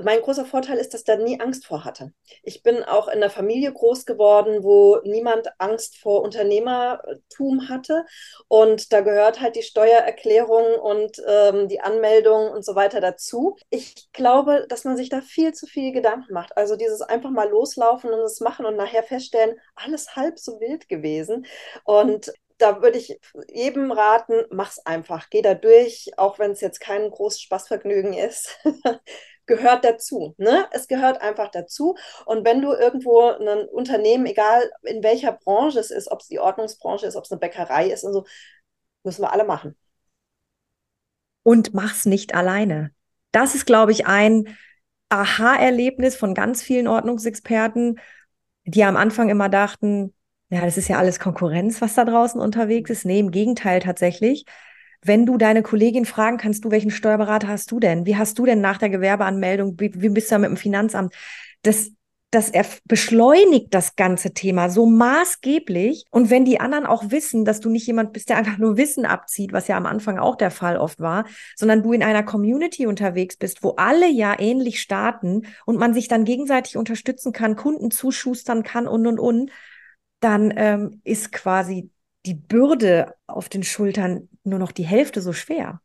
Mein 0.02 0.22
großer 0.22 0.46
Vorteil 0.46 0.78
ist, 0.80 0.94
dass 0.94 1.02
ich 1.02 1.06
da 1.06 1.18
nie 1.18 1.40
Angst 1.40 1.68
vor 1.68 1.86
hatte. 1.86 2.14
Ich 2.42 2.64
bin 2.64 2.84
auch 2.84 3.08
in 3.08 3.16
einer 3.16 3.30
Familie 3.30 3.72
groß 3.72 4.06
geworden, 4.06 4.64
wo 4.64 5.00
niemand 5.04 5.50
Angst 5.60 5.98
vor 6.00 6.24
Unternehmertum 6.24 7.70
hatte. 7.70 8.06
Und 8.48 8.92
da 8.92 9.02
gehört 9.02 9.40
halt 9.40 9.56
die 9.56 9.62
Steuererklärung 9.62 10.80
und 10.80 11.22
ähm, 11.28 11.68
die 11.68 11.82
Anmeldung 11.82 12.50
und 12.50 12.66
so 12.66 12.74
weiter 12.74 13.02
dazu. 13.02 13.56
Ich 13.70 14.12
glaube, 14.14 14.66
dass 14.68 14.84
man 14.84 14.98
sich 14.98 15.10
da 15.10 15.22
viel 15.22 15.54
zu 15.54 15.68
viel 15.68 15.92
Gedanken 15.92 16.34
macht. 16.34 16.58
Also 16.58 16.76
dieses 16.76 17.02
einfach 17.02 17.30
mal 17.30 17.50
loslaufen 17.50 18.12
und 18.12 18.22
es 18.22 18.40
machen 18.40 18.66
und 18.66 18.76
nachher 18.76 19.04
feststellen, 19.04 19.60
alles 19.76 20.16
halb 20.16 20.40
so 20.40 20.60
wild 20.60 20.90
gewesen. 20.90 21.46
Und 21.84 22.34
da 22.58 22.82
würde 22.82 22.98
ich 22.98 23.20
jedem 23.50 23.92
raten, 23.92 24.46
mach's 24.50 24.80
einfach. 24.80 25.30
Geh 25.30 25.42
da 25.42 25.54
durch, 25.54 26.12
auch 26.18 26.40
wenn 26.40 26.52
es 26.52 26.62
jetzt 26.62 26.80
kein 26.80 27.10
großes 27.10 27.42
Spaßvergnügen 27.42 28.14
ist. 28.14 28.58
gehört 29.46 29.84
dazu. 29.86 30.36
Ne? 30.38 30.66
Es 30.72 30.88
gehört 30.88 31.22
einfach 31.22 31.50
dazu. 31.52 31.96
Und 32.26 32.46
wenn 32.46 32.62
du 32.62 32.74
irgendwo 32.74 33.22
ein 33.22 33.68
Unternehmen, 33.70 34.26
egal 34.26 34.70
in 34.84 35.04
welcher 35.04 35.34
Branche 35.34 35.80
es 35.80 35.92
ist, 35.92 36.12
ob 36.12 36.22
es 36.22 36.28
die 36.28 36.40
Ordnungsbranche 36.40 37.06
ist, 37.06 37.16
ob 37.16 37.26
es 37.26 37.32
eine 37.32 37.40
Bäckerei 37.40 37.90
ist 37.90 38.04
und 38.04 38.14
so, 38.14 38.26
müssen 39.04 39.22
wir 39.22 39.34
alle 39.34 39.46
machen. 39.46 39.76
Und 41.44 41.74
mach's 41.74 42.06
nicht 42.06 42.36
alleine. 42.36 42.92
Das 43.32 43.56
ist, 43.56 43.66
glaube 43.66 43.92
ich, 43.92 44.08
ein 44.08 44.58
Aha-Erlebnis 45.10 46.16
von 46.16 46.34
ganz 46.34 46.64
vielen 46.64 46.88
Ordnungsexperten, 46.88 48.00
die 48.66 48.84
am 48.84 48.96
Anfang 48.96 49.30
immer 49.30 49.50
dachten, 49.50 50.14
ja, 50.50 50.62
das 50.62 50.78
ist 50.78 50.88
ja 50.88 50.98
alles 51.00 51.20
Konkurrenz, 51.20 51.82
was 51.82 51.96
da 51.96 52.06
draußen 52.06 52.40
unterwegs 52.40 52.90
ist. 52.90 53.06
Nee, 53.06 53.20
im 53.20 53.32
Gegenteil 53.32 53.80
tatsächlich. 53.80 54.46
Wenn 55.04 55.26
du 55.26 55.38
deine 55.38 55.64
Kollegin 55.64 56.06
fragen 56.06 56.38
kannst, 56.38 56.66
du, 56.66 56.72
welchen 56.72 56.92
Steuerberater 56.92 57.48
hast 57.48 57.72
du 57.72 57.80
denn? 57.80 58.06
Wie 58.06 58.18
hast 58.18 58.40
du 58.40 58.46
denn 58.46 58.62
nach 58.62 58.78
der 58.78 58.90
Gewerbeanmeldung, 58.90 59.80
wie, 59.80 59.92
wie 59.94 60.10
bist 60.10 60.32
du 60.32 60.36
da 60.36 60.40
mit 60.40 60.50
dem 60.50 60.58
Finanzamt? 60.58 61.14
Das, 61.62 61.92
das 62.32 62.50
er 62.50 62.66
beschleunigt 62.86 63.74
das 63.74 63.96
ganze 63.96 64.34
Thema 64.34 64.70
so 64.70 64.86
maßgeblich. 64.86 66.06
Und 66.10 66.30
wenn 66.30 66.46
die 66.46 66.60
anderen 66.60 66.86
auch 66.86 67.12
wissen, 67.12 67.46
dass 67.46 67.60
du 67.60 67.70
nicht 67.70 67.86
jemand 67.86 68.14
bist, 68.14 68.30
der 68.30 68.38
einfach 68.40 68.58
nur 68.58 68.78
Wissen 68.78 69.06
abzieht, 69.06 69.54
was 69.54 69.68
ja 69.68 69.78
am 69.78 69.86
Anfang 69.86 70.18
auch 70.18 70.36
der 70.36 70.52
Fall 70.52 70.78
oft 70.78 71.00
war, 71.00 71.26
sondern 71.56 71.84
du 71.84 71.94
in 71.94 72.04
einer 72.04 72.24
Community 72.24 72.88
unterwegs 72.88 73.38
bist, 73.38 73.64
wo 73.64 73.72
alle 73.72 74.10
ja 74.10 74.40
ähnlich 74.40 74.82
starten 74.82 75.44
und 75.66 75.78
man 75.78 75.94
sich 75.94 76.08
dann 76.08 76.26
gegenseitig 76.26 76.78
unterstützen 76.78 77.34
kann, 77.34 77.56
Kunden 77.56 77.92
zuschustern 77.92 78.64
kann 78.64 78.88
und 78.88 79.06
und 79.06 79.20
und, 79.20 79.52
dann 80.24 80.54
ähm, 80.56 81.02
ist 81.04 81.32
quasi 81.32 81.90
die 82.26 82.36
Bürde 82.36 83.16
auf 83.28 83.50
den 83.50 83.64
Schultern 83.64 84.30
nur 84.44 84.60
noch 84.60 84.72
die 84.72 84.86
Hälfte 84.86 85.22
so 85.22 85.34
schwer. 85.34 85.82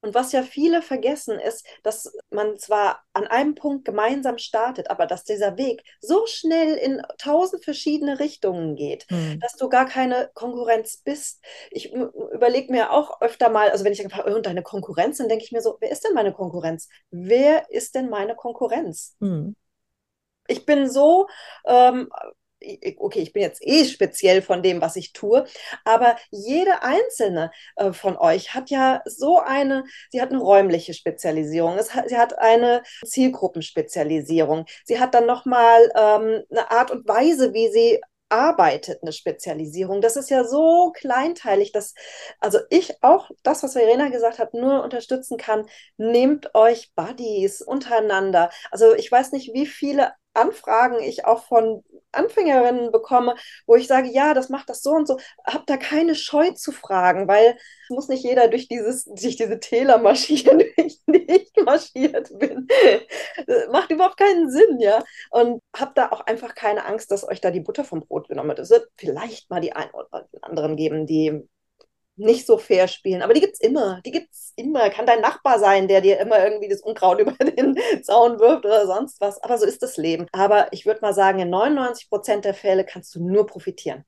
Und 0.00 0.14
was 0.14 0.30
ja 0.30 0.42
viele 0.42 0.80
vergessen, 0.80 1.40
ist, 1.40 1.66
dass 1.82 2.12
man 2.30 2.56
zwar 2.56 3.02
an 3.14 3.26
einem 3.26 3.56
Punkt 3.56 3.84
gemeinsam 3.84 4.38
startet, 4.38 4.90
aber 4.90 5.06
dass 5.06 5.24
dieser 5.24 5.56
Weg 5.56 5.82
so 6.00 6.24
schnell 6.26 6.76
in 6.76 7.02
tausend 7.18 7.64
verschiedene 7.64 8.20
Richtungen 8.20 8.76
geht, 8.76 9.06
mhm. 9.10 9.40
dass 9.40 9.56
du 9.56 9.68
gar 9.68 9.86
keine 9.86 10.30
Konkurrenz 10.34 10.98
bist. 10.98 11.42
Ich 11.72 11.92
überlege 11.92 12.70
mir 12.70 12.92
auch 12.92 13.20
öfter 13.20 13.48
mal, 13.50 13.70
also 13.70 13.84
wenn 13.84 13.92
ich 13.92 14.04
einfach 14.04 14.24
irgendeine 14.24 14.62
Konkurrenz, 14.62 15.18
dann 15.18 15.28
denke 15.28 15.44
ich 15.44 15.50
mir 15.50 15.62
so, 15.62 15.78
wer 15.80 15.90
ist 15.90 16.04
denn 16.04 16.14
meine 16.14 16.32
Konkurrenz? 16.32 16.88
Wer 17.10 17.68
ist 17.70 17.96
denn 17.96 18.08
meine 18.08 18.36
Konkurrenz? 18.36 19.16
Mhm 19.18 19.56
ich 20.48 20.66
bin 20.66 20.90
so 20.90 21.28
ähm, 21.66 22.08
okay, 22.98 23.20
ich 23.20 23.32
bin 23.32 23.42
jetzt 23.42 23.60
eh 23.62 23.84
speziell 23.84 24.42
von 24.42 24.62
dem, 24.62 24.80
was 24.80 24.96
ich 24.96 25.12
tue, 25.12 25.44
aber 25.84 26.16
jede 26.30 26.82
einzelne 26.82 27.50
äh, 27.76 27.92
von 27.92 28.16
euch 28.16 28.54
hat 28.54 28.70
ja 28.70 29.02
so 29.04 29.40
eine, 29.40 29.84
sie 30.10 30.20
hat 30.20 30.30
eine 30.30 30.40
räumliche 30.40 30.94
Spezialisierung, 30.94 31.76
hat, 31.78 32.08
sie 32.08 32.16
hat 32.18 32.38
eine 32.38 32.82
Zielgruppenspezialisierung, 33.04 34.66
sie 34.84 34.98
hat 34.98 35.14
dann 35.14 35.26
nochmal 35.26 35.90
ähm, 35.96 36.42
eine 36.50 36.70
Art 36.70 36.90
und 36.90 37.06
Weise, 37.06 37.52
wie 37.52 37.68
sie 37.70 38.00
arbeitet, 38.30 39.02
eine 39.02 39.12
Spezialisierung. 39.12 40.00
Das 40.00 40.16
ist 40.16 40.30
ja 40.30 40.44
so 40.44 40.92
kleinteilig, 40.94 41.72
dass 41.72 41.94
also 42.40 42.58
ich 42.70 43.02
auch 43.02 43.30
das, 43.42 43.62
was 43.62 43.72
Verena 43.72 44.08
gesagt 44.08 44.38
hat, 44.38 44.54
nur 44.54 44.82
unterstützen 44.82 45.38
kann. 45.38 45.66
Nehmt 45.96 46.54
euch 46.54 46.92
Buddies 46.94 47.62
untereinander. 47.62 48.50
Also 48.70 48.94
ich 48.94 49.10
weiß 49.10 49.32
nicht, 49.32 49.54
wie 49.54 49.66
viele 49.66 50.12
Anfragen 50.34 51.00
ich 51.00 51.24
auch 51.24 51.44
von 51.44 51.82
Anfängerinnen 52.12 52.92
bekomme, 52.92 53.34
wo 53.66 53.76
ich 53.76 53.86
sage, 53.86 54.08
ja, 54.08 54.34
das 54.34 54.48
macht 54.48 54.68
das 54.68 54.82
so 54.82 54.90
und 54.90 55.06
so, 55.06 55.18
hab 55.44 55.66
da 55.66 55.76
keine 55.76 56.14
Scheu 56.14 56.50
zu 56.52 56.72
fragen, 56.72 57.28
weil 57.28 57.56
muss 57.90 58.08
nicht 58.08 58.24
jeder 58.24 58.48
durch 58.48 58.68
dieses, 58.68 59.04
durch 59.04 59.36
diese 59.36 59.60
Täler 59.60 59.98
marschieren, 59.98 60.58
durch 60.76 61.00
die 61.06 61.30
ich 61.30 61.64
marschiert 61.64 62.30
bin. 62.38 62.66
Das 63.46 63.68
macht 63.70 63.90
überhaupt 63.90 64.18
keinen 64.18 64.50
Sinn, 64.50 64.78
ja. 64.80 65.02
Und 65.30 65.62
hab 65.74 65.94
da 65.94 66.10
auch 66.10 66.20
einfach 66.20 66.54
keine 66.54 66.84
Angst, 66.84 67.10
dass 67.10 67.26
euch 67.26 67.40
da 67.40 67.50
die 67.50 67.60
Butter 67.60 67.84
vom 67.84 68.00
Brot 68.00 68.28
genommen 68.28 68.50
wird. 68.50 68.58
Es 68.58 68.70
wird 68.70 68.88
vielleicht 68.96 69.50
mal 69.50 69.60
die 69.60 69.72
einen 69.72 69.90
oder 69.92 70.28
anderen 70.42 70.76
geben, 70.76 71.06
die 71.06 71.48
nicht 72.18 72.46
so 72.46 72.58
fair 72.58 72.88
spielen. 72.88 73.22
Aber 73.22 73.34
die 73.34 73.40
gibt 73.40 73.54
es 73.54 73.60
immer. 73.60 74.00
Die 74.04 74.10
gibt 74.10 74.32
es 74.32 74.52
immer. 74.56 74.90
Kann 74.90 75.06
dein 75.06 75.20
Nachbar 75.20 75.58
sein, 75.58 75.88
der 75.88 76.00
dir 76.00 76.18
immer 76.20 76.42
irgendwie 76.44 76.68
das 76.68 76.82
Unkraut 76.82 77.20
über 77.20 77.32
den 77.32 77.76
Zaun 78.02 78.38
wirft 78.38 78.64
oder 78.64 78.86
sonst 78.86 79.20
was. 79.20 79.42
Aber 79.42 79.58
so 79.58 79.66
ist 79.66 79.82
das 79.82 79.96
Leben. 79.96 80.26
Aber 80.32 80.68
ich 80.72 80.86
würde 80.86 81.00
mal 81.00 81.14
sagen, 81.14 81.38
in 81.38 81.50
99 81.50 82.08
Prozent 82.08 82.44
der 82.44 82.54
Fälle 82.54 82.84
kannst 82.84 83.14
du 83.14 83.24
nur 83.24 83.46
profitieren. 83.46 84.04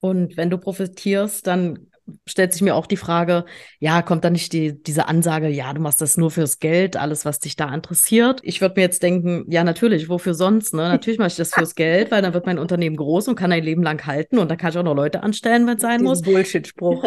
Und 0.00 0.36
wenn 0.36 0.50
du 0.50 0.58
profitierst, 0.58 1.46
dann 1.46 1.90
stellt 2.26 2.52
sich 2.52 2.62
mir 2.62 2.74
auch 2.74 2.86
die 2.86 2.96
Frage, 2.96 3.44
ja, 3.78 4.02
kommt 4.02 4.24
da 4.24 4.30
nicht 4.30 4.52
die, 4.52 4.82
diese 4.82 5.08
Ansage, 5.08 5.48
ja, 5.48 5.72
du 5.72 5.80
machst 5.80 6.00
das 6.00 6.16
nur 6.16 6.30
fürs 6.30 6.58
Geld, 6.58 6.96
alles, 6.96 7.24
was 7.24 7.38
dich 7.38 7.56
da 7.56 7.72
interessiert. 7.72 8.40
Ich 8.42 8.60
würde 8.60 8.74
mir 8.76 8.82
jetzt 8.82 9.02
denken, 9.02 9.44
ja, 9.48 9.64
natürlich, 9.64 10.08
wofür 10.08 10.34
sonst? 10.34 10.74
Ne? 10.74 10.82
Natürlich 10.82 11.18
mache 11.18 11.28
ich 11.28 11.36
das 11.36 11.54
fürs 11.54 11.74
Geld, 11.74 12.10
weil 12.10 12.22
dann 12.22 12.34
wird 12.34 12.46
mein 12.46 12.58
Unternehmen 12.58 12.96
groß 12.96 13.28
und 13.28 13.36
kann 13.36 13.52
ein 13.52 13.64
Leben 13.64 13.82
lang 13.82 14.04
halten 14.06 14.38
und 14.38 14.50
dann 14.50 14.58
kann 14.58 14.70
ich 14.70 14.78
auch 14.78 14.82
noch 14.82 14.94
Leute 14.94 15.22
anstellen, 15.22 15.66
wenn 15.66 15.76
es 15.76 15.82
sein 15.82 16.02
muss. 16.02 16.22
Bullshit-Spruch. 16.22 17.04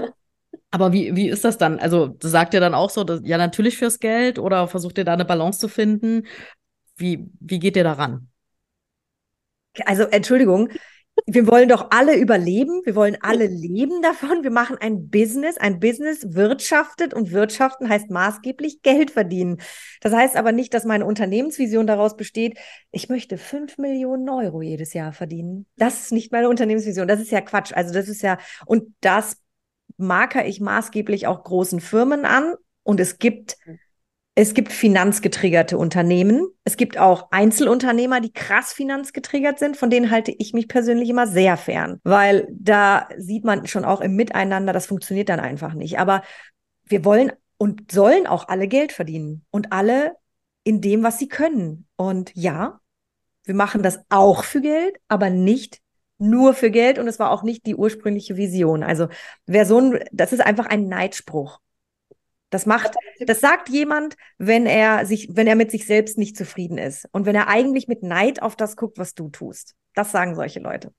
Aber 0.71 0.91
wie, 0.91 1.15
wie 1.15 1.29
ist 1.29 1.45
das 1.45 1.57
dann? 1.57 1.79
Also 1.79 2.17
sagt 2.19 2.53
ihr 2.53 2.59
dann 2.59 2.73
auch 2.73 2.89
so, 2.89 3.03
dass, 3.03 3.21
ja, 3.23 3.37
natürlich 3.37 3.77
fürs 3.77 3.99
Geld 3.99 4.37
oder 4.39 4.67
versucht 4.67 4.97
ihr 4.97 5.05
da 5.05 5.13
eine 5.13 5.25
Balance 5.25 5.59
zu 5.59 5.67
finden? 5.69 6.27
Wie, 6.97 7.29
wie 7.39 7.59
geht 7.59 7.77
ihr 7.77 7.83
daran? 7.83 8.29
Also, 9.85 10.03
Entschuldigung, 10.03 10.69
wir 11.25 11.47
wollen 11.47 11.67
doch 11.67 11.87
alle 11.91 12.15
überleben, 12.17 12.81
wir 12.85 12.95
wollen 12.95 13.17
alle 13.21 13.47
leben 13.47 14.01
davon. 14.01 14.43
Wir 14.43 14.51
machen 14.51 14.77
ein 14.79 15.09
Business. 15.09 15.57
Ein 15.57 15.79
Business 15.79 16.35
wirtschaftet 16.35 17.13
und 17.13 17.31
wirtschaften 17.31 17.89
heißt 17.89 18.09
maßgeblich 18.09 18.81
Geld 18.81 19.11
verdienen. 19.11 19.57
Das 20.01 20.13
heißt 20.13 20.35
aber 20.35 20.51
nicht, 20.51 20.73
dass 20.73 20.85
meine 20.85 21.05
Unternehmensvision 21.05 21.87
daraus 21.87 22.15
besteht, 22.15 22.57
ich 22.91 23.09
möchte 23.09 23.37
fünf 23.37 23.77
Millionen 23.77 24.29
Euro 24.29 24.61
jedes 24.61 24.93
Jahr 24.93 25.11
verdienen. 25.11 25.65
Das 25.75 26.01
ist 26.01 26.11
nicht 26.11 26.31
meine 26.31 26.49
Unternehmensvision. 26.49 27.07
Das 27.07 27.19
ist 27.19 27.31
ja 27.31 27.41
Quatsch. 27.41 27.73
Also 27.73 27.93
das 27.93 28.07
ist 28.07 28.21
ja, 28.21 28.37
und 28.65 28.93
das 29.01 29.37
marker 29.97 30.45
ich 30.45 30.61
maßgeblich 30.61 31.27
auch 31.27 31.43
großen 31.43 31.79
Firmen 31.79 32.25
an. 32.25 32.53
Und 32.83 32.99
es 32.99 33.17
gibt 33.17 33.57
es 34.39 34.53
gibt 34.53 34.71
finanzgetriggerte 34.71 35.79
Unternehmen. 35.79 36.47
Es 36.63 36.77
gibt 36.77 36.99
auch 36.99 37.31
Einzelunternehmer, 37.31 38.21
die 38.21 38.31
krass 38.31 38.71
finanzgetriggert 38.71 39.57
sind. 39.57 39.77
Von 39.77 39.89
denen 39.89 40.11
halte 40.11 40.31
ich 40.31 40.53
mich 40.53 40.67
persönlich 40.67 41.09
immer 41.09 41.25
sehr 41.25 41.57
fern, 41.57 41.99
weil 42.03 42.47
da 42.51 43.09
sieht 43.17 43.43
man 43.43 43.65
schon 43.65 43.83
auch 43.83 43.99
im 43.99 44.15
Miteinander, 44.15 44.73
das 44.73 44.85
funktioniert 44.85 45.29
dann 45.29 45.39
einfach 45.39 45.73
nicht. 45.73 45.97
Aber 45.97 46.21
wir 46.85 47.03
wollen 47.03 47.31
und 47.57 47.91
sollen 47.91 48.27
auch 48.27 48.47
alle 48.47 48.67
Geld 48.67 48.91
verdienen 48.91 49.43
und 49.49 49.73
alle 49.73 50.13
in 50.63 50.81
dem, 50.81 51.01
was 51.01 51.17
sie 51.17 51.29
können. 51.29 51.87
Und 51.95 52.31
ja, 52.35 52.79
wir 53.43 53.55
machen 53.55 53.81
das 53.81 54.01
auch 54.09 54.43
für 54.43 54.61
Geld, 54.61 54.97
aber 55.07 55.31
nicht 55.31 55.79
nur 56.19 56.53
für 56.53 56.69
Geld 56.69 56.99
und 56.99 57.07
es 57.07 57.17
war 57.17 57.31
auch 57.31 57.41
nicht 57.41 57.65
die 57.65 57.75
ursprüngliche 57.75 58.37
Vision. 58.37 58.83
Also 58.83 59.07
wer 59.47 59.65
so 59.65 59.79
ein, 59.79 60.03
das 60.11 60.31
ist 60.31 60.41
einfach 60.41 60.67
ein 60.67 60.87
Neidspruch. 60.87 61.59
Das 62.49 62.65
macht, 62.65 62.95
das 63.19 63.41
sagt 63.41 63.69
jemand, 63.69 64.15
wenn 64.37 64.65
er 64.65 65.05
sich, 65.05 65.27
wenn 65.31 65.47
er 65.47 65.55
mit 65.55 65.69
sich 65.69 65.85
selbst 65.85 66.17
nicht 66.17 66.37
zufrieden 66.37 66.77
ist 66.77 67.07
und 67.11 67.25
wenn 67.25 67.35
er 67.35 67.47
eigentlich 67.49 67.87
mit 67.87 68.03
Neid 68.03 68.41
auf 68.41 68.55
das 68.55 68.77
guckt, 68.77 68.97
was 68.97 69.13
du 69.13 69.29
tust. 69.29 69.75
Das 69.93 70.11
sagen 70.11 70.35
solche 70.35 70.59
Leute. 70.59 70.93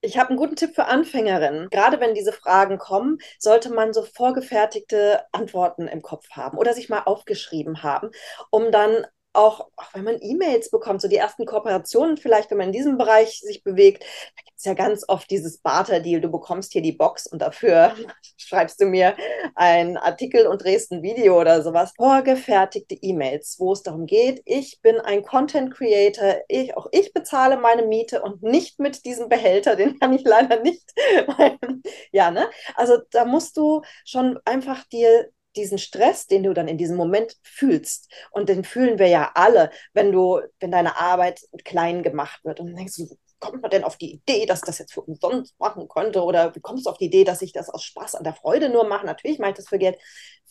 Ich 0.00 0.18
habe 0.18 0.30
einen 0.30 0.38
guten 0.38 0.56
Tipp 0.56 0.74
für 0.74 0.86
Anfängerinnen. 0.86 1.68
Gerade 1.70 2.00
wenn 2.00 2.14
diese 2.14 2.32
Fragen 2.32 2.78
kommen, 2.78 3.18
sollte 3.38 3.72
man 3.72 3.92
so 3.92 4.02
vorgefertigte 4.02 5.20
Antworten 5.32 5.88
im 5.88 6.02
Kopf 6.02 6.30
haben 6.30 6.58
oder 6.58 6.74
sich 6.74 6.88
mal 6.88 7.02
aufgeschrieben 7.04 7.82
haben, 7.82 8.10
um 8.50 8.70
dann 8.70 9.06
auch, 9.36 9.68
auch 9.76 9.94
wenn 9.94 10.04
man 10.04 10.18
E-Mails 10.20 10.70
bekommt, 10.70 11.00
so 11.00 11.08
die 11.08 11.16
ersten 11.16 11.46
Kooperationen 11.46 12.16
vielleicht, 12.16 12.50
wenn 12.50 12.58
man 12.58 12.68
in 12.68 12.72
diesem 12.72 12.98
Bereich 12.98 13.40
sich 13.40 13.62
bewegt, 13.62 14.02
da 14.02 14.42
gibt 14.44 14.58
es 14.58 14.64
ja 14.64 14.74
ganz 14.74 15.04
oft 15.08 15.30
dieses 15.30 15.58
Barter-Deal, 15.58 16.20
du 16.20 16.30
bekommst 16.30 16.72
hier 16.72 16.82
die 16.82 16.92
Box 16.92 17.26
und 17.26 17.40
dafür 17.40 17.94
schreibst 18.36 18.80
du 18.80 18.86
mir 18.86 19.16
einen 19.54 19.96
Artikel 19.96 20.46
und 20.46 20.62
drehst 20.64 20.92
ein 20.92 21.02
Video 21.02 21.40
oder 21.40 21.62
sowas. 21.62 21.92
Vorgefertigte 21.96 22.94
E-Mails, 22.94 23.56
wo 23.58 23.72
es 23.72 23.82
darum 23.82 24.06
geht, 24.06 24.42
ich 24.44 24.80
bin 24.82 24.98
ein 25.00 25.22
Content 25.22 25.74
Creator, 25.74 26.36
ich, 26.48 26.76
auch 26.76 26.88
ich 26.92 27.12
bezahle 27.12 27.56
meine 27.58 27.82
Miete 27.86 28.22
und 28.22 28.42
nicht 28.42 28.80
mit 28.80 29.04
diesem 29.04 29.28
Behälter, 29.28 29.76
den 29.76 29.98
kann 29.98 30.12
ich 30.12 30.24
leider 30.24 30.60
nicht. 30.60 30.92
ja, 32.12 32.30
ne? 32.30 32.48
Also 32.74 32.98
da 33.10 33.24
musst 33.24 33.56
du 33.56 33.82
schon 34.04 34.38
einfach 34.44 34.84
dir 34.84 35.30
diesen 35.56 35.78
Stress, 35.78 36.26
den 36.26 36.42
du 36.42 36.54
dann 36.54 36.68
in 36.68 36.78
diesem 36.78 36.96
Moment 36.96 37.36
fühlst, 37.42 38.12
und 38.30 38.48
den 38.48 38.64
fühlen 38.64 38.98
wir 38.98 39.08
ja 39.08 39.32
alle, 39.34 39.70
wenn 39.92 40.12
du, 40.12 40.40
wenn 40.60 40.70
deine 40.70 40.96
Arbeit 40.98 41.40
klein 41.64 42.02
gemacht 42.02 42.40
wird 42.44 42.60
und 42.60 42.74
denkst 42.76 42.96
du, 42.96 43.08
kommt 43.38 43.62
man 43.62 43.70
denn 43.70 43.84
auf 43.84 43.96
die 43.96 44.14
Idee, 44.14 44.46
dass 44.46 44.60
das 44.60 44.78
jetzt 44.78 44.94
für 44.94 45.02
umsonst 45.02 45.58
machen 45.58 45.88
könnte? 45.88 46.22
Oder 46.22 46.54
wie 46.54 46.60
kommst 46.60 46.86
du 46.86 46.90
auf 46.90 46.98
die 46.98 47.06
Idee, 47.06 47.24
dass 47.24 47.42
ich 47.42 47.52
das 47.52 47.68
aus 47.68 47.84
Spaß 47.84 48.14
an 48.14 48.24
der 48.24 48.34
Freude 48.34 48.68
nur 48.68 48.86
mache? 48.86 49.06
Natürlich 49.06 49.38
ich 49.38 49.54
das 49.54 49.68
für 49.68 49.78
Geld. 49.78 49.98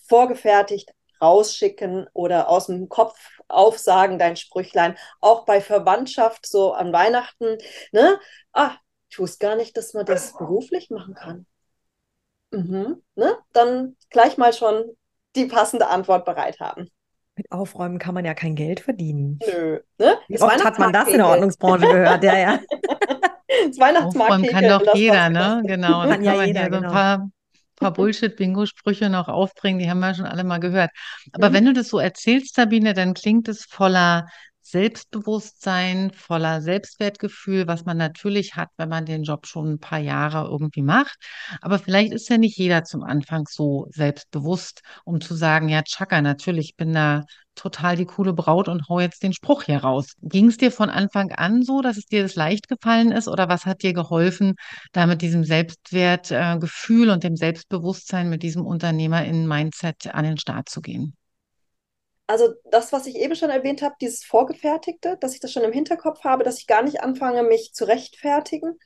Vorgefertigt, 0.08 0.92
rausschicken 1.22 2.08
oder 2.14 2.50
aus 2.50 2.68
dem 2.68 2.90
Kopf 2.90 3.18
aufsagen, 3.48 4.20
dein 4.20 4.36
Sprüchlein. 4.36 4.98
Auch 5.22 5.46
bei 5.46 5.62
Verwandtschaft, 5.62 6.46
so 6.46 6.74
an 6.74 6.94
Weihnachten, 6.94 7.58
ne? 7.92 8.20
Ah, 8.54 8.76
ich 9.10 9.20
wusste 9.20 9.46
gar 9.46 9.56
nicht, 9.56 9.78
dass 9.78 9.94
man 9.94 10.06
das 10.06 10.34
beruflich 10.38 10.90
machen 10.90 11.16
kann. 11.16 11.48
Mhm. 12.56 13.02
Ne? 13.16 13.38
Dann 13.54 13.96
gleich 14.10 14.38
mal 14.38 14.54
schon 14.54 14.84
die 15.36 15.46
passende 15.46 15.88
Antwort 15.88 16.26
bereit 16.26 16.60
haben. 16.60 16.90
Mit 17.36 17.52
Aufräumen 17.52 18.00
kann 18.00 18.14
man 18.14 18.24
ja 18.24 18.34
kein 18.34 18.56
Geld 18.56 18.80
verdienen. 18.80 19.40
Nö. 19.46 19.80
Ne? 19.98 20.18
Wie 20.30 20.40
oft 20.40 20.64
hat 20.64 20.80
man 20.80 20.94
das 20.94 21.10
in 21.10 21.18
der 21.18 21.28
Ordnungsbranche 21.28 21.86
gehört? 21.86 22.24
Ja, 22.24 22.38
ja. 22.38 22.60
das 23.68 23.78
Weihnachtsmarkt 23.78 24.48
kann 24.48 24.64
doch 24.64 24.96
jeder, 24.96 25.30
ne? 25.30 25.62
Genau. 25.66 26.04
Kann 26.08 26.24
ja 26.24 26.36
kann 26.36 26.48
jeder, 26.48 26.70
genau. 26.70 26.80
so 26.80 26.86
ein 26.86 26.92
paar, 26.92 27.30
paar 27.76 27.92
Bullshit-Bingo-Sprüche 27.94 29.10
noch 29.10 29.28
aufbringen, 29.28 29.80
die 29.80 29.90
haben 29.90 30.00
wir 30.00 30.14
schon 30.14 30.26
alle 30.26 30.46
mal 30.46 30.60
gehört. 30.60 30.92
Aber 31.34 31.50
mhm. 31.50 31.54
wenn 31.54 31.66
du 31.66 31.74
das 31.74 31.90
so 31.90 32.00
erzählst, 32.00 32.56
Sabine, 32.56 32.94
dann 32.94 33.14
klingt 33.14 33.50
es 33.50 33.66
voller 33.66 34.28
Selbstbewusstsein, 34.68 36.12
voller 36.12 36.60
Selbstwertgefühl, 36.62 37.68
was 37.68 37.86
man 37.86 37.98
natürlich 37.98 38.56
hat, 38.56 38.70
wenn 38.78 38.90
man 38.90 39.06
den 39.06 39.24
Job 39.24 39.46
schon 39.46 39.74
ein 39.74 39.80
paar 39.80 40.00
Jahre 40.00 40.48
irgendwie 40.50 40.82
macht. 40.82 41.16
Aber 41.62 41.78
vielleicht 41.78 42.12
ist 42.14 42.30
ja 42.30 42.38
nicht 42.40 42.58
jeder 42.58 42.84
zum 42.84 43.04
Anfang 43.04 43.46
so 43.48 43.88
selbstbewusst, 43.92 44.82
um 45.04 45.22
zu 45.22 45.36
sagen, 45.36 45.70
ja, 45.70 45.84
Chaka, 45.84 46.22
natürlich, 46.22 46.70
ich 46.70 46.76
bin 46.76 46.94
da 46.94 47.26
total 47.54 47.96
die 47.96 48.06
coole 48.06 48.34
Braut 48.34 48.68
und 48.68 48.90
hau 48.90 49.00
jetzt 49.00 49.22
den 49.22 49.34
Spruch 49.34 49.64
hier 49.64 49.78
raus. 49.78 50.16
Ging 50.24 50.48
es 50.48 50.58
dir 50.58 50.72
von 50.72 50.90
Anfang 50.90 51.32
an 51.32 51.62
so, 51.62 51.82
dass 51.82 51.98
es 51.98 52.06
dir 52.08 52.24
das 52.24 52.36
leicht 52.36 52.68
gefallen 52.68 53.12
ist 53.12 53.28
oder 53.28 53.48
was 53.48 53.66
hat 53.66 53.84
dir 53.84 53.94
geholfen, 53.94 54.56
da 54.94 55.06
mit 55.06 55.22
diesem 55.22 55.44
Selbstwertgefühl 55.44 57.12
und 57.12 57.24
dem 57.24 57.36
Selbstbewusstsein 57.36 58.30
mit 58.30 58.42
diesem 58.44 58.66
Unternehmerinnen-Mindset 58.66 60.08
an 60.14 60.26
den 60.26 60.38
Start 60.38 60.70
zu 60.70 60.82
gehen? 60.82 61.16
Also 62.28 62.54
das, 62.66 62.92
was 62.92 63.06
ich 63.08 63.16
eben 63.18 63.36
schon 63.36 63.50
erwähnt 63.50 63.82
habe, 63.82 63.96
dieses 64.02 64.24
Vorgefertigte, 64.24 65.18
dass 65.20 65.34
ich 65.34 65.40
das 65.40 65.52
schon 65.52 65.64
im 65.64 65.74
Hinterkopf 65.74 66.24
habe, 66.24 66.44
dass 66.44 66.60
ich 66.60 66.68
gar 66.68 66.82
nicht 66.84 67.02
anfange, 67.02 67.44
mich 67.44 67.74
zu 67.74 67.86
rechtfertigen. 67.86 68.80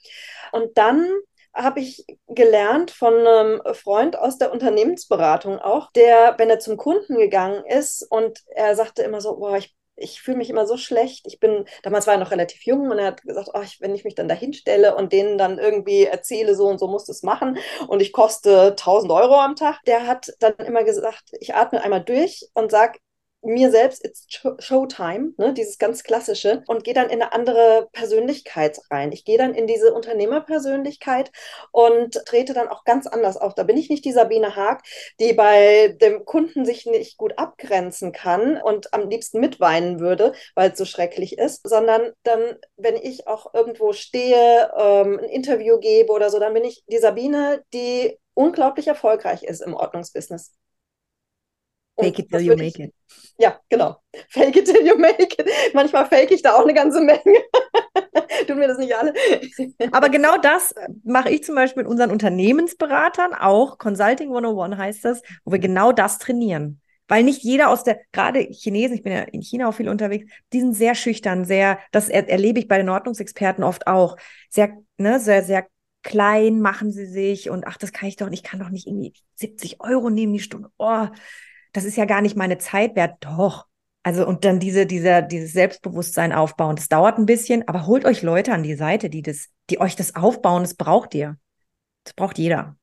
Und 0.52 0.78
dann 0.78 1.10
habe 1.54 1.80
ich 1.80 2.06
gelernt 2.28 2.92
von 2.92 3.14
einem 3.16 3.62
Freund 3.74 4.18
aus 4.18 4.38
der 4.38 4.52
Unternehmensberatung 4.52 5.60
auch, 5.60 5.92
der, 5.92 6.36
wenn 6.38 6.50
er 6.50 6.60
zum 6.60 6.78
Kunden 6.78 7.18
gegangen 7.18 7.64
ist 7.66 8.06
und 8.10 8.40
er 8.56 8.76
sagte 8.76 9.04
immer 9.04 9.22
so, 9.22 9.38
boah, 9.38 9.58
ich 9.58 9.76
ich 10.02 10.22
fühle 10.22 10.38
mich 10.38 10.50
immer 10.50 10.66
so 10.66 10.78
schlecht. 10.78 11.26
Ich 11.28 11.40
bin, 11.40 11.66
damals 11.84 12.08
war 12.08 12.14
er 12.16 12.20
noch 12.20 12.32
relativ 12.32 12.66
jung 12.66 12.90
und 12.90 13.00
er 13.00 13.08
hat 13.08 13.22
gesagt, 13.22 13.50
oh, 13.54 13.62
ich, 13.62 13.82
wenn 13.82 13.94
ich 13.94 14.04
mich 14.04 14.16
dann 14.16 14.28
da 14.28 14.36
hinstelle 14.36 14.96
und 14.96 15.14
denen 15.14 15.38
dann 15.38 15.60
irgendwie 15.60 16.06
erzähle, 16.06 16.56
so 16.56 16.68
und 16.68 16.80
so 16.80 16.88
musst 16.88 17.08
du 17.08 17.12
es 17.12 17.24
machen 17.24 17.58
und 17.88 18.02
ich 18.02 18.12
koste 18.14 18.70
1000 18.70 19.12
Euro 19.12 19.36
am 19.36 19.56
Tag, 19.56 19.80
der 19.86 20.08
hat 20.08 20.32
dann 20.40 20.54
immer 20.60 20.84
gesagt, 20.84 21.32
ich 21.40 21.54
atme 21.54 21.84
einmal 21.84 22.04
durch 22.04 22.50
und 22.54 22.72
sage, 22.72 23.00
mir 23.42 23.72
selbst, 23.72 24.04
it's 24.06 24.28
Showtime, 24.60 25.34
ne, 25.38 25.54
dieses 25.54 25.78
ganz 25.78 26.04
klassische, 26.04 26.64
und 26.68 26.84
gehe 26.84 26.94
dann 26.94 27.10
in 27.10 27.22
eine 27.22 27.34
andere 27.34 27.88
Persönlichkeit 27.94 28.80
rein. 28.92 29.12
Ich 29.12 29.26
gehe 29.26 29.38
dann 29.38 29.54
in 29.54 29.68
diese 29.68 29.94
Unternehmerpersönlichkeit 29.94 31.32
und 31.72 32.14
trete 32.26 32.54
dann 32.54 32.68
auch 32.68 32.84
ganz 32.84 33.08
anders 33.08 33.38
auf. 33.38 33.56
Da 33.56 33.64
bin 33.64 33.78
ich 33.78 33.90
nicht 33.90 34.06
die 34.06 34.12
Sabine 34.12 34.56
Haag, 34.56 34.84
die 35.20 35.34
bei 35.34 35.96
dem 36.02 36.26
Kunden 36.26 36.66
sich 36.66 36.86
nicht 36.86 37.18
gut 37.18 37.38
abgrenzen 37.38 38.12
kann 38.12 38.62
und 38.62 38.94
am 38.94 39.10
liebsten 39.10 39.40
mitweinen 39.40 40.00
würde, 40.00 40.34
weil 40.56 40.72
es 40.72 40.78
so 40.78 40.86
schrecklich 40.86 41.38
ist, 41.38 41.68
sondern 41.68 42.12
dann, 42.24 42.58
wenn 42.78 42.96
ich 42.96 43.28
auch 43.28 43.54
irgendwo 43.54 43.94
stehe, 43.94 44.72
ähm, 44.78 45.20
ein 45.20 45.30
Interview 45.30 45.80
gebe 45.80 46.12
oder 46.12 46.30
so, 46.30 46.40
dann 46.40 46.54
bin 46.54 46.64
ich 46.66 46.84
die 46.88 46.98
Sabine, 46.98 47.64
die 47.74 48.18
unglaublich 48.34 48.88
erfolgreich 48.88 49.44
ist 49.44 49.62
im 49.62 49.74
Ordnungsbusiness. 49.74 50.54
Fake 52.00 52.20
it 52.20 52.30
till 52.30 52.42
you 52.42 52.56
make 52.56 52.82
it. 52.82 52.94
Ja, 53.38 53.60
genau. 53.70 53.98
Fake 54.30 54.56
it 54.56 54.66
till 54.66 54.86
you 54.86 54.98
make 54.98 55.22
it. 55.22 55.50
Manchmal 55.74 56.06
fake 56.06 56.32
ich 56.32 56.42
da 56.42 56.56
auch 56.56 56.64
eine 56.64 56.74
ganze 56.74 57.02
Menge. 57.02 57.20
Tun 58.48 58.60
wir 58.60 58.68
das 58.68 58.78
nicht 58.78 58.96
alle? 58.96 59.14
Aber 59.92 60.10
genau 60.10 60.38
das 60.38 60.74
mache 61.04 61.30
ich 61.30 61.44
zum 61.44 61.56
Beispiel 61.56 61.84
mit 61.84 61.92
unseren 61.92 62.12
Unternehmensberatern, 62.12 63.34
auch 63.34 63.78
Consulting 63.78 64.30
101 64.30 64.78
heißt 64.78 65.06
das, 65.06 65.22
wo 65.44 65.52
wir 65.52 65.60
genau 65.60 65.92
das 65.92 66.20
trainieren. 66.20 66.82
Weil 67.08 67.24
nicht 67.24 67.44
jeder 67.44 67.70
aus 67.70 67.84
der, 67.84 68.00
gerade 68.12 68.40
Chinesen, 68.40 68.96
ich 68.96 69.04
bin 69.04 69.14
ja 69.14 69.22
in 69.24 69.42
China 69.42 69.68
auch 69.68 69.74
viel 69.74 69.90
unterwegs, 69.90 70.32
die 70.54 70.60
sind 70.60 70.74
sehr 70.74 70.94
schüchtern, 70.94 71.44
sehr, 71.44 71.80
das 71.92 72.08
er, 72.08 72.30
erlebe 72.30 72.60
ich 72.60 72.68
bei 72.68 72.78
den 72.78 72.90
Ordnungsexperten 72.90 73.64
oft 73.64 73.88
auch, 73.88 74.16
sehr, 74.50 74.78
ne, 74.98 75.20
sehr, 75.20 75.44
sehr 75.44 75.66
klein 76.04 76.62
machen 76.62 76.92
sie 76.92 77.08
sich 77.08 77.50
und 77.50 77.68
ach, 77.68 77.78
das 77.78 77.92
kann 77.92 78.08
ich 78.08 78.16
doch 78.16 78.30
nicht, 78.30 78.46
ich 78.46 78.50
kann 78.50 78.60
doch 78.60 78.70
nicht 78.70 78.88
irgendwie 78.88 79.14
70 79.36 79.82
Euro 79.82 80.10
nehmen 80.10 80.34
die 80.34 80.40
Stunde. 80.40 80.70
Oh, 80.78 81.08
das 81.72 81.86
ist 81.86 81.98
ja 81.98 82.06
gar 82.06 82.22
nicht 82.22 82.36
meine 82.36 82.58
Zeit 82.58 82.96
wert. 82.96 83.16
Doch. 83.22 83.66
Also 84.04 84.26
und 84.26 84.46
dann 84.46 84.60
diese, 84.60 84.86
dieser, 84.86 85.22
dieses 85.22 85.52
Selbstbewusstsein 85.52 86.32
aufbauen. 86.32 86.76
Das 86.76 86.88
dauert 86.88 87.18
ein 87.18 87.26
bisschen, 87.26 87.68
aber 87.68 87.86
holt 87.86 88.06
euch 88.06 88.22
Leute 88.22 88.54
an 88.54 88.64
die 88.64 88.76
Seite, 88.76 89.10
die 89.10 89.22
das, 89.22 89.50
die 89.70 89.80
euch 89.80 89.96
das 89.96 90.16
aufbauen. 90.16 90.64
Das 90.64 90.74
braucht 90.74 91.14
ihr. 91.14 91.38
Das 92.06 92.14
braucht 92.14 92.38
jeder. 92.38 92.76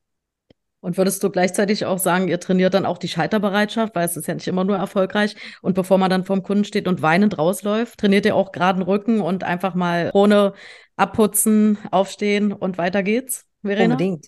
Und 0.80 0.99
würdest 0.99 1.22
du 1.24 1.30
gleichzeitig 1.30 1.84
auch 1.84 1.99
sagen, 1.99 2.28
ihr 2.28 2.39
trainiert 2.39 2.74
dann 2.74 2.87
auch 2.87 2.99
die 2.99 3.09
Scheiterbereitschaft, 3.09 3.97
weil 3.97 4.05
es 4.05 4.16
ist 4.16 4.28
ja 4.28 4.34
nicht 4.34 4.47
immer 4.47 4.62
nur 4.62 4.76
erfolgreich. 4.76 5.34
Und 5.62 5.74
bevor 5.74 5.99
man 5.99 6.11
dann 6.11 6.24
vorm 6.24 6.45
Kunden 6.45 6.64
steht 6.64 6.87
und 6.87 7.03
weinend 7.03 7.39
rausläuft, 7.39 7.99
trainiert 7.99 8.24
ihr 8.24 8.37
auch 8.37 8.53
geraden 8.53 8.82
Rücken 8.82 9.20
und 9.20 9.43
einfach 9.43 9.74
mal 9.74 10.11
ohne 10.14 10.53
abputzen, 10.97 11.78
aufstehen 11.91 12.53
und 12.53 12.78
weiter 12.78 13.03
geht's, 13.03 13.47
Verena? 13.62 13.95
Unbedingt. 13.95 14.26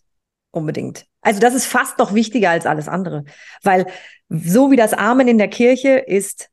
Unbedingt. 0.50 1.06
Also 1.20 1.38
das 1.40 1.54
ist 1.54 1.66
fast 1.66 1.98
noch 1.98 2.14
wichtiger 2.14 2.50
als 2.50 2.66
alles 2.66 2.88
andere, 2.88 3.24
weil 3.62 3.86
so 4.28 4.70
wie 4.70 4.76
das 4.76 4.92
Amen 4.92 5.28
in 5.28 5.38
der 5.38 5.48
Kirche 5.48 5.98
ist, 5.98 6.50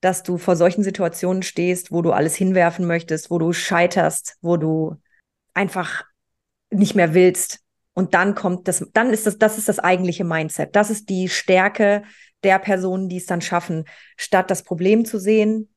dass 0.00 0.22
du 0.22 0.38
vor 0.38 0.56
solchen 0.56 0.82
Situationen 0.82 1.42
stehst, 1.42 1.92
wo 1.92 2.02
du 2.02 2.12
alles 2.12 2.34
hinwerfen 2.34 2.86
möchtest, 2.86 3.30
wo 3.30 3.38
du 3.38 3.52
scheiterst, 3.52 4.36
wo 4.40 4.56
du 4.56 4.96
einfach 5.52 6.04
nicht 6.70 6.94
mehr 6.94 7.14
willst. 7.14 7.60
Und 7.92 8.14
dann 8.14 8.34
kommt 8.34 8.68
das, 8.68 8.86
dann 8.94 9.10
ist 9.10 9.26
das, 9.26 9.38
das 9.38 9.58
ist 9.58 9.68
das 9.68 9.78
eigentliche 9.78 10.24
Mindset. 10.24 10.74
Das 10.74 10.90
ist 10.90 11.08
die 11.08 11.28
Stärke 11.28 12.02
der 12.44 12.58
Personen, 12.58 13.08
die 13.08 13.18
es 13.18 13.26
dann 13.26 13.42
schaffen, 13.42 13.84
statt 14.16 14.50
das 14.50 14.62
Problem 14.62 15.04
zu 15.04 15.18
sehen. 15.18 15.74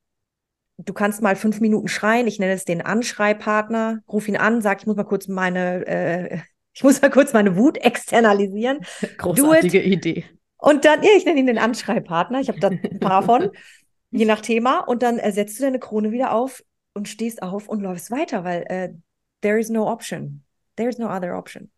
Du 0.78 0.94
kannst 0.94 1.22
mal 1.22 1.36
fünf 1.36 1.60
Minuten 1.60 1.88
schreien. 1.88 2.28
Ich 2.28 2.40
nenne 2.40 2.54
es 2.54 2.66
den 2.66 2.82
Anschreipartner. 2.82 4.02
Ruf 4.08 4.28
ihn 4.28 4.38
an, 4.38 4.62
sag, 4.62 4.82
ich 4.82 4.88
muss 4.88 4.96
mal 4.96 5.04
kurz 5.04 5.28
meine 5.28 5.86
äh, 5.86 6.40
ich 6.74 6.84
muss 6.84 7.02
mal 7.02 7.12
kurz 7.12 7.34
meine 7.34 7.56
Wut 7.56 7.78
externalisieren. 7.78 8.80
Großartige 9.18 9.82
Idee. 9.82 10.26
Und 10.64 10.86
dann, 10.86 11.04
ja, 11.04 11.10
ich 11.18 11.26
nenne 11.26 11.42
ihn 11.42 11.48
den 11.48 11.58
Anschreibpartner. 11.58 12.40
Ich 12.40 12.48
habe 12.48 12.58
da 12.62 12.70
ein 12.70 13.00
paar 13.02 13.22
von, 13.22 13.50
je 14.12 14.24
nach 14.24 14.40
Thema. 14.40 14.80
Und 14.80 15.04
dann 15.04 15.18
ersetzt 15.18 15.60
du 15.60 15.64
deine 15.64 15.78
Krone 15.78 16.14
wieder 16.14 16.32
auf 16.32 16.64
und 16.94 17.10
stehst 17.10 17.44
auf 17.44 17.68
und 17.68 17.82
läufst 17.82 18.12
weiter, 18.12 18.46
weil 18.46 18.64
äh, 18.70 18.94
there 19.42 19.60
is 19.60 19.70
no 19.70 19.92
option. 19.92 20.42
There 20.78 20.88
is 20.88 20.98
no 20.98 21.10
other 21.10 21.38
option. 21.38 21.70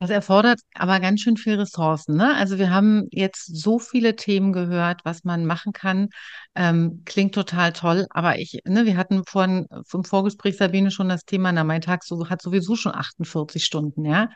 Das 0.00 0.08
erfordert 0.08 0.60
aber 0.72 1.00
ganz 1.00 1.20
schön 1.20 1.36
viel 1.36 1.56
Ressourcen. 1.56 2.16
Ne? 2.16 2.34
Also 2.34 2.56
wir 2.56 2.70
haben 2.70 3.08
jetzt 3.10 3.44
so 3.44 3.78
viele 3.78 4.16
Themen 4.16 4.54
gehört, 4.54 5.04
was 5.04 5.24
man 5.24 5.44
machen 5.44 5.74
kann. 5.74 6.08
Ähm, 6.54 7.02
klingt 7.04 7.34
total 7.34 7.74
toll, 7.74 8.06
aber 8.10 8.38
ich, 8.38 8.60
ne, 8.64 8.86
wir 8.86 8.96
hatten 8.96 9.24
vorhin 9.26 9.66
vom 9.84 10.04
Vorgespräch 10.04 10.56
Sabine 10.56 10.92
schon 10.92 11.08
das 11.10 11.24
Thema, 11.24 11.52
na, 11.52 11.64
mein 11.64 11.80
Tag 11.82 12.04
so, 12.04 12.30
hat 12.30 12.40
sowieso 12.40 12.74
schon 12.76 12.94
48 12.94 13.64
Stunden, 13.64 14.04
ja. 14.04 14.30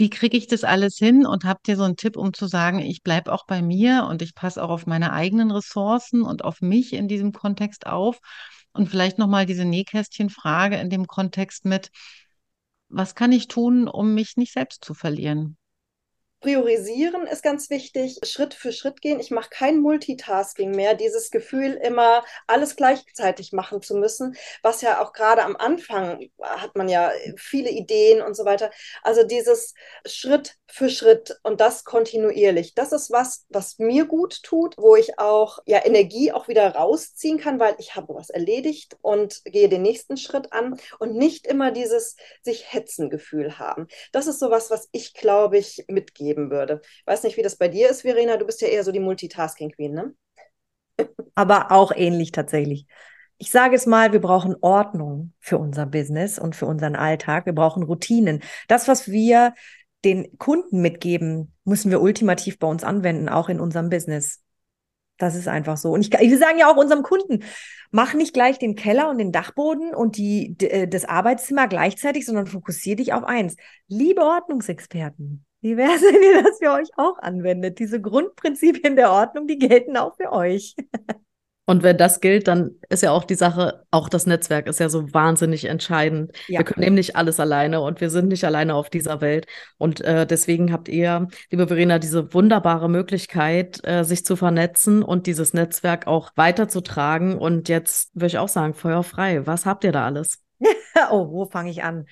Wie 0.00 0.08
kriege 0.08 0.38
ich 0.38 0.46
das 0.46 0.64
alles 0.64 0.96
hin 0.96 1.26
und 1.26 1.44
habt 1.44 1.68
ihr 1.68 1.76
so 1.76 1.82
einen 1.82 1.94
Tipp, 1.94 2.16
um 2.16 2.32
zu 2.32 2.46
sagen, 2.46 2.78
ich 2.78 3.02
bleibe 3.02 3.30
auch 3.30 3.44
bei 3.44 3.60
mir 3.60 4.06
und 4.08 4.22
ich 4.22 4.34
passe 4.34 4.62
auch 4.62 4.70
auf 4.70 4.86
meine 4.86 5.12
eigenen 5.12 5.50
Ressourcen 5.50 6.22
und 6.22 6.42
auf 6.42 6.62
mich 6.62 6.94
in 6.94 7.06
diesem 7.06 7.32
Kontext 7.32 7.86
auf? 7.86 8.18
Und 8.72 8.88
vielleicht 8.88 9.18
nochmal 9.18 9.44
diese 9.44 9.66
Nähkästchenfrage 9.66 10.76
in 10.76 10.88
dem 10.88 11.06
Kontext 11.06 11.66
mit, 11.66 11.90
was 12.88 13.14
kann 13.14 13.30
ich 13.30 13.46
tun, 13.46 13.88
um 13.88 14.14
mich 14.14 14.38
nicht 14.38 14.54
selbst 14.54 14.86
zu 14.86 14.94
verlieren? 14.94 15.58
Priorisieren 16.40 17.26
ist 17.26 17.42
ganz 17.42 17.68
wichtig, 17.68 18.18
Schritt 18.24 18.54
für 18.54 18.72
Schritt 18.72 19.02
gehen. 19.02 19.20
Ich 19.20 19.30
mache 19.30 19.50
kein 19.50 19.78
Multitasking 19.78 20.70
mehr, 20.70 20.94
dieses 20.94 21.30
Gefühl, 21.30 21.74
immer 21.74 22.24
alles 22.46 22.76
gleichzeitig 22.76 23.52
machen 23.52 23.82
zu 23.82 23.94
müssen, 23.94 24.34
was 24.62 24.80
ja 24.80 25.02
auch 25.02 25.12
gerade 25.12 25.42
am 25.42 25.54
Anfang 25.56 26.30
hat 26.40 26.76
man 26.76 26.88
ja 26.88 27.12
viele 27.36 27.70
Ideen 27.70 28.22
und 28.22 28.34
so 28.34 28.46
weiter. 28.46 28.70
Also 29.02 29.22
dieses 29.22 29.74
Schritt 30.06 30.56
für 30.66 30.88
Schritt 30.88 31.38
und 31.42 31.60
das 31.60 31.84
kontinuierlich, 31.84 32.74
das 32.74 32.92
ist 32.92 33.10
was, 33.10 33.44
was 33.50 33.78
mir 33.78 34.06
gut 34.06 34.42
tut, 34.42 34.76
wo 34.78 34.96
ich 34.96 35.18
auch 35.18 35.58
ja 35.66 35.84
Energie 35.84 36.32
auch 36.32 36.48
wieder 36.48 36.74
rausziehen 36.74 37.38
kann, 37.38 37.60
weil 37.60 37.74
ich 37.78 37.96
habe 37.96 38.14
was 38.14 38.30
erledigt 38.30 38.96
und 39.02 39.42
gehe 39.44 39.68
den 39.68 39.82
nächsten 39.82 40.16
Schritt 40.16 40.52
an 40.54 40.80
und 40.98 41.14
nicht 41.16 41.46
immer 41.46 41.70
dieses 41.70 42.16
sich 42.42 42.72
hetzen 42.72 43.10
Gefühl 43.10 43.58
haben. 43.58 43.88
Das 44.12 44.26
ist 44.26 44.38
sowas, 44.38 44.70
was 44.70 44.88
ich 44.92 45.12
glaube 45.12 45.58
ich 45.58 45.84
mitgebe 45.88 46.29
geben 46.30 46.50
würde. 46.50 46.80
Ich 46.82 47.06
weiß 47.06 47.24
nicht, 47.24 47.36
wie 47.36 47.42
das 47.42 47.56
bei 47.56 47.68
dir 47.68 47.90
ist, 47.90 48.02
Verena. 48.02 48.36
Du 48.36 48.46
bist 48.46 48.60
ja 48.60 48.68
eher 48.68 48.84
so 48.84 48.92
die 48.92 49.00
Multitasking-Queen, 49.00 49.92
ne? 49.92 50.14
Aber 51.34 51.72
auch 51.72 51.92
ähnlich 51.94 52.30
tatsächlich. 52.30 52.86
Ich 53.38 53.50
sage 53.50 53.74
es 53.74 53.86
mal, 53.86 54.12
wir 54.12 54.20
brauchen 54.20 54.54
Ordnung 54.60 55.32
für 55.40 55.58
unser 55.58 55.86
Business 55.86 56.38
und 56.38 56.54
für 56.54 56.66
unseren 56.66 56.94
Alltag. 56.94 57.46
Wir 57.46 57.54
brauchen 57.54 57.82
Routinen. 57.82 58.42
Das, 58.68 58.86
was 58.86 59.10
wir 59.10 59.54
den 60.04 60.38
Kunden 60.38 60.80
mitgeben, 60.82 61.54
müssen 61.64 61.90
wir 61.90 62.00
ultimativ 62.00 62.58
bei 62.58 62.66
uns 62.66 62.84
anwenden, 62.84 63.28
auch 63.28 63.48
in 63.48 63.60
unserem 63.60 63.88
Business. 63.88 64.42
Das 65.16 65.34
ist 65.34 65.48
einfach 65.48 65.76
so. 65.76 65.90
Und 65.92 66.00
ich, 66.00 66.10
wir 66.10 66.38
sagen 66.38 66.58
ja 66.58 66.70
auch 66.70 66.76
unserem 66.76 67.02
Kunden, 67.02 67.44
mach 67.90 68.14
nicht 68.14 68.32
gleich 68.32 68.58
den 68.58 68.74
Keller 68.74 69.10
und 69.10 69.18
den 69.18 69.32
Dachboden 69.32 69.94
und 69.94 70.16
die, 70.16 70.56
das 70.56 71.04
Arbeitszimmer 71.04 71.68
gleichzeitig, 71.68 72.24
sondern 72.24 72.46
fokussier 72.46 72.96
dich 72.96 73.12
auf 73.12 73.24
eins. 73.24 73.56
Liebe 73.88 74.22
Ordnungsexperten, 74.22 75.44
Wie 75.60 75.76
wäre 75.76 75.92
es, 75.92 76.02
wenn 76.02 76.22
ihr 76.22 76.42
das 76.42 76.58
für 76.58 76.72
euch 76.72 76.88
auch 76.96 77.18
anwendet? 77.18 77.78
Diese 77.78 78.00
Grundprinzipien 78.00 78.96
der 78.96 79.10
Ordnung, 79.12 79.46
die 79.46 79.58
gelten 79.58 79.96
auch 79.96 80.16
für 80.16 80.32
euch. 80.32 80.74
Und 81.70 81.84
wenn 81.84 81.96
das 81.96 82.20
gilt, 82.20 82.48
dann 82.48 82.72
ist 82.88 83.04
ja 83.04 83.12
auch 83.12 83.22
die 83.22 83.36
Sache, 83.36 83.84
auch 83.92 84.08
das 84.08 84.26
Netzwerk 84.26 84.66
ist 84.66 84.80
ja 84.80 84.88
so 84.88 85.14
wahnsinnig 85.14 85.66
entscheidend. 85.66 86.32
Ja. 86.48 86.58
Wir 86.58 86.64
können 86.64 86.84
eben 86.84 86.94
nicht 86.96 87.14
alles 87.14 87.38
alleine 87.38 87.80
und 87.80 88.00
wir 88.00 88.10
sind 88.10 88.26
nicht 88.26 88.44
alleine 88.44 88.74
auf 88.74 88.90
dieser 88.90 89.20
Welt. 89.20 89.46
Und 89.78 90.00
äh, 90.00 90.26
deswegen 90.26 90.72
habt 90.72 90.88
ihr, 90.88 91.28
liebe 91.48 91.68
Verena, 91.68 92.00
diese 92.00 92.34
wunderbare 92.34 92.90
Möglichkeit, 92.90 93.78
äh, 93.84 94.02
sich 94.02 94.24
zu 94.24 94.34
vernetzen 94.34 95.04
und 95.04 95.28
dieses 95.28 95.54
Netzwerk 95.54 96.08
auch 96.08 96.32
weiterzutragen. 96.34 97.38
Und 97.38 97.68
jetzt 97.68 98.10
würde 98.14 98.26
ich 98.26 98.38
auch 98.38 98.48
sagen, 98.48 98.74
feuerfrei. 98.74 99.46
Was 99.46 99.64
habt 99.64 99.84
ihr 99.84 99.92
da 99.92 100.06
alles? 100.06 100.42
oh, 101.12 101.30
wo 101.30 101.46
fange 101.46 101.70
ich 101.70 101.84
an? 101.84 102.06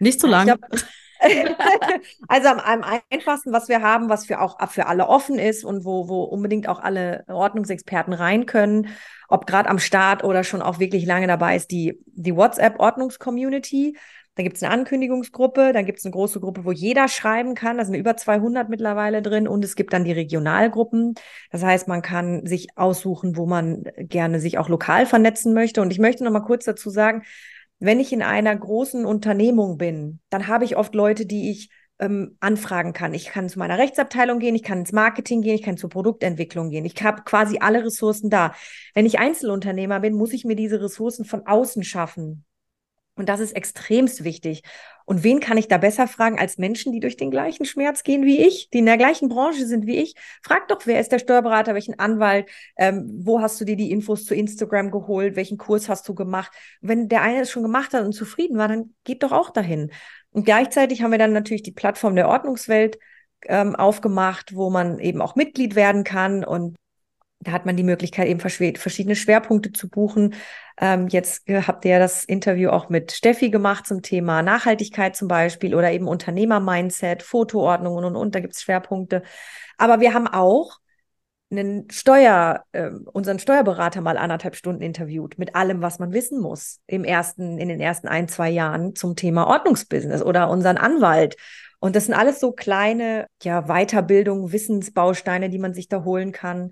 Nicht 0.00 0.20
zu 0.20 0.26
lang. 0.26 0.58
also 2.28 2.48
am, 2.48 2.58
am, 2.58 2.84
einfachsten, 3.10 3.52
was 3.52 3.68
wir 3.68 3.82
haben, 3.82 4.08
was 4.08 4.26
für 4.26 4.40
auch 4.40 4.58
für 4.70 4.86
alle 4.86 5.08
offen 5.08 5.38
ist 5.38 5.64
und 5.64 5.84
wo, 5.84 6.08
wo 6.08 6.22
unbedingt 6.22 6.68
auch 6.68 6.80
alle 6.80 7.24
Ordnungsexperten 7.28 8.12
rein 8.12 8.46
können, 8.46 8.88
ob 9.28 9.46
gerade 9.46 9.68
am 9.68 9.78
Start 9.78 10.24
oder 10.24 10.44
schon 10.44 10.62
auch 10.62 10.78
wirklich 10.78 11.06
lange 11.06 11.26
dabei 11.26 11.56
ist, 11.56 11.70
die, 11.70 12.00
die 12.06 12.36
WhatsApp-Ordnungscommunity. 12.36 13.96
Da 14.36 14.42
gibt 14.42 14.56
es 14.56 14.64
eine 14.64 14.72
Ankündigungsgruppe, 14.72 15.72
dann 15.72 15.86
gibt 15.86 16.00
es 16.00 16.04
eine 16.04 16.12
große 16.12 16.40
Gruppe, 16.40 16.64
wo 16.64 16.72
jeder 16.72 17.06
schreiben 17.06 17.54
kann. 17.54 17.78
Da 17.78 17.84
sind 17.84 17.94
über 17.94 18.16
200 18.16 18.68
mittlerweile 18.68 19.22
drin 19.22 19.46
und 19.46 19.64
es 19.64 19.76
gibt 19.76 19.92
dann 19.92 20.04
die 20.04 20.12
Regionalgruppen. 20.12 21.14
Das 21.52 21.62
heißt, 21.62 21.86
man 21.86 22.02
kann 22.02 22.44
sich 22.44 22.76
aussuchen, 22.76 23.36
wo 23.36 23.46
man 23.46 23.84
gerne 23.96 24.40
sich 24.40 24.58
auch 24.58 24.68
lokal 24.68 25.06
vernetzen 25.06 25.54
möchte. 25.54 25.82
Und 25.82 25.92
ich 25.92 26.00
möchte 26.00 26.24
noch 26.24 26.32
mal 26.32 26.40
kurz 26.40 26.64
dazu 26.64 26.90
sagen, 26.90 27.22
wenn 27.78 28.00
ich 28.00 28.12
in 28.12 28.22
einer 28.22 28.54
großen 28.54 29.04
Unternehmung 29.04 29.78
bin, 29.78 30.20
dann 30.30 30.46
habe 30.46 30.64
ich 30.64 30.76
oft 30.76 30.94
Leute, 30.94 31.26
die 31.26 31.50
ich 31.50 31.70
ähm, 31.98 32.36
anfragen 32.40 32.92
kann. 32.92 33.14
Ich 33.14 33.26
kann 33.26 33.48
zu 33.48 33.58
meiner 33.58 33.78
Rechtsabteilung 33.78 34.38
gehen, 34.38 34.54
ich 34.54 34.62
kann 34.62 34.80
ins 34.80 34.92
Marketing 34.92 35.42
gehen, 35.42 35.54
ich 35.54 35.62
kann 35.62 35.76
zur 35.76 35.90
Produktentwicklung 35.90 36.70
gehen. 36.70 36.84
Ich 36.84 37.00
habe 37.02 37.22
quasi 37.22 37.58
alle 37.60 37.84
Ressourcen 37.84 38.30
da. 38.30 38.54
Wenn 38.94 39.06
ich 39.06 39.18
Einzelunternehmer 39.18 40.00
bin, 40.00 40.14
muss 40.14 40.32
ich 40.32 40.44
mir 40.44 40.56
diese 40.56 40.80
Ressourcen 40.80 41.24
von 41.24 41.46
außen 41.46 41.84
schaffen. 41.84 42.44
Und 43.16 43.28
das 43.28 43.40
ist 43.40 43.52
extremst 43.52 44.24
wichtig. 44.24 44.62
Und 45.04 45.22
wen 45.22 45.40
kann 45.40 45.58
ich 45.58 45.68
da 45.68 45.78
besser 45.78 46.08
fragen 46.08 46.38
als 46.38 46.56
Menschen, 46.56 46.92
die 46.92 47.00
durch 47.00 47.16
den 47.16 47.30
gleichen 47.30 47.64
Schmerz 47.64 48.02
gehen 48.02 48.24
wie 48.24 48.40
ich, 48.40 48.70
die 48.70 48.78
in 48.78 48.86
der 48.86 48.96
gleichen 48.96 49.28
Branche 49.28 49.66
sind 49.66 49.86
wie 49.86 49.96
ich? 49.96 50.14
Frag 50.42 50.68
doch, 50.68 50.80
wer 50.86 51.00
ist 51.00 51.12
der 51.12 51.18
Steuerberater, 51.18 51.74
welchen 51.74 51.98
Anwalt, 51.98 52.48
ähm, 52.76 53.20
wo 53.24 53.40
hast 53.40 53.60
du 53.60 53.64
dir 53.64 53.76
die 53.76 53.90
Infos 53.90 54.24
zu 54.24 54.34
Instagram 54.34 54.90
geholt, 54.90 55.36
welchen 55.36 55.58
Kurs 55.58 55.88
hast 55.88 56.08
du 56.08 56.14
gemacht? 56.14 56.52
Wenn 56.80 57.08
der 57.08 57.22
eine 57.22 57.42
es 57.42 57.50
schon 57.50 57.62
gemacht 57.62 57.92
hat 57.92 58.04
und 58.04 58.12
zufrieden 58.12 58.56
war, 58.56 58.68
dann 58.68 58.94
geht 59.04 59.22
doch 59.22 59.32
auch 59.32 59.50
dahin. 59.50 59.90
Und 60.30 60.44
gleichzeitig 60.44 61.02
haben 61.02 61.10
wir 61.12 61.18
dann 61.18 61.32
natürlich 61.32 61.62
die 61.62 61.72
Plattform 61.72 62.16
der 62.16 62.28
Ordnungswelt 62.28 62.98
ähm, 63.46 63.76
aufgemacht, 63.76 64.54
wo 64.54 64.70
man 64.70 64.98
eben 64.98 65.20
auch 65.20 65.36
Mitglied 65.36 65.74
werden 65.74 66.04
kann 66.04 66.44
und 66.44 66.76
da 67.44 67.52
hat 67.52 67.66
man 67.66 67.76
die 67.76 67.82
Möglichkeit, 67.82 68.26
eben 68.26 68.40
verschiedene 68.40 69.16
Schwerpunkte 69.16 69.72
zu 69.72 69.88
buchen. 69.88 70.34
Ähm, 70.80 71.08
jetzt 71.08 71.44
habt 71.48 71.84
ihr 71.84 71.92
ja 71.92 71.98
das 71.98 72.24
Interview 72.24 72.70
auch 72.70 72.88
mit 72.88 73.12
Steffi 73.12 73.50
gemacht 73.50 73.86
zum 73.86 74.02
Thema 74.02 74.42
Nachhaltigkeit 74.42 75.14
zum 75.14 75.28
Beispiel 75.28 75.74
oder 75.74 75.92
eben 75.92 76.08
Unternehmer-Mindset, 76.08 77.22
Fotoordnung 77.22 77.94
und, 77.96 78.04
und, 78.04 78.16
und. 78.16 78.34
Da 78.34 78.40
gibt 78.40 78.54
es 78.54 78.62
Schwerpunkte. 78.62 79.22
Aber 79.78 80.00
wir 80.00 80.14
haben 80.14 80.26
auch 80.26 80.78
einen 81.50 81.88
Steuer, 81.90 82.64
äh, 82.72 82.90
unseren 83.12 83.38
Steuerberater 83.38 84.00
mal 84.00 84.16
anderthalb 84.16 84.56
Stunden 84.56 84.82
interviewt 84.82 85.38
mit 85.38 85.54
allem, 85.54 85.82
was 85.82 85.98
man 85.98 86.12
wissen 86.12 86.40
muss 86.40 86.80
im 86.86 87.04
ersten, 87.04 87.58
in 87.58 87.68
den 87.68 87.80
ersten 87.80 88.08
ein, 88.08 88.28
zwei 88.28 88.50
Jahren 88.50 88.96
zum 88.96 89.14
Thema 89.14 89.46
Ordnungsbusiness 89.46 90.22
oder 90.22 90.50
unseren 90.50 90.78
Anwalt. 90.78 91.36
Und 91.78 91.96
das 91.96 92.06
sind 92.06 92.14
alles 92.14 92.40
so 92.40 92.52
kleine, 92.52 93.26
ja, 93.42 93.62
Weiterbildungen, 93.68 94.52
Wissensbausteine, 94.52 95.50
die 95.50 95.58
man 95.58 95.74
sich 95.74 95.88
da 95.88 96.02
holen 96.02 96.32
kann. 96.32 96.70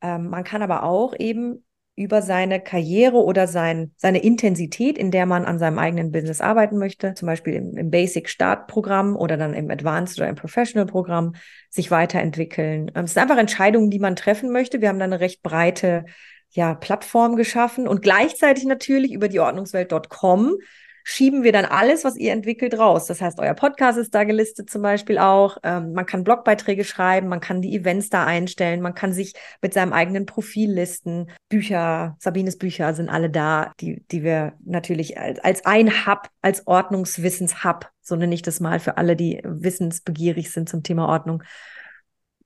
Ähm, 0.00 0.28
man 0.28 0.44
kann 0.44 0.62
aber 0.62 0.82
auch 0.82 1.14
eben 1.18 1.64
über 1.96 2.22
seine 2.22 2.60
Karriere 2.60 3.18
oder 3.18 3.46
sein, 3.46 3.92
seine 3.96 4.18
Intensität, 4.18 4.98
in 4.98 5.12
der 5.12 5.26
man 5.26 5.44
an 5.44 5.60
seinem 5.60 5.78
eigenen 5.78 6.10
Business 6.10 6.40
arbeiten 6.40 6.76
möchte, 6.76 7.14
zum 7.14 7.26
Beispiel 7.26 7.54
im, 7.54 7.76
im 7.76 7.90
Basic-Start-Programm 7.90 9.16
oder 9.16 9.36
dann 9.36 9.54
im 9.54 9.70
Advanced 9.70 10.18
oder 10.18 10.28
im 10.28 10.34
Professional-Programm, 10.34 11.34
sich 11.70 11.90
weiterentwickeln. 11.90 12.90
Ähm, 12.94 13.04
es 13.04 13.14
sind 13.14 13.22
einfach 13.22 13.38
Entscheidungen, 13.38 13.90
die 13.90 14.00
man 14.00 14.16
treffen 14.16 14.50
möchte. 14.50 14.80
Wir 14.80 14.88
haben 14.88 14.98
da 14.98 15.04
eine 15.04 15.20
recht 15.20 15.42
breite 15.42 16.04
ja, 16.50 16.74
Plattform 16.74 17.36
geschaffen 17.36 17.86
und 17.86 18.02
gleichzeitig 18.02 18.64
natürlich 18.64 19.12
über 19.12 19.28
die 19.28 19.40
Ordnungswelt.com 19.40 20.56
schieben 21.04 21.42
wir 21.42 21.52
dann 21.52 21.66
alles, 21.66 22.02
was 22.02 22.16
ihr 22.16 22.32
entwickelt, 22.32 22.78
raus. 22.78 23.06
Das 23.06 23.20
heißt, 23.20 23.38
euer 23.38 23.54
Podcast 23.54 23.98
ist 23.98 24.14
da 24.14 24.24
gelistet 24.24 24.70
zum 24.70 24.82
Beispiel 24.82 25.18
auch. 25.18 25.58
Ähm, 25.62 25.92
man 25.92 26.06
kann 26.06 26.24
Blogbeiträge 26.24 26.82
schreiben, 26.82 27.28
man 27.28 27.40
kann 27.40 27.60
die 27.60 27.76
Events 27.76 28.08
da 28.08 28.24
einstellen, 28.24 28.80
man 28.80 28.94
kann 28.94 29.12
sich 29.12 29.34
mit 29.60 29.74
seinem 29.74 29.92
eigenen 29.92 30.24
Profil 30.24 30.72
listen. 30.72 31.30
Bücher, 31.50 32.16
Sabines 32.18 32.58
Bücher 32.58 32.94
sind 32.94 33.10
alle 33.10 33.28
da, 33.28 33.72
die, 33.80 34.02
die 34.10 34.24
wir 34.24 34.54
natürlich 34.64 35.18
als, 35.18 35.38
als 35.40 35.66
ein 35.66 36.06
Hub, 36.06 36.30
als 36.40 36.66
Ordnungswissenshub, 36.66 37.90
so 38.00 38.16
nenne 38.16 38.34
ich 38.34 38.42
das 38.42 38.60
mal 38.60 38.80
für 38.80 38.96
alle, 38.96 39.14
die 39.14 39.42
wissensbegierig 39.44 40.50
sind 40.50 40.68
zum 40.70 40.82
Thema 40.82 41.08
Ordnung, 41.08 41.42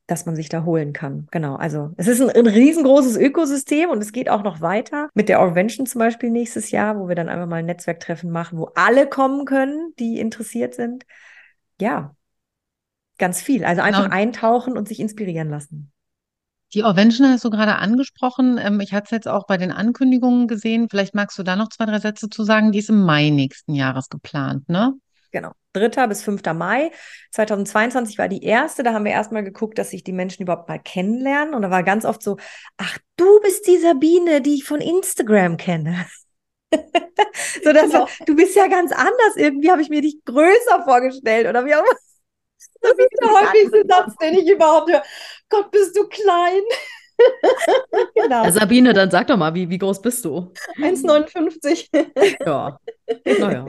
dass 0.08 0.24
man 0.24 0.34
sich 0.34 0.48
da 0.48 0.64
holen 0.64 0.92
kann. 0.92 1.28
Genau. 1.30 1.54
Also 1.54 1.92
es 1.98 2.08
ist 2.08 2.20
ein, 2.20 2.30
ein, 2.30 2.46
riesengroßes 2.46 3.16
Ökosystem 3.18 3.90
und 3.90 4.02
es 4.02 4.10
geht 4.10 4.30
auch 4.30 4.42
noch 4.42 4.60
weiter 4.62 5.10
mit 5.14 5.28
der 5.28 5.38
Orvention 5.38 5.86
zum 5.86 5.98
Beispiel 5.98 6.30
nächstes 6.30 6.70
Jahr, 6.70 6.98
wo 6.98 7.08
wir 7.08 7.14
dann 7.14 7.28
einmal 7.28 7.46
mal 7.46 7.56
ein 7.56 7.66
Netzwerktreffen 7.66 8.30
machen, 8.30 8.58
wo 8.58 8.70
alle 8.74 9.06
kommen 9.06 9.44
können, 9.44 9.92
die 9.98 10.18
interessiert 10.18 10.74
sind. 10.74 11.04
Ja, 11.78 12.16
ganz 13.18 13.42
viel. 13.42 13.64
Also 13.64 13.82
einfach 13.82 14.04
genau. 14.04 14.14
eintauchen 14.14 14.78
und 14.78 14.88
sich 14.88 14.98
inspirieren 14.98 15.50
lassen. 15.50 15.92
Die 16.72 16.84
Orvention 16.84 17.28
hast 17.28 17.44
du 17.44 17.50
gerade 17.50 17.76
angesprochen. 17.76 18.58
Ähm, 18.58 18.80
ich 18.80 18.94
hatte 18.94 19.04
es 19.04 19.10
jetzt 19.10 19.28
auch 19.28 19.46
bei 19.46 19.58
den 19.58 19.72
Ankündigungen 19.72 20.48
gesehen. 20.48 20.88
Vielleicht 20.88 21.14
magst 21.14 21.38
du 21.38 21.42
da 21.42 21.54
noch 21.54 21.68
zwei, 21.68 21.84
drei 21.84 21.98
Sätze 21.98 22.30
zu 22.30 22.44
sagen. 22.44 22.72
Die 22.72 22.78
ist 22.78 22.88
im 22.88 23.04
Mai 23.04 23.28
nächsten 23.28 23.74
Jahres 23.74 24.08
geplant, 24.08 24.70
ne? 24.70 24.94
Genau. 25.30 25.52
3. 25.74 26.06
bis 26.06 26.22
5. 26.22 26.42
Mai 26.54 26.90
2022 27.32 28.18
war 28.18 28.28
die 28.28 28.42
erste. 28.42 28.82
Da 28.82 28.92
haben 28.92 29.04
wir 29.04 29.12
erstmal 29.12 29.44
geguckt, 29.44 29.78
dass 29.78 29.90
sich 29.90 30.02
die 30.02 30.12
Menschen 30.12 30.42
überhaupt 30.42 30.68
mal 30.68 30.78
kennenlernen. 30.78 31.54
Und 31.54 31.62
da 31.62 31.70
war 31.70 31.82
ganz 31.82 32.04
oft 32.04 32.22
so, 32.22 32.36
ach, 32.76 32.98
du 33.16 33.40
bist 33.40 33.66
die 33.66 33.78
Sabine, 33.78 34.40
die 34.40 34.54
ich 34.54 34.64
von 34.64 34.80
Instagram 34.80 35.56
kenne. 35.56 36.06
so 36.72 37.72
dass 37.72 37.90
genau. 37.90 38.08
du 38.26 38.36
bist 38.36 38.56
ja 38.56 38.66
ganz 38.66 38.92
anders. 38.92 39.36
Irgendwie 39.36 39.70
habe 39.70 39.82
ich 39.82 39.88
mir 39.88 40.02
dich 40.02 40.24
größer 40.24 40.82
vorgestellt 40.84 41.46
oder 41.46 41.64
wie 41.64 41.74
auch 41.74 41.80
immer. 41.80 41.98
Das 42.80 42.92
ist 42.92 43.16
der 43.20 43.30
häufigste 43.30 43.82
Satz, 43.88 44.16
den 44.16 44.34
ich 44.34 44.48
überhaupt 44.48 44.90
höre. 44.90 45.02
Gott, 45.48 45.70
bist 45.70 45.96
du 45.96 46.06
klein. 46.08 46.62
genau. 48.14 48.50
Sabine, 48.50 48.92
dann 48.92 49.10
sag 49.10 49.26
doch 49.26 49.36
mal, 49.36 49.54
wie, 49.54 49.68
wie 49.68 49.78
groß 49.78 50.00
bist 50.00 50.24
du? 50.24 50.52
1,59. 50.76 51.88
ja, 52.46 52.78
naja. 53.38 53.66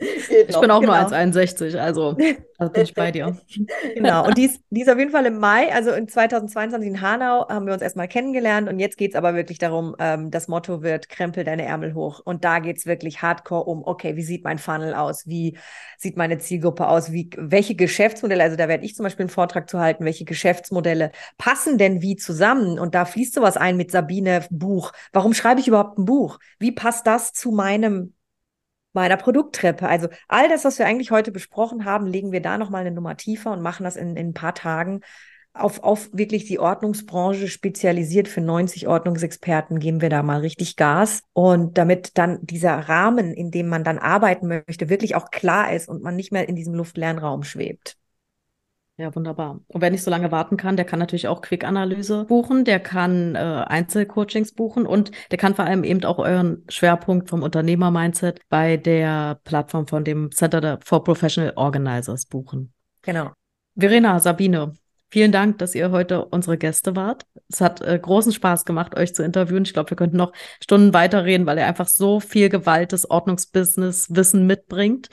Geht 0.00 0.48
ich 0.48 0.54
noch. 0.54 0.62
bin 0.62 0.70
auch 0.70 0.80
genau. 0.80 0.94
nur 0.94 1.10
1,61, 1.10 1.76
also 1.76 2.16
da 2.58 2.68
bin 2.68 2.82
ich 2.82 2.94
bei 2.94 3.10
dir. 3.12 3.36
Genau, 3.94 4.26
und 4.26 4.38
die 4.38 4.46
ist, 4.46 4.60
die 4.70 4.80
ist 4.80 4.88
auf 4.88 4.98
jeden 4.98 5.10
Fall 5.10 5.26
im 5.26 5.38
Mai, 5.38 5.72
also 5.72 5.90
in 5.90 6.08
2022 6.08 6.88
in 6.88 7.00
Hanau 7.02 7.46
haben 7.50 7.66
wir 7.66 7.74
uns 7.74 7.82
erstmal 7.82 8.08
kennengelernt 8.08 8.68
und 8.68 8.78
jetzt 8.78 8.96
geht 8.96 9.10
es 9.10 9.14
aber 9.16 9.34
wirklich 9.34 9.58
darum, 9.58 9.94
ähm, 9.98 10.30
das 10.30 10.48
Motto 10.48 10.82
wird, 10.82 11.10
krempel 11.10 11.44
deine 11.44 11.66
Ärmel 11.66 11.94
hoch 11.94 12.20
und 12.24 12.44
da 12.44 12.60
geht 12.60 12.78
es 12.78 12.86
wirklich 12.86 13.20
hardcore 13.20 13.64
um, 13.64 13.82
okay, 13.84 14.16
wie 14.16 14.22
sieht 14.22 14.42
mein 14.42 14.58
Funnel 14.58 14.94
aus, 14.94 15.26
wie 15.26 15.58
sieht 15.98 16.16
meine 16.16 16.38
Zielgruppe 16.38 16.88
aus, 16.88 17.12
wie, 17.12 17.28
welche 17.36 17.74
Geschäftsmodelle, 17.74 18.42
also 18.42 18.56
da 18.56 18.68
werde 18.68 18.86
ich 18.86 18.94
zum 18.94 19.04
Beispiel 19.04 19.24
einen 19.24 19.30
Vortrag 19.30 19.68
zu 19.68 19.80
halten, 19.80 20.06
welche 20.06 20.24
Geschäftsmodelle 20.24 21.12
passen 21.36 21.76
denn 21.76 22.00
wie 22.00 22.16
zusammen 22.16 22.78
und 22.78 22.94
da 22.94 23.04
fließt 23.04 23.34
sowas 23.34 23.58
ein 23.58 23.76
mit 23.76 23.90
Sabine 23.90 24.46
Buch. 24.50 24.92
Warum 25.12 25.34
schreibe 25.34 25.60
ich 25.60 25.68
überhaupt 25.68 25.98
ein 25.98 26.06
Buch? 26.06 26.38
Wie 26.58 26.72
passt 26.72 27.06
das 27.06 27.32
zu 27.32 27.50
meinem 27.50 28.14
meiner 28.92 29.16
Produkttreppe. 29.16 29.88
Also 29.88 30.08
all 30.28 30.48
das, 30.48 30.64
was 30.64 30.78
wir 30.78 30.86
eigentlich 30.86 31.10
heute 31.10 31.32
besprochen 31.32 31.84
haben, 31.84 32.06
legen 32.06 32.32
wir 32.32 32.42
da 32.42 32.58
nochmal 32.58 32.82
eine 32.82 32.90
Nummer 32.90 33.16
tiefer 33.16 33.52
und 33.52 33.62
machen 33.62 33.84
das 33.84 33.96
in, 33.96 34.16
in 34.16 34.28
ein 34.28 34.34
paar 34.34 34.54
Tagen 34.54 35.00
auf, 35.52 35.82
auf 35.82 36.10
wirklich 36.12 36.44
die 36.44 36.58
Ordnungsbranche 36.58 37.48
spezialisiert 37.48 38.28
für 38.28 38.40
90 38.40 38.86
Ordnungsexperten 38.86 39.78
geben 39.80 40.00
wir 40.00 40.08
da 40.08 40.22
mal 40.22 40.40
richtig 40.40 40.76
Gas. 40.76 41.22
Und 41.32 41.76
damit 41.76 42.16
dann 42.18 42.38
dieser 42.42 42.72
Rahmen, 42.74 43.34
in 43.34 43.50
dem 43.50 43.68
man 43.68 43.84
dann 43.84 43.98
arbeiten 43.98 44.46
möchte, 44.46 44.88
wirklich 44.88 45.16
auch 45.16 45.30
klar 45.30 45.72
ist 45.72 45.88
und 45.88 46.02
man 46.02 46.16
nicht 46.16 46.32
mehr 46.32 46.48
in 46.48 46.56
diesem 46.56 46.74
luftleeren 46.74 47.18
Raum 47.18 47.42
schwebt. 47.42 47.96
Ja, 49.00 49.14
wunderbar. 49.16 49.60
Und 49.68 49.80
wer 49.80 49.90
nicht 49.90 50.02
so 50.02 50.10
lange 50.10 50.30
warten 50.30 50.58
kann, 50.58 50.76
der 50.76 50.84
kann 50.84 50.98
natürlich 50.98 51.26
auch 51.26 51.40
Quick-Analyse 51.40 52.26
buchen, 52.26 52.66
der 52.66 52.80
kann 52.80 53.34
äh, 53.34 53.38
Einzelcoachings 53.38 54.52
buchen 54.52 54.84
und 54.84 55.10
der 55.30 55.38
kann 55.38 55.54
vor 55.54 55.64
allem 55.64 55.84
eben 55.84 56.04
auch 56.04 56.18
euren 56.18 56.64
Schwerpunkt 56.68 57.30
vom 57.30 57.42
Unternehmer-Mindset 57.42 58.40
bei 58.50 58.76
der 58.76 59.40
Plattform 59.44 59.86
von 59.86 60.04
dem 60.04 60.30
Center 60.32 60.78
for 60.84 61.02
Professional 61.02 61.54
Organizers 61.56 62.26
buchen. 62.26 62.74
Genau. 63.00 63.30
Verena, 63.74 64.20
Sabine, 64.20 64.74
vielen 65.10 65.32
Dank, 65.32 65.56
dass 65.56 65.74
ihr 65.74 65.92
heute 65.92 66.26
unsere 66.26 66.58
Gäste 66.58 66.94
wart. 66.94 67.24
Es 67.48 67.62
hat 67.62 67.80
äh, 67.80 67.98
großen 67.98 68.32
Spaß 68.32 68.66
gemacht, 68.66 68.98
euch 68.98 69.14
zu 69.14 69.22
interviewen. 69.22 69.62
Ich 69.62 69.72
glaube, 69.72 69.88
wir 69.88 69.96
könnten 69.96 70.18
noch 70.18 70.34
Stunden 70.62 70.92
weiterreden, 70.92 71.46
weil 71.46 71.56
ihr 71.56 71.66
einfach 71.66 71.88
so 71.88 72.20
viel 72.20 72.50
gewaltes 72.50 73.08
Ordnungsbusiness-Wissen 73.08 74.46
mitbringt. 74.46 75.08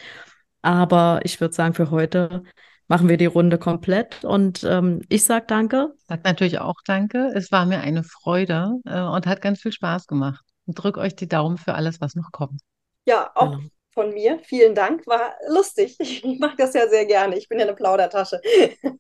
Aber 0.62 1.22
ich 1.24 1.40
würde 1.40 1.54
sagen, 1.54 1.74
für 1.74 1.90
heute 1.90 2.44
machen 2.88 3.10
wir 3.10 3.18
die 3.18 3.26
Runde 3.26 3.58
komplett. 3.58 4.24
Und 4.24 4.64
ähm, 4.64 5.02
ich 5.10 5.24
sage 5.26 5.46
danke. 5.48 5.94
Sag 6.08 6.24
natürlich 6.24 6.60
auch 6.60 6.82
danke. 6.86 7.32
Es 7.36 7.52
war 7.52 7.66
mir 7.66 7.82
eine 7.82 8.04
Freude 8.04 8.80
äh, 8.86 9.02
und 9.02 9.28
hat 9.28 9.42
ganz 9.42 9.62
viel 9.62 9.72
Spaß 9.72 10.08
gemacht. 10.08 10.44
Und 10.66 10.76
drück 10.76 10.98
euch 10.98 11.16
die 11.16 11.28
Daumen 11.28 11.58
für 11.58 11.76
alles, 11.76 12.02
was 12.02 12.16
noch 12.16 12.32
kommt. 12.32 12.62
Ja, 13.06 13.32
auch 13.36 13.58
genau. 13.58 13.70
von 13.94 14.14
mir. 14.14 14.40
Vielen 14.44 14.76
Dank. 14.76 15.06
War 15.08 15.34
lustig. 15.50 15.98
Ich 16.28 16.40
mache 16.40 16.56
das 16.58 16.74
ja 16.74 16.88
sehr 16.88 17.06
gerne. 17.06 17.38
Ich 17.38 17.50
bin 17.50 17.60
ja 17.60 17.66
eine 17.66 17.76
Plaudertasche. 17.76 18.42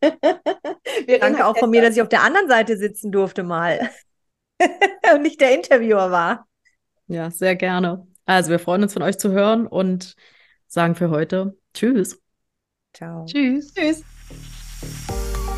danke 1.20 1.46
auch 1.46 1.58
von 1.58 1.70
mir, 1.70 1.82
dass 1.82 1.96
ich 1.96 2.02
auf 2.02 2.10
der 2.10 2.24
anderen 2.24 2.48
Seite 2.48 2.78
sitzen 2.78 3.12
durfte 3.12 3.44
mal. 3.44 3.90
und 5.14 5.22
nicht 5.22 5.40
der 5.40 5.54
Interviewer 5.54 6.12
war. 6.12 6.48
Ja, 7.08 7.32
sehr 7.32 7.56
gerne. 7.56 8.08
Also 8.26 8.52
wir 8.52 8.60
freuen 8.60 8.84
uns 8.84 8.94
von 8.94 9.02
euch 9.02 9.18
zu 9.18 9.32
hören 9.32 9.68
und 9.68 10.16
sagen 10.68 10.96
für 10.96 11.10
heute 11.10 11.58
Tschüss. 11.74 12.22
Ciao. 12.98 13.26
Tschüss. 13.26 13.72
Tschüss. 13.74 14.04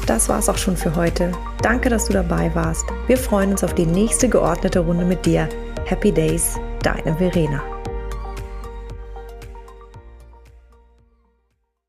Das 0.06 0.28
war's 0.28 0.50
auch 0.50 0.58
schon 0.58 0.76
für 0.76 0.96
heute. 0.96 1.32
Danke, 1.62 1.90
dass 1.90 2.06
du 2.06 2.14
dabei 2.14 2.54
warst. 2.54 2.86
Wir 3.08 3.18
freuen 3.18 3.52
uns 3.52 3.64
auf 3.64 3.74
die 3.76 3.86
nächste 3.86 4.28
geordnete 4.28 4.80
Runde 4.80 5.06
mit 5.06 5.26
dir. 5.26 5.48
Happy 5.86 6.12
Days, 6.12 6.60
deine 6.84 7.16
Verena. 7.16 7.79